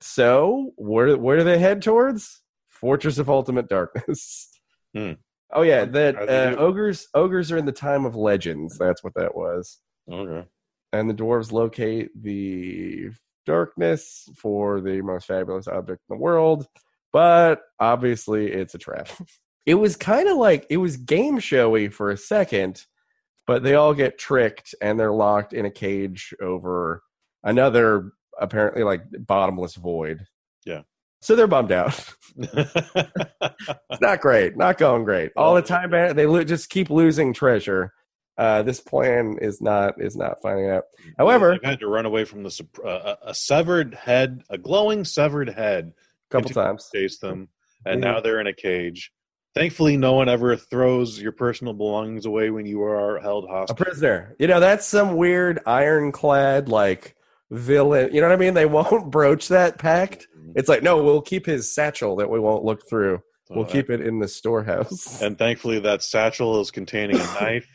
So 0.00 0.72
where 0.76 1.16
where 1.16 1.38
do 1.38 1.44
they 1.44 1.58
head 1.58 1.82
towards? 1.82 2.42
Fortress 2.68 3.18
of 3.18 3.30
Ultimate 3.30 3.68
Darkness. 3.68 4.50
Hmm. 4.94 5.12
Oh 5.54 5.60
yeah, 5.60 5.84
that 5.84 6.16
uh, 6.16 6.56
ogres 6.58 7.08
ogres 7.12 7.52
are 7.52 7.58
in 7.58 7.66
the 7.66 7.72
time 7.72 8.06
of 8.06 8.16
legends. 8.16 8.78
That's 8.78 9.04
what 9.04 9.12
that 9.16 9.34
was. 9.34 9.80
Okay. 10.10 10.48
And 10.94 11.10
the 11.10 11.14
dwarves 11.14 11.52
locate 11.52 12.08
the 12.18 13.10
darkness 13.44 14.30
for 14.34 14.80
the 14.80 15.02
most 15.02 15.26
fabulous 15.26 15.68
object 15.68 16.00
in 16.08 16.16
the 16.16 16.22
world, 16.22 16.66
but 17.12 17.62
obviously 17.78 18.50
it's 18.50 18.74
a 18.74 18.78
trap. 18.78 19.08
It 19.64 19.76
was 19.76 19.94
kind 19.94 20.28
of 20.28 20.38
like 20.38 20.66
it 20.70 20.78
was 20.78 20.96
game 20.96 21.38
showy 21.38 21.86
for 21.86 22.10
a 22.10 22.16
second, 22.16 22.84
but 23.46 23.62
they 23.62 23.76
all 23.76 23.94
get 23.94 24.18
tricked 24.18 24.74
and 24.82 24.98
they're 24.98 25.12
locked 25.12 25.52
in 25.52 25.64
a 25.64 25.70
cage 25.70 26.34
over 26.42 27.00
another 27.44 28.10
apparently 28.40 28.82
like 28.82 29.04
bottomless 29.20 29.76
void. 29.76 30.26
Yeah. 30.66 30.82
So 31.20 31.36
they're 31.36 31.46
bummed 31.46 31.70
out. 31.70 32.04
It's 33.90 34.00
not 34.00 34.20
great. 34.20 34.56
Not 34.56 34.78
going 34.78 35.04
great. 35.04 35.30
All 35.36 35.54
the 35.54 35.62
time, 35.62 35.90
they 35.90 36.26
lo- 36.26 36.42
just 36.42 36.70
keep 36.70 36.90
losing 36.90 37.32
treasure. 37.32 37.92
Uh, 38.38 38.62
this 38.62 38.80
plan 38.80 39.38
is 39.40 39.60
not 39.60 40.00
is 40.00 40.16
not 40.16 40.40
finding 40.42 40.70
out. 40.70 40.84
However, 41.18 41.52
they've 41.52 41.70
had 41.70 41.80
to 41.80 41.86
run 41.86 42.06
away 42.06 42.24
from 42.24 42.42
the 42.42 42.66
uh, 42.84 43.16
a 43.22 43.34
severed 43.34 43.94
head, 43.94 44.42
a 44.48 44.56
glowing 44.58 45.04
severed 45.04 45.50
head, 45.50 45.92
couple 46.32 46.50
times. 46.50 46.88
Chase 46.92 47.18
them, 47.18 47.48
and 47.86 48.00
Mhm. 48.00 48.04
now 48.04 48.20
they're 48.20 48.40
in 48.40 48.46
a 48.46 48.52
cage. 48.54 49.12
Thankfully, 49.54 49.96
no 49.98 50.14
one 50.14 50.28
ever 50.30 50.56
throws 50.56 51.20
your 51.20 51.32
personal 51.32 51.74
belongings 51.74 52.24
away 52.24 52.48
when 52.50 52.64
you 52.64 52.82
are 52.82 53.18
held 53.20 53.48
hostage. 53.50 53.78
A 53.78 53.84
prisoner. 53.84 54.34
You 54.38 54.46
know, 54.46 54.60
that's 54.60 54.86
some 54.86 55.14
weird 55.16 55.60
ironclad 55.66 56.68
like 56.68 57.14
villain. 57.50 58.14
You 58.14 58.20
know 58.22 58.28
what 58.28 58.34
I 58.34 58.38
mean? 58.38 58.54
They 58.54 58.64
won't 58.78 59.10
broach 59.10 59.48
that 59.48 59.78
pact. 59.78 60.26
It's 60.54 60.68
like, 60.68 60.82
no, 60.82 61.02
we'll 61.02 61.20
keep 61.22 61.44
his 61.46 61.70
satchel 61.74 62.16
that 62.16 62.30
we 62.30 62.38
won't 62.40 62.64
look 62.64 62.88
through. 62.88 63.20
We'll 63.50 63.66
keep 63.66 63.90
it 63.90 64.00
in 64.00 64.18
the 64.18 64.28
storehouse. 64.28 65.20
And 65.22 65.36
thankfully, 65.36 65.78
that 65.80 66.02
satchel 66.02 66.58
is 66.62 66.70
containing 66.70 67.16
a 67.16 67.24
knife, 67.38 67.68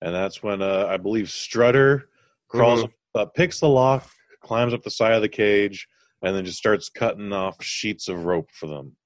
and 0.00 0.14
that's 0.14 0.40
when 0.44 0.62
uh, 0.62 0.86
I 0.88 0.96
believe 0.98 1.28
Strutter 1.30 2.08
crawls, 2.48 2.84
Mm-hmm. 2.84 3.18
up, 3.18 3.28
uh, 3.28 3.30
picks 3.30 3.58
the 3.58 3.68
lock, 3.68 4.08
climbs 4.40 4.72
up 4.72 4.84
the 4.84 4.90
side 4.90 5.14
of 5.14 5.22
the 5.22 5.28
cage, 5.28 5.88
and 6.24 6.34
then 6.34 6.44
just 6.44 6.58
starts 6.58 6.88
cutting 6.88 7.32
off 7.32 7.62
sheets 7.62 8.08
of 8.08 8.24
rope 8.24 8.50
for 8.50 8.66
them. 8.66 8.96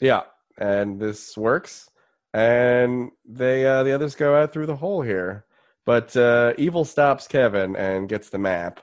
Yeah, 0.00 0.22
and 0.56 1.00
this 1.00 1.36
works, 1.36 1.90
and 2.32 3.10
they 3.24 3.66
uh, 3.66 3.82
the 3.82 3.92
others 3.92 4.14
go 4.14 4.36
out 4.36 4.52
through 4.52 4.66
the 4.66 4.76
hole 4.76 5.02
here, 5.02 5.44
but 5.84 6.16
uh, 6.16 6.54
Evil 6.56 6.84
stops 6.84 7.26
Kevin 7.26 7.76
and 7.76 8.08
gets 8.08 8.30
the 8.30 8.38
map, 8.38 8.80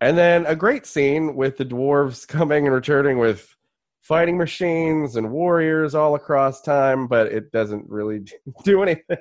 and 0.00 0.18
then 0.18 0.44
a 0.46 0.56
great 0.56 0.86
scene 0.86 1.36
with 1.36 1.56
the 1.56 1.64
dwarves 1.64 2.26
coming 2.28 2.66
and 2.66 2.74
returning 2.74 3.18
with 3.18 3.54
fighting 4.02 4.36
machines 4.36 5.16
and 5.16 5.30
warriors 5.30 5.94
all 5.94 6.14
across 6.14 6.60
time, 6.60 7.06
but 7.06 7.28
it 7.28 7.52
doesn't 7.52 7.88
really 7.88 8.24
do 8.64 8.82
anything. 8.82 9.18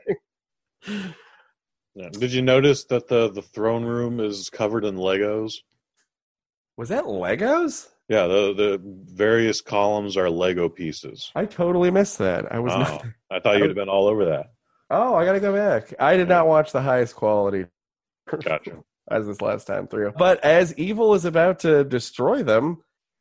Did 2.11 2.31
you 2.31 2.41
notice 2.41 2.85
that 2.85 3.07
the 3.07 3.29
the 3.31 3.41
throne 3.41 3.85
room 3.85 4.19
is 4.19 4.49
covered 4.49 4.83
in 4.83 4.95
Legos? 4.95 5.55
Was 6.77 6.89
that 6.89 7.05
Legos? 7.05 7.87
Yeah, 8.07 8.27
the 8.27 8.53
the 8.53 8.81
various 9.13 9.59
columns 9.61 10.15
are 10.15 10.29
Lego 10.29 10.69
pieces. 10.69 11.31
I 11.35 11.45
totally 11.45 11.91
missed 11.91 12.19
that. 12.19 12.51
I 12.51 12.59
was 12.59 12.71
Oh, 12.73 12.79
not. 12.79 13.05
I 13.31 13.39
thought 13.39 13.57
you'd 13.57 13.67
have 13.67 13.75
been 13.75 13.89
all 13.89 14.07
over 14.07 14.25
that. 14.25 14.47
Oh, 14.89 15.15
I 15.15 15.25
gotta 15.25 15.39
go 15.41 15.53
back. 15.53 15.93
I 15.99 16.15
did 16.15 16.29
not 16.29 16.47
watch 16.47 16.71
the 16.71 16.81
highest 16.81 17.15
quality 17.15 17.65
Gotcha. 18.43 18.77
as 19.11 19.27
this 19.27 19.41
last 19.41 19.65
time 19.67 19.87
through. 19.87 20.13
But 20.17 20.41
as 20.45 20.73
evil 20.77 21.13
is 21.15 21.25
about 21.25 21.59
to 21.59 21.83
destroy 21.83 22.43
them, 22.43 22.77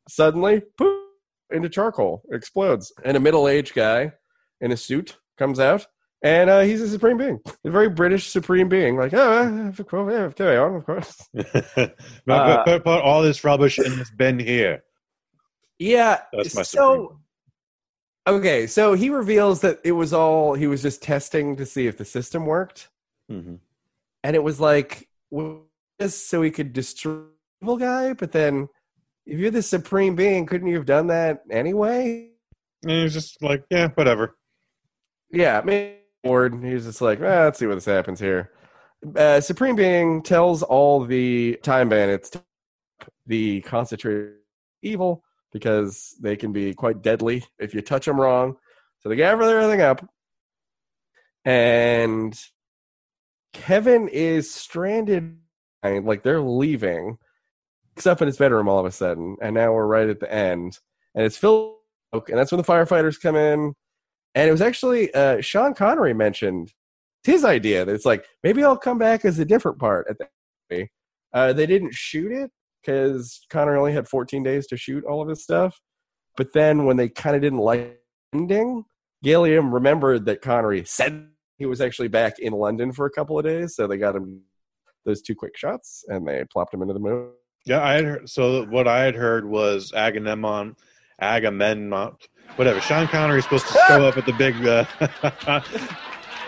suddenly, 0.07 0.61
poof, 0.77 1.03
into 1.51 1.67
charcoal, 1.67 2.21
explodes. 2.31 2.93
And 3.03 3.17
a 3.17 3.19
middle 3.19 3.47
aged 3.49 3.73
guy 3.73 4.13
in 4.61 4.71
a 4.71 4.77
suit 4.77 5.17
comes 5.37 5.59
out, 5.59 5.87
and 6.23 6.49
uh, 6.49 6.61
he's 6.61 6.81
a 6.81 6.89
supreme 6.89 7.17
being, 7.17 7.39
a 7.65 7.69
very 7.69 7.89
British 7.89 8.29
supreme 8.29 8.69
being. 8.69 8.97
Like, 8.97 9.13
oh, 9.13 9.71
uh, 9.77 9.83
cool, 9.83 10.11
yeah, 10.11 10.29
carry 10.31 10.57
on, 10.57 10.75
of 10.75 10.85
course. 10.85 11.15
But- 11.33 11.95
Uh, 12.27 12.57
but 12.57 12.65
put, 12.65 12.83
put 12.83 13.01
all 13.01 13.21
this 13.21 13.43
rubbish 13.43 13.79
in 13.79 13.97
this 13.97 14.11
bin 14.11 14.39
here. 14.39 14.83
Yeah. 15.79 16.21
That's 16.33 16.55
my 16.55 16.63
so. 16.63 17.19
Okay, 18.27 18.67
so 18.67 18.93
he 18.93 19.09
reveals 19.09 19.61
that 19.61 19.79
it 19.85 19.93
was 19.93 20.11
all 20.11 20.53
he 20.53 20.67
was 20.67 20.81
just 20.81 21.01
testing 21.01 21.55
to 21.55 21.65
see 21.65 21.87
if 21.87 21.97
the 21.97 22.03
system 22.05 22.45
worked, 22.45 22.89
hmm 23.29 23.55
and 24.23 24.35
it 24.35 24.43
was 24.43 24.59
like 24.59 25.07
just 26.01 26.27
so 26.29 26.41
he 26.41 26.51
could 26.51 26.73
destroy 26.73 27.13
the 27.13 27.27
evil 27.65 27.77
guy. 27.77 28.11
But 28.13 28.33
then, 28.33 28.67
if 29.25 29.39
you're 29.39 29.51
the 29.51 29.61
supreme 29.61 30.15
being, 30.15 30.45
couldn't 30.45 30.67
you 30.67 30.75
have 30.75 30.85
done 30.85 31.07
that 31.07 31.43
anyway? 31.49 32.31
And 32.83 32.91
he's 32.91 33.13
just 33.13 33.41
like, 33.41 33.63
yeah, 33.69 33.87
whatever. 33.95 34.35
Yeah, 35.31 35.59
I 35.59 35.63
mean, 35.63 35.93
bored. 36.27 36.63
He's 36.63 36.85
just 36.85 37.01
like, 37.01 37.19
ah, 37.21 37.45
let's 37.45 37.59
see 37.59 37.67
what 37.67 37.75
this 37.75 37.85
happens 37.85 38.19
here. 38.19 38.51
Uh, 39.15 39.39
Supreme 39.41 39.75
Being 39.75 40.21
tells 40.21 40.63
all 40.63 41.05
the 41.05 41.57
time 41.63 41.89
bandits 41.89 42.31
the 43.25 43.61
concentrated 43.61 44.33
evil 44.81 45.23
because 45.51 46.15
they 46.21 46.35
can 46.35 46.51
be 46.51 46.73
quite 46.73 47.01
deadly 47.01 47.43
if 47.59 47.73
you 47.73 47.81
touch 47.81 48.05
them 48.05 48.19
wrong. 48.19 48.55
So 48.99 49.09
they 49.09 49.15
gather 49.15 49.41
everything 49.41 49.81
up, 49.81 50.07
and 51.45 52.37
Kevin 53.53 54.07
is 54.07 54.53
stranded. 54.53 55.37
Like 55.83 56.23
they're 56.23 56.41
leaving. 56.41 57.17
Up 58.05 58.21
in 58.21 58.27
his 58.27 58.37
bedroom 58.37 58.69
all 58.69 58.77
of 58.77 58.85
a 58.85 58.91
sudden, 58.91 59.37
and 59.41 59.55
now 59.55 59.73
we're 59.73 59.87
right 59.87 60.07
at 60.07 60.19
the 60.19 60.31
end, 60.31 60.77
and 61.15 61.25
it's 61.25 61.35
filled. 61.35 61.77
And 62.13 62.37
that's 62.37 62.51
when 62.51 62.61
the 62.61 62.67
firefighters 62.67 63.19
come 63.19 63.35
in, 63.35 63.73
and 64.37 64.47
it 64.47 64.51
was 64.51 64.61
actually 64.61 65.11
uh, 65.15 65.41
Sean 65.41 65.73
Connery 65.73 66.13
mentioned 66.13 66.71
his 67.23 67.43
idea 67.43 67.83
that 67.83 67.93
it's 67.93 68.05
like 68.05 68.23
maybe 68.43 68.63
I'll 68.63 68.77
come 68.77 68.99
back 68.99 69.25
as 69.25 69.39
a 69.39 69.45
different 69.45 69.79
part 69.79 70.05
at 70.07 70.19
the 70.19 70.27
movie. 70.69 70.91
Uh, 71.33 71.53
they 71.53 71.65
didn't 71.65 71.95
shoot 71.95 72.31
it 72.31 72.51
because 72.79 73.41
Connery 73.49 73.79
only 73.79 73.93
had 73.93 74.07
14 74.07 74.43
days 74.43 74.67
to 74.67 74.77
shoot 74.77 75.03
all 75.05 75.23
of 75.23 75.27
his 75.27 75.41
stuff. 75.41 75.81
But 76.35 76.53
then 76.53 76.85
when 76.85 76.97
they 76.97 77.09
kind 77.09 77.35
of 77.35 77.41
didn't 77.41 77.57
like 77.57 77.99
ending, 78.31 78.85
Gilliam 79.23 79.73
remembered 79.73 80.25
that 80.25 80.43
Connery 80.43 80.85
said 80.85 81.29
he 81.57 81.65
was 81.65 81.81
actually 81.81 82.09
back 82.09 82.37
in 82.37 82.53
London 82.53 82.91
for 82.91 83.07
a 83.07 83.11
couple 83.11 83.39
of 83.39 83.43
days, 83.43 83.75
so 83.75 83.87
they 83.87 83.97
got 83.97 84.15
him 84.15 84.41
those 85.03 85.23
two 85.23 85.33
quick 85.33 85.57
shots 85.57 86.05
and 86.09 86.27
they 86.27 86.43
plopped 86.51 86.75
him 86.75 86.83
into 86.83 86.93
the 86.93 86.99
movie. 86.99 87.31
Yeah, 87.65 87.83
I 87.83 87.93
had 87.93 88.05
heard, 88.05 88.29
so 88.29 88.65
what 88.65 88.87
I 88.87 88.99
had 88.99 89.15
heard 89.15 89.49
was 89.49 89.93
Agamemnon, 89.93 90.75
Agamemnon, 91.19 92.17
whatever. 92.55 92.81
Sean 92.81 93.07
Connery 93.07 93.39
is 93.39 93.45
supposed 93.45 93.67
to 93.67 93.73
show 93.87 94.07
up 94.07 94.17
at 94.17 94.25
the 94.25 94.33
big. 94.33 94.65
Uh, 94.65 94.85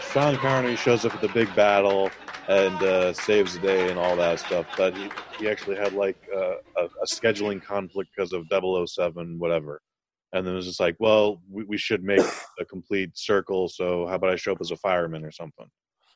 Sean 0.12 0.36
Connery 0.38 0.76
shows 0.76 1.06
up 1.06 1.14
at 1.14 1.22
the 1.22 1.30
big 1.30 1.54
battle 1.56 2.10
and 2.48 2.82
uh, 2.82 3.14
saves 3.14 3.54
the 3.54 3.60
day 3.60 3.90
and 3.92 4.00
all 4.00 4.16
that 4.16 4.40
stuff, 4.40 4.66
but 4.76 4.98
he, 4.98 5.10
he 5.38 5.48
actually 5.48 5.76
had 5.76 5.94
like 5.94 6.18
uh, 6.36 6.56
a, 6.78 6.86
a 6.86 7.06
scheduling 7.06 7.64
conflict 7.64 8.10
because 8.16 8.34
of 8.34 8.48
007, 8.50 9.38
whatever. 9.38 9.82
And 10.34 10.46
then 10.46 10.54
it 10.54 10.58
was 10.58 10.66
just 10.66 10.80
like, 10.80 10.96
well, 11.00 11.42
we, 11.50 11.64
we 11.64 11.78
should 11.78 12.04
make 12.04 12.26
a 12.60 12.66
complete 12.66 13.16
circle. 13.18 13.68
So 13.70 14.08
how 14.08 14.16
about 14.16 14.32
I 14.32 14.36
show 14.36 14.52
up 14.52 14.62
as 14.62 14.72
a 14.72 14.78
fireman 14.78 15.24
or 15.24 15.32
something? 15.32 15.68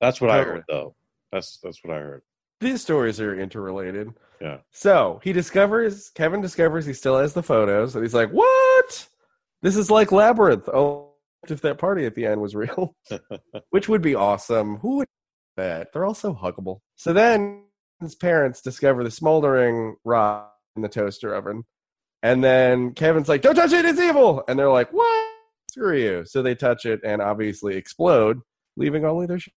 That's 0.02 0.20
what 0.20 0.32
I 0.32 0.44
heard, 0.44 0.64
though. 0.68 0.96
That's 1.32 1.60
that's 1.64 1.84
what 1.84 1.96
I 1.96 2.00
heard. 2.00 2.24
These 2.60 2.82
stories 2.82 3.20
are 3.20 3.40
interrelated. 3.40 4.14
Yeah. 4.42 4.58
So 4.72 5.20
he 5.24 5.34
discovers, 5.34 6.10
Kevin 6.10 6.42
discovers 6.42 6.86
he 6.86 6.94
still 6.94 7.18
has 7.18 7.34
the 7.34 7.42
photos, 7.42 7.96
and 7.96 8.04
he's 8.04 8.14
like, 8.14 8.30
"What? 8.30 9.08
This 9.64 9.76
is 9.76 9.90
like 9.90 10.12
Labyrinth. 10.12 10.70
Oh, 10.70 11.14
if 11.50 11.62
that 11.62 11.80
party 11.80 12.06
at 12.06 12.14
the 12.14 12.28
end 12.28 12.40
was 12.40 12.56
real, 12.56 12.96
which 13.72 13.90
would 13.90 14.04
be 14.04 14.14
awesome. 14.14 14.78
Who 14.78 14.98
would 14.98 15.08
that? 15.58 15.88
They're 15.92 16.06
all 16.06 16.14
so 16.14 16.36
huggable." 16.36 16.80
So 16.96 17.14
then 17.14 17.64
his 18.00 18.14
parents 18.14 18.62
discover 18.62 19.04
the 19.04 19.12
smoldering 19.12 19.96
rock 20.06 20.54
in 20.76 20.84
the 20.84 20.90
toaster 20.90 21.34
oven, 21.34 21.64
and 22.22 22.44
then 22.44 22.94
Kevin's 22.94 23.28
like, 23.28 23.42
"Don't 23.42 23.56
touch 23.56 23.74
it! 23.74 23.86
It's 23.86 24.00
evil!" 24.00 24.44
And 24.48 24.60
they're 24.60 24.70
like, 24.70 24.94
"What? 24.94 25.28
Screw 25.72 25.98
you!" 25.98 26.24
So 26.26 26.44
they 26.44 26.54
touch 26.54 26.86
it 26.86 27.00
and 27.04 27.22
obviously 27.22 27.76
explode, 27.76 28.42
leaving 28.78 29.06
only 29.06 29.26
their 29.26 29.40
shit 29.40 29.54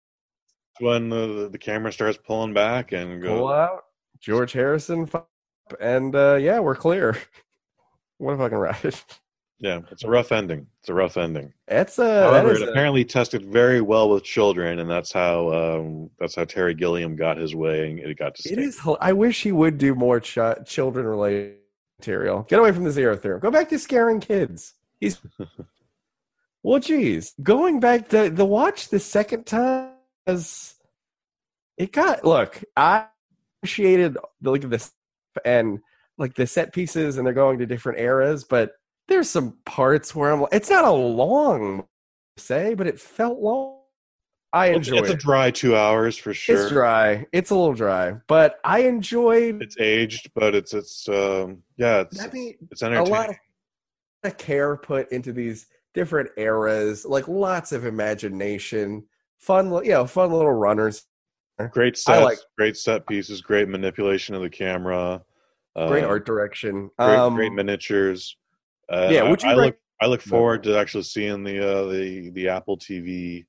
when 0.80 1.08
the 1.08 1.48
the 1.50 1.58
camera 1.58 1.92
starts 1.92 2.18
pulling 2.18 2.54
back 2.54 2.92
and 2.92 3.22
go, 3.22 3.38
pull 3.38 3.48
out. 3.48 3.82
George 4.20 4.52
Harrison, 4.52 5.08
f- 5.12 5.24
and 5.80 6.14
uh, 6.14 6.36
yeah, 6.36 6.58
we're 6.58 6.76
clear. 6.76 7.16
what 8.18 8.34
a 8.34 8.38
fucking 8.38 8.58
ride! 8.58 8.94
yeah, 9.58 9.80
it's 9.90 10.04
a 10.04 10.08
rough 10.08 10.32
ending. 10.32 10.66
It's 10.80 10.88
a 10.88 10.94
rough 10.94 11.16
ending. 11.16 11.52
It's 11.68 11.98
a 11.98 12.22
However, 12.24 12.52
it 12.54 12.62
a- 12.62 12.70
apparently 12.70 13.04
tested 13.04 13.44
very 13.44 13.80
well 13.80 14.10
with 14.10 14.22
children, 14.22 14.78
and 14.78 14.90
that's 14.90 15.12
how 15.12 15.52
um, 15.52 16.10
that's 16.18 16.34
how 16.34 16.44
Terry 16.44 16.74
Gilliam 16.74 17.16
got 17.16 17.38
his 17.38 17.54
way 17.54 17.90
and 17.90 17.98
it 17.98 18.18
got 18.18 18.34
to. 18.36 18.48
It 18.48 18.54
stay. 18.54 18.62
is. 18.62 18.80
I 19.00 19.12
wish 19.12 19.42
he 19.42 19.52
would 19.52 19.78
do 19.78 19.94
more 19.94 20.20
ch- 20.20 20.38
children 20.66 21.06
related 21.06 21.56
material. 21.98 22.42
Get 22.48 22.58
away 22.58 22.72
from 22.72 22.84
the 22.84 22.90
zero 22.90 23.16
theorem. 23.16 23.40
Go 23.40 23.50
back 23.50 23.68
to 23.70 23.78
scaring 23.78 24.20
kids. 24.20 24.74
He's. 25.00 25.18
well, 26.62 26.78
geez, 26.78 27.34
going 27.42 27.80
back 27.80 28.08
to 28.10 28.28
the 28.28 28.44
watch 28.44 28.90
the 28.90 28.98
second 29.00 29.46
time 29.46 29.90
as 30.26 30.74
it 31.78 31.92
got. 31.92 32.24
Look, 32.24 32.62
I 32.76 33.06
appreciated 33.62 34.18
the 34.42 34.50
look 34.50 34.64
of 34.64 34.70
this 34.70 34.92
and 35.44 35.80
like 36.18 36.34
the 36.34 36.46
set 36.46 36.72
pieces, 36.72 37.16
and 37.16 37.26
they're 37.26 37.34
going 37.34 37.58
to 37.58 37.66
different 37.66 37.98
eras, 38.00 38.44
but 38.44 38.72
there's 39.08 39.30
some 39.30 39.56
parts 39.64 40.14
where 40.14 40.32
I'm. 40.32 40.40
like, 40.42 40.52
It's 40.54 40.70
not 40.70 40.84
a 40.84 40.90
long 40.90 41.86
say, 42.36 42.74
but 42.74 42.86
it 42.86 43.00
felt 43.00 43.38
long. 43.38 43.80
I 44.52 44.68
enjoyed 44.68 45.00
it's 45.00 45.10
a 45.10 45.16
dry 45.16 45.50
two 45.50 45.76
hours 45.76 46.16
for 46.16 46.32
sure. 46.32 46.62
It's 46.62 46.70
dry. 46.70 47.26
It's 47.32 47.50
a 47.50 47.54
little 47.54 47.74
dry, 47.74 48.14
but 48.26 48.58
I 48.64 48.80
enjoyed. 48.80 49.60
It's 49.60 49.76
aged, 49.78 50.30
but 50.34 50.54
it's 50.54 50.72
it's 50.72 51.08
um, 51.08 51.62
yeah, 51.76 52.00
it's 52.00 52.22
I 52.22 52.28
mean, 52.28 52.54
it's 52.70 52.82
a 52.82 52.88
lot 53.02 53.30
of, 53.30 53.36
of 54.24 54.38
care 54.38 54.76
put 54.76 55.10
into 55.12 55.32
these 55.32 55.66
different 55.92 56.30
eras, 56.36 57.04
like 57.04 57.28
lots 57.28 57.72
of 57.72 57.84
imagination, 57.84 59.04
fun, 59.38 59.70
you 59.84 59.90
know, 59.90 60.06
fun 60.06 60.32
little 60.32 60.52
runners. 60.52 61.04
great 61.70 61.96
sets, 61.98 62.22
like- 62.24 62.38
great 62.56 62.76
set 62.76 63.06
pieces, 63.06 63.40
great 63.40 63.68
manipulation 63.68 64.34
of 64.34 64.42
the 64.42 64.50
camera, 64.50 65.22
uh, 65.74 65.88
Great 65.88 66.04
art 66.04 66.24
direction. 66.24 66.90
great, 66.98 67.16
um, 67.18 67.34
great 67.34 67.52
miniatures. 67.52 68.36
Uh, 68.92 69.08
yeah, 69.10 69.22
I- 69.24 69.30
would 69.30 69.42
you 69.42 69.50
I, 69.50 69.54
rec- 69.54 69.64
look 69.66 69.76
I 70.00 70.06
look 70.06 70.20
forward 70.22 70.62
to 70.64 70.76
actually 70.78 71.04
seeing 71.04 71.42
the 71.42 71.58
uh, 71.58 71.84
the 71.86 72.30
the 72.30 72.48
Apple 72.48 72.76
TV 72.78 73.46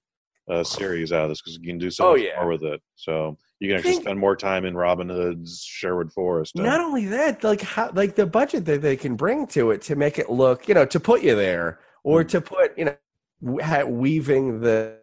uh, 0.50 0.64
series 0.64 1.12
out 1.12 1.24
of 1.24 1.30
this 1.30 1.42
because 1.42 1.58
you 1.62 1.68
can 1.68 1.78
do 1.78 1.92
so 1.92 2.08
Oh, 2.08 2.12
much 2.14 2.22
yeah. 2.22 2.40
more 2.40 2.50
with 2.52 2.64
it. 2.64 2.82
So 2.96 3.38
you 3.60 3.68
can 3.68 3.78
actually 3.78 3.92
Think- 3.94 4.04
spend 4.04 4.20
more 4.20 4.36
time 4.36 4.64
in 4.66 4.76
Robin 4.78 5.10
Hood's 5.10 5.62
Sherwood 5.64 6.12
Forest. 6.14 6.56
and- 6.56 6.64
Not 6.66 6.80
only 6.80 7.06
that, 7.08 7.44
like 7.44 7.62
how, 7.62 7.92
like 7.94 8.16
the 8.16 8.26
budget 8.26 8.64
that 8.66 8.82
they 8.82 8.96
can 8.96 9.16
bring 9.16 9.46
to 9.48 9.72
it 9.72 9.82
to 9.84 9.96
make 9.98 10.18
it 10.18 10.30
look, 10.30 10.68
you 10.70 10.74
know, 10.74 10.86
to 10.86 11.00
put 11.02 11.22
you 11.22 11.36
there 11.36 11.80
or 12.06 12.24
Mm. 12.24 12.30
to 12.30 12.42
put, 12.42 12.78
you 12.78 12.86
know, 12.86 13.86
weaving 13.88 14.62
the 14.62 15.00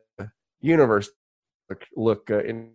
universe 0.61 1.11
look, 1.69 1.85
look 1.95 2.31
uh, 2.31 2.39
in. 2.43 2.71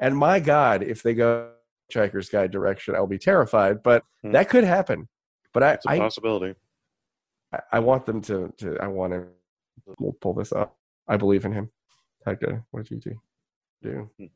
And 0.00 0.16
my 0.16 0.40
God, 0.40 0.82
if 0.82 1.02
they 1.04 1.14
go 1.14 1.52
Hitchhiker's 1.92 2.28
Guide 2.28 2.50
direction, 2.50 2.94
I'll 2.96 3.06
be 3.06 3.18
terrified. 3.18 3.82
But 3.82 4.02
Mm. 4.24 4.32
that 4.32 4.48
could 4.48 4.64
happen. 4.64 5.08
But 5.54 5.62
I, 5.62 5.72
it's 5.74 5.86
a 5.86 5.96
possibility. 5.96 6.50
I- 6.50 6.54
I 7.72 7.78
want 7.78 8.06
them 8.06 8.20
to, 8.22 8.52
to 8.58 8.76
I 8.80 8.86
want 8.88 9.12
him 9.12 9.28
to 9.86 10.12
pull 10.20 10.34
this 10.34 10.52
up. 10.52 10.76
I 11.06 11.16
believe 11.16 11.44
in 11.44 11.52
him. 11.52 11.70
Taika, 12.26 12.62
what 12.70 12.86
did 12.86 13.04
you 13.04 13.12
do? 13.82 14.08
do? 14.18 14.30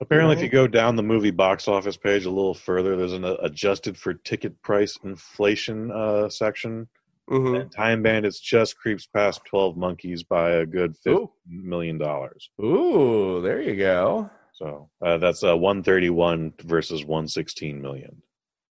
Apparently, 0.00 0.36
if 0.36 0.42
you 0.42 0.48
go 0.48 0.66
down 0.66 0.94
the 0.96 1.02
movie 1.02 1.30
box 1.30 1.68
office 1.68 1.96
page 1.96 2.26
a 2.26 2.30
little 2.30 2.54
further, 2.54 2.96
there's 2.96 3.14
an 3.14 3.24
uh, 3.24 3.36
adjusted 3.40 3.96
for 3.96 4.12
ticket 4.14 4.60
price 4.62 4.98
inflation 5.02 5.90
uh, 5.90 6.28
section. 6.28 6.88
Mhm. 7.30 7.60
And 7.62 7.72
Time 7.72 8.02
Bandits 8.02 8.38
just 8.38 8.76
creeps 8.76 9.06
past 9.06 9.40
Twelve 9.44 9.76
Monkeys 9.76 10.22
by 10.22 10.50
a 10.50 10.66
good 10.66 10.96
fifty 10.96 11.22
Ooh. 11.22 11.32
million 11.48 11.98
dollars. 11.98 12.50
Ooh, 12.62 13.40
there 13.42 13.60
you 13.60 13.76
go. 13.76 14.30
So 14.52 14.88
uh, 15.04 15.18
that's 15.18 15.42
uh, 15.42 15.56
131 15.56 16.54
versus 16.64 17.04
116 17.04 17.82
million. 17.82 18.22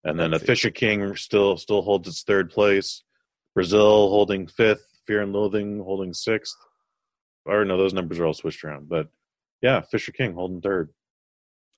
And 0.05 0.17
then 0.17 0.33
a. 0.33 0.39
Fisher 0.39 0.69
King 0.69 1.15
still 1.17 1.57
still 1.57 1.81
holds 1.81 2.07
its 2.07 2.23
third 2.23 2.49
place. 2.49 3.03
Brazil 3.53 4.09
holding 4.09 4.47
fifth. 4.47 4.85
Fear 5.05 5.23
and 5.23 5.33
Loathing 5.33 5.79
holding 5.79 6.13
sixth. 6.13 6.55
Or 7.45 7.65
no, 7.65 7.77
those 7.77 7.93
numbers 7.93 8.19
are 8.19 8.25
all 8.25 8.33
switched 8.33 8.63
around. 8.63 8.87
But 8.87 9.09
yeah, 9.61 9.81
Fisher 9.81 10.11
King 10.11 10.33
holding 10.33 10.61
third. 10.61 10.89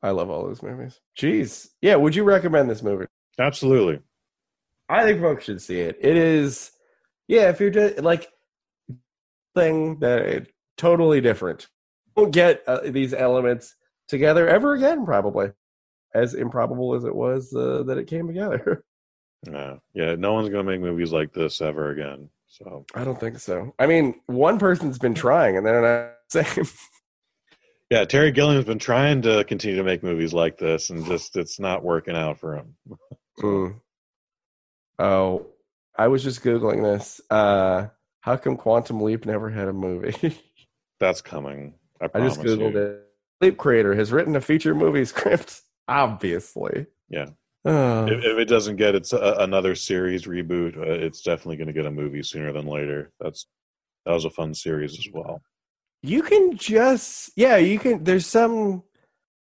I 0.03 0.11
love 0.11 0.29
all 0.29 0.45
those 0.45 0.61
movies. 0.61 0.99
Jeez. 1.17 1.69
Yeah, 1.81 1.95
would 1.95 2.15
you 2.15 2.23
recommend 2.23 2.69
this 2.69 2.83
movie? 2.83 3.05
Absolutely. 3.39 3.99
I 4.87 5.03
think 5.03 5.19
folks 5.19 5.45
should 5.45 5.61
see 5.61 5.79
it. 5.79 5.97
It 5.99 6.15
is, 6.15 6.71
yeah, 7.27 7.49
if 7.49 7.59
you're 7.59 7.71
just 7.71 7.99
like 7.99 8.29
thing 9.55 9.99
that 9.99 10.19
it, 10.21 10.53
totally 10.77 11.21
different. 11.21 11.67
Won't 12.15 12.33
get 12.33 12.63
uh, 12.67 12.81
these 12.85 13.13
elements 13.13 13.75
together 14.07 14.47
ever 14.47 14.73
again, 14.73 15.05
probably. 15.05 15.51
As 16.13 16.33
improbable 16.33 16.93
as 16.93 17.03
it 17.03 17.15
was 17.15 17.53
uh, 17.53 17.83
that 17.87 17.97
it 17.97 18.07
came 18.07 18.27
together. 18.27 18.85
No, 19.47 19.79
yeah, 19.93 20.15
no 20.15 20.33
one's 20.33 20.49
gonna 20.49 20.63
make 20.63 20.81
movies 20.81 21.11
like 21.11 21.33
this 21.33 21.61
ever 21.61 21.91
again. 21.91 22.29
So 22.47 22.85
I 22.95 23.03
don't 23.03 23.19
think 23.19 23.39
so. 23.39 23.73
I 23.79 23.85
mean, 23.85 24.15
one 24.27 24.59
person's 24.59 24.97
been 24.97 25.13
trying, 25.13 25.57
and 25.57 25.65
they're 25.65 25.81
not 25.81 26.13
saying. 26.29 26.67
yeah, 27.89 28.05
Terry 28.05 28.31
Gilliam's 28.31 28.65
been 28.65 28.79
trying 28.79 29.21
to 29.23 29.43
continue 29.43 29.75
to 29.77 29.83
make 29.83 30.03
movies 30.03 30.33
like 30.33 30.57
this, 30.57 30.89
and 30.89 31.05
just 31.05 31.35
it's 31.35 31.59
not 31.59 31.83
working 31.83 32.15
out 32.15 32.39
for 32.39 32.55
him. 32.55 32.75
Mm. 33.41 33.81
Oh, 34.97 35.47
I 35.97 36.07
was 36.07 36.23
just 36.23 36.41
googling 36.41 36.81
this. 36.83 37.19
Uh, 37.29 37.87
how 38.21 38.37
come 38.37 38.55
Quantum 38.55 39.01
Leap 39.01 39.25
never 39.25 39.49
had 39.49 39.67
a 39.67 39.73
movie? 39.73 40.39
That's 41.01 41.21
coming. 41.21 41.73
I, 42.01 42.05
I 42.13 42.19
just 42.21 42.39
googled 42.39 42.71
you. 42.71 42.77
it. 42.77 43.01
Leap 43.41 43.57
Creator 43.57 43.93
has 43.95 44.13
written 44.13 44.37
a 44.37 44.41
feature 44.41 44.73
movie 44.73 45.03
script. 45.03 45.61
Obviously. 45.89 46.85
Yeah. 47.09 47.25
Oh. 47.65 48.05
If, 48.05 48.23
if 48.23 48.37
it 48.37 48.45
doesn't 48.45 48.75
get 48.75 48.93
its 48.93 49.11
uh, 49.11 49.37
another 49.39 49.73
series 49.73 50.25
reboot, 50.25 50.77
uh, 50.77 50.83
it's 50.83 51.21
definitely 51.21 51.57
going 51.57 51.67
to 51.67 51.73
get 51.73 51.87
a 51.87 51.91
movie 51.91 52.21
sooner 52.21 52.53
than 52.53 52.67
later. 52.67 53.11
That's 53.19 53.47
that 54.05 54.13
was 54.13 54.25
a 54.25 54.29
fun 54.29 54.53
series 54.53 54.99
as 54.99 55.07
well. 55.11 55.41
you 56.03 56.21
can 56.21 56.55
just 56.55 57.31
yeah, 57.35 57.57
you 57.57 57.79
can. 57.79 58.03
There's 58.03 58.27
some 58.27 58.83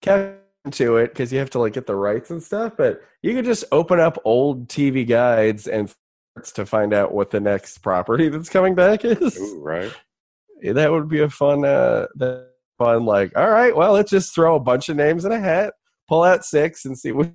cap 0.00 0.38
to 0.70 0.96
it 0.96 1.08
because 1.08 1.30
you 1.30 1.38
have 1.38 1.50
to 1.50 1.58
like 1.58 1.74
get 1.74 1.86
the 1.86 1.94
rights 1.94 2.30
and 2.30 2.42
stuff, 2.42 2.72
but 2.78 3.02
you 3.22 3.34
can 3.34 3.44
just 3.44 3.64
open 3.70 4.00
up 4.00 4.18
old 4.24 4.68
TV 4.68 5.06
guides 5.06 5.66
and 5.66 5.92
to 6.54 6.64
find 6.64 6.94
out 6.94 7.12
what 7.12 7.30
the 7.30 7.40
next 7.40 7.78
property 7.78 8.28
that's 8.30 8.48
coming 8.48 8.74
back 8.74 9.04
is. 9.04 9.38
Ooh, 9.38 9.60
right? 9.60 9.92
that 10.72 10.90
would 10.90 11.08
be 11.08 11.20
a 11.20 11.28
fun 11.28 11.62
uh 11.64 12.06
that 12.14 12.48
fun 12.78 13.04
like 13.04 13.36
all 13.36 13.50
right 13.50 13.76
well 13.76 13.92
let's 13.92 14.10
just 14.10 14.34
throw 14.34 14.56
a 14.56 14.60
bunch 14.60 14.88
of 14.88 14.96
names 14.96 15.26
in 15.26 15.32
a 15.32 15.38
hat 15.38 15.74
pull 16.08 16.22
out 16.22 16.42
six 16.42 16.86
and 16.86 16.98
see 16.98 17.12
what 17.12 17.30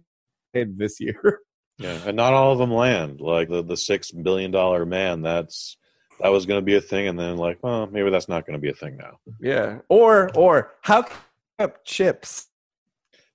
this 0.53 0.99
year 0.99 1.39
Yeah, 1.77 1.97
and 2.05 2.17
not 2.17 2.33
all 2.33 2.51
of 2.51 2.57
them 2.59 2.71
land. 2.73 3.21
Like 3.21 3.49
the 3.49 3.63
the 3.63 3.77
six 3.77 4.11
billion 4.11 4.51
dollar 4.51 4.85
man. 4.85 5.21
That's 5.21 5.77
that 6.19 6.29
was 6.29 6.45
going 6.45 6.59
to 6.61 6.65
be 6.65 6.75
a 6.75 6.81
thing, 6.81 7.07
and 7.07 7.17
then 7.17 7.37
like, 7.37 7.59
well, 7.63 7.87
maybe 7.87 8.09
that's 8.09 8.27
not 8.27 8.45
going 8.45 8.57
to 8.57 8.61
be 8.61 8.69
a 8.69 8.73
thing 8.73 8.97
now. 8.97 9.19
yeah 9.39 9.79
or 9.87 10.29
or 10.35 10.73
how 10.81 11.03
can 11.03 11.17
up 11.59 11.85
chips 11.85 12.47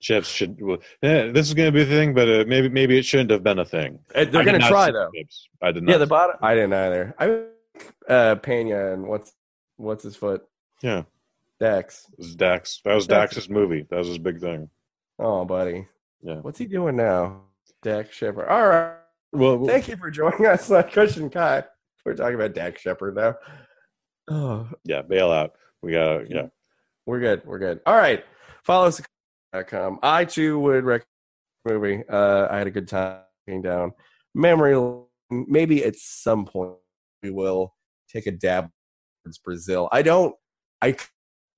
Chips 0.00 0.28
should. 0.28 0.60
Well, 0.60 0.76
yeah, 1.00 1.28
this 1.32 1.46
is 1.48 1.54
going 1.54 1.68
to 1.68 1.72
be 1.72 1.80
a 1.80 1.86
thing, 1.86 2.12
but 2.12 2.28
uh, 2.28 2.44
maybe 2.46 2.68
maybe 2.68 2.98
it 2.98 3.06
shouldn't 3.06 3.30
have 3.30 3.42
been 3.42 3.58
a 3.58 3.64
thing. 3.64 4.00
Uh, 4.14 4.26
they're 4.26 4.44
gonna 4.44 4.58
try 4.58 4.90
though 4.90 5.08
Chips. 5.14 5.48
I 5.62 5.72
did 5.72 5.82
not. 5.82 5.92
yeah 5.92 5.96
the 5.98 6.06
bottom 6.06 6.36
i 6.42 6.54
didn't 6.54 6.74
either 6.74 7.14
i 7.18 8.12
uh 8.12 8.34
pena 8.34 8.92
and 8.92 9.06
what's 9.06 9.32
what's 9.76 10.04
his 10.04 10.14
foot 10.14 10.44
Yeah. 10.82 11.04
Dax. 11.58 12.06
This 12.18 12.26
is 12.26 12.34
Dax. 12.36 12.82
That 12.84 12.94
was 12.94 13.06
Dax's 13.06 13.48
movie. 13.48 13.86
That 13.88 13.96
was 13.96 14.08
his 14.08 14.18
big 14.18 14.40
thing. 14.40 14.68
Oh, 15.18 15.44
buddy. 15.46 15.86
Yeah. 16.24 16.36
What's 16.36 16.58
he 16.58 16.64
doing 16.64 16.96
now? 16.96 17.42
Dax 17.82 18.16
Shepard. 18.16 18.48
All 18.48 18.66
right. 18.66 18.94
Well, 19.32 19.66
Thank 19.66 19.88
you 19.88 19.96
for 19.96 20.10
joining 20.10 20.46
us 20.46 20.70
on 20.70 20.84
Kush 20.84 21.18
and 21.18 21.30
Kai. 21.30 21.64
We're 22.04 22.14
talking 22.14 22.34
about 22.34 22.54
Dax 22.54 22.80
Shepard 22.80 23.14
now. 23.14 23.34
Oh, 24.28 24.68
yeah, 24.84 25.02
bailout. 25.02 25.50
We 25.82 25.92
got 25.92 26.30
yeah. 26.30 26.46
we're 27.04 27.20
good. 27.20 27.42
We're 27.44 27.58
good. 27.58 27.80
All 27.84 27.96
right. 27.96 28.24
Follow 28.62 28.86
us 28.86 29.02
at 29.52 29.68
com. 29.68 29.98
I 30.02 30.24
too 30.24 30.58
would 30.60 30.84
recommend 30.84 31.06
the 31.66 31.74
movie. 31.74 32.04
Uh, 32.08 32.48
I 32.50 32.56
had 32.56 32.66
a 32.66 32.70
good 32.70 32.88
time 32.88 33.20
down 33.62 33.92
memory. 34.34 34.76
lane. 34.76 35.04
Maybe 35.30 35.84
at 35.84 35.96
some 35.96 36.46
point 36.46 36.76
we 37.22 37.30
will 37.30 37.74
take 38.08 38.26
a 38.26 38.30
dab 38.30 38.70
towards 39.24 39.38
Brazil. 39.38 39.90
I 39.92 40.00
don't. 40.00 40.34
I 40.80 40.96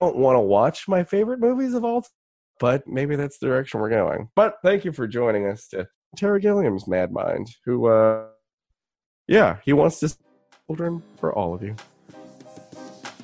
don't 0.00 0.16
want 0.16 0.36
to 0.36 0.40
watch 0.40 0.88
my 0.88 1.04
favorite 1.04 1.38
movies 1.40 1.74
of 1.74 1.84
all 1.84 2.02
time, 2.02 2.10
but 2.58 2.86
maybe 2.86 3.16
that's 3.16 3.38
the 3.38 3.46
direction 3.46 3.80
we're 3.80 3.90
going. 3.90 4.28
But 4.34 4.56
thank 4.62 4.84
you 4.84 4.92
for 4.92 5.06
joining 5.06 5.46
us 5.46 5.68
to 5.68 5.88
Terry 6.16 6.40
Gilliam's 6.40 6.86
Mad 6.86 7.12
Mind, 7.12 7.48
who, 7.64 7.86
uh, 7.86 8.26
yeah, 9.28 9.58
he 9.64 9.72
wants 9.72 10.00
to 10.00 10.16
children 10.66 11.02
for 11.18 11.32
all 11.32 11.54
of 11.54 11.62
you. 11.62 11.76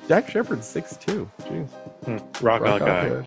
Dax 0.07 0.31
Shepard's 0.31 0.67
six 0.67 0.97
two. 0.97 1.29
Jeez. 1.43 1.69
Hmm. 2.05 2.45
Rock, 2.45 2.61
on, 2.63 2.79
guy. 2.79 3.09
good. 3.09 3.25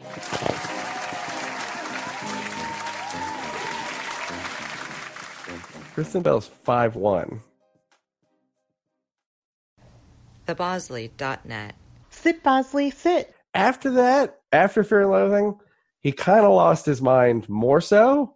Kristen 5.94 6.22
Bell's 6.22 6.48
five 6.48 6.94
one. 6.94 7.40
thebosley.net. 10.46 11.74
Sit, 12.11 12.42
Bosley, 12.42 12.90
sit. 12.90 13.34
After 13.54 13.90
that, 13.92 14.40
after 14.52 14.84
Fear 14.84 15.02
and 15.02 15.11
Loathing, 15.11 15.59
he 16.07 16.12
kind 16.12 16.46
of 16.46 16.52
lost 16.52 16.86
his 16.86 17.02
mind 17.02 17.48
more 17.48 17.80
so. 17.80 18.36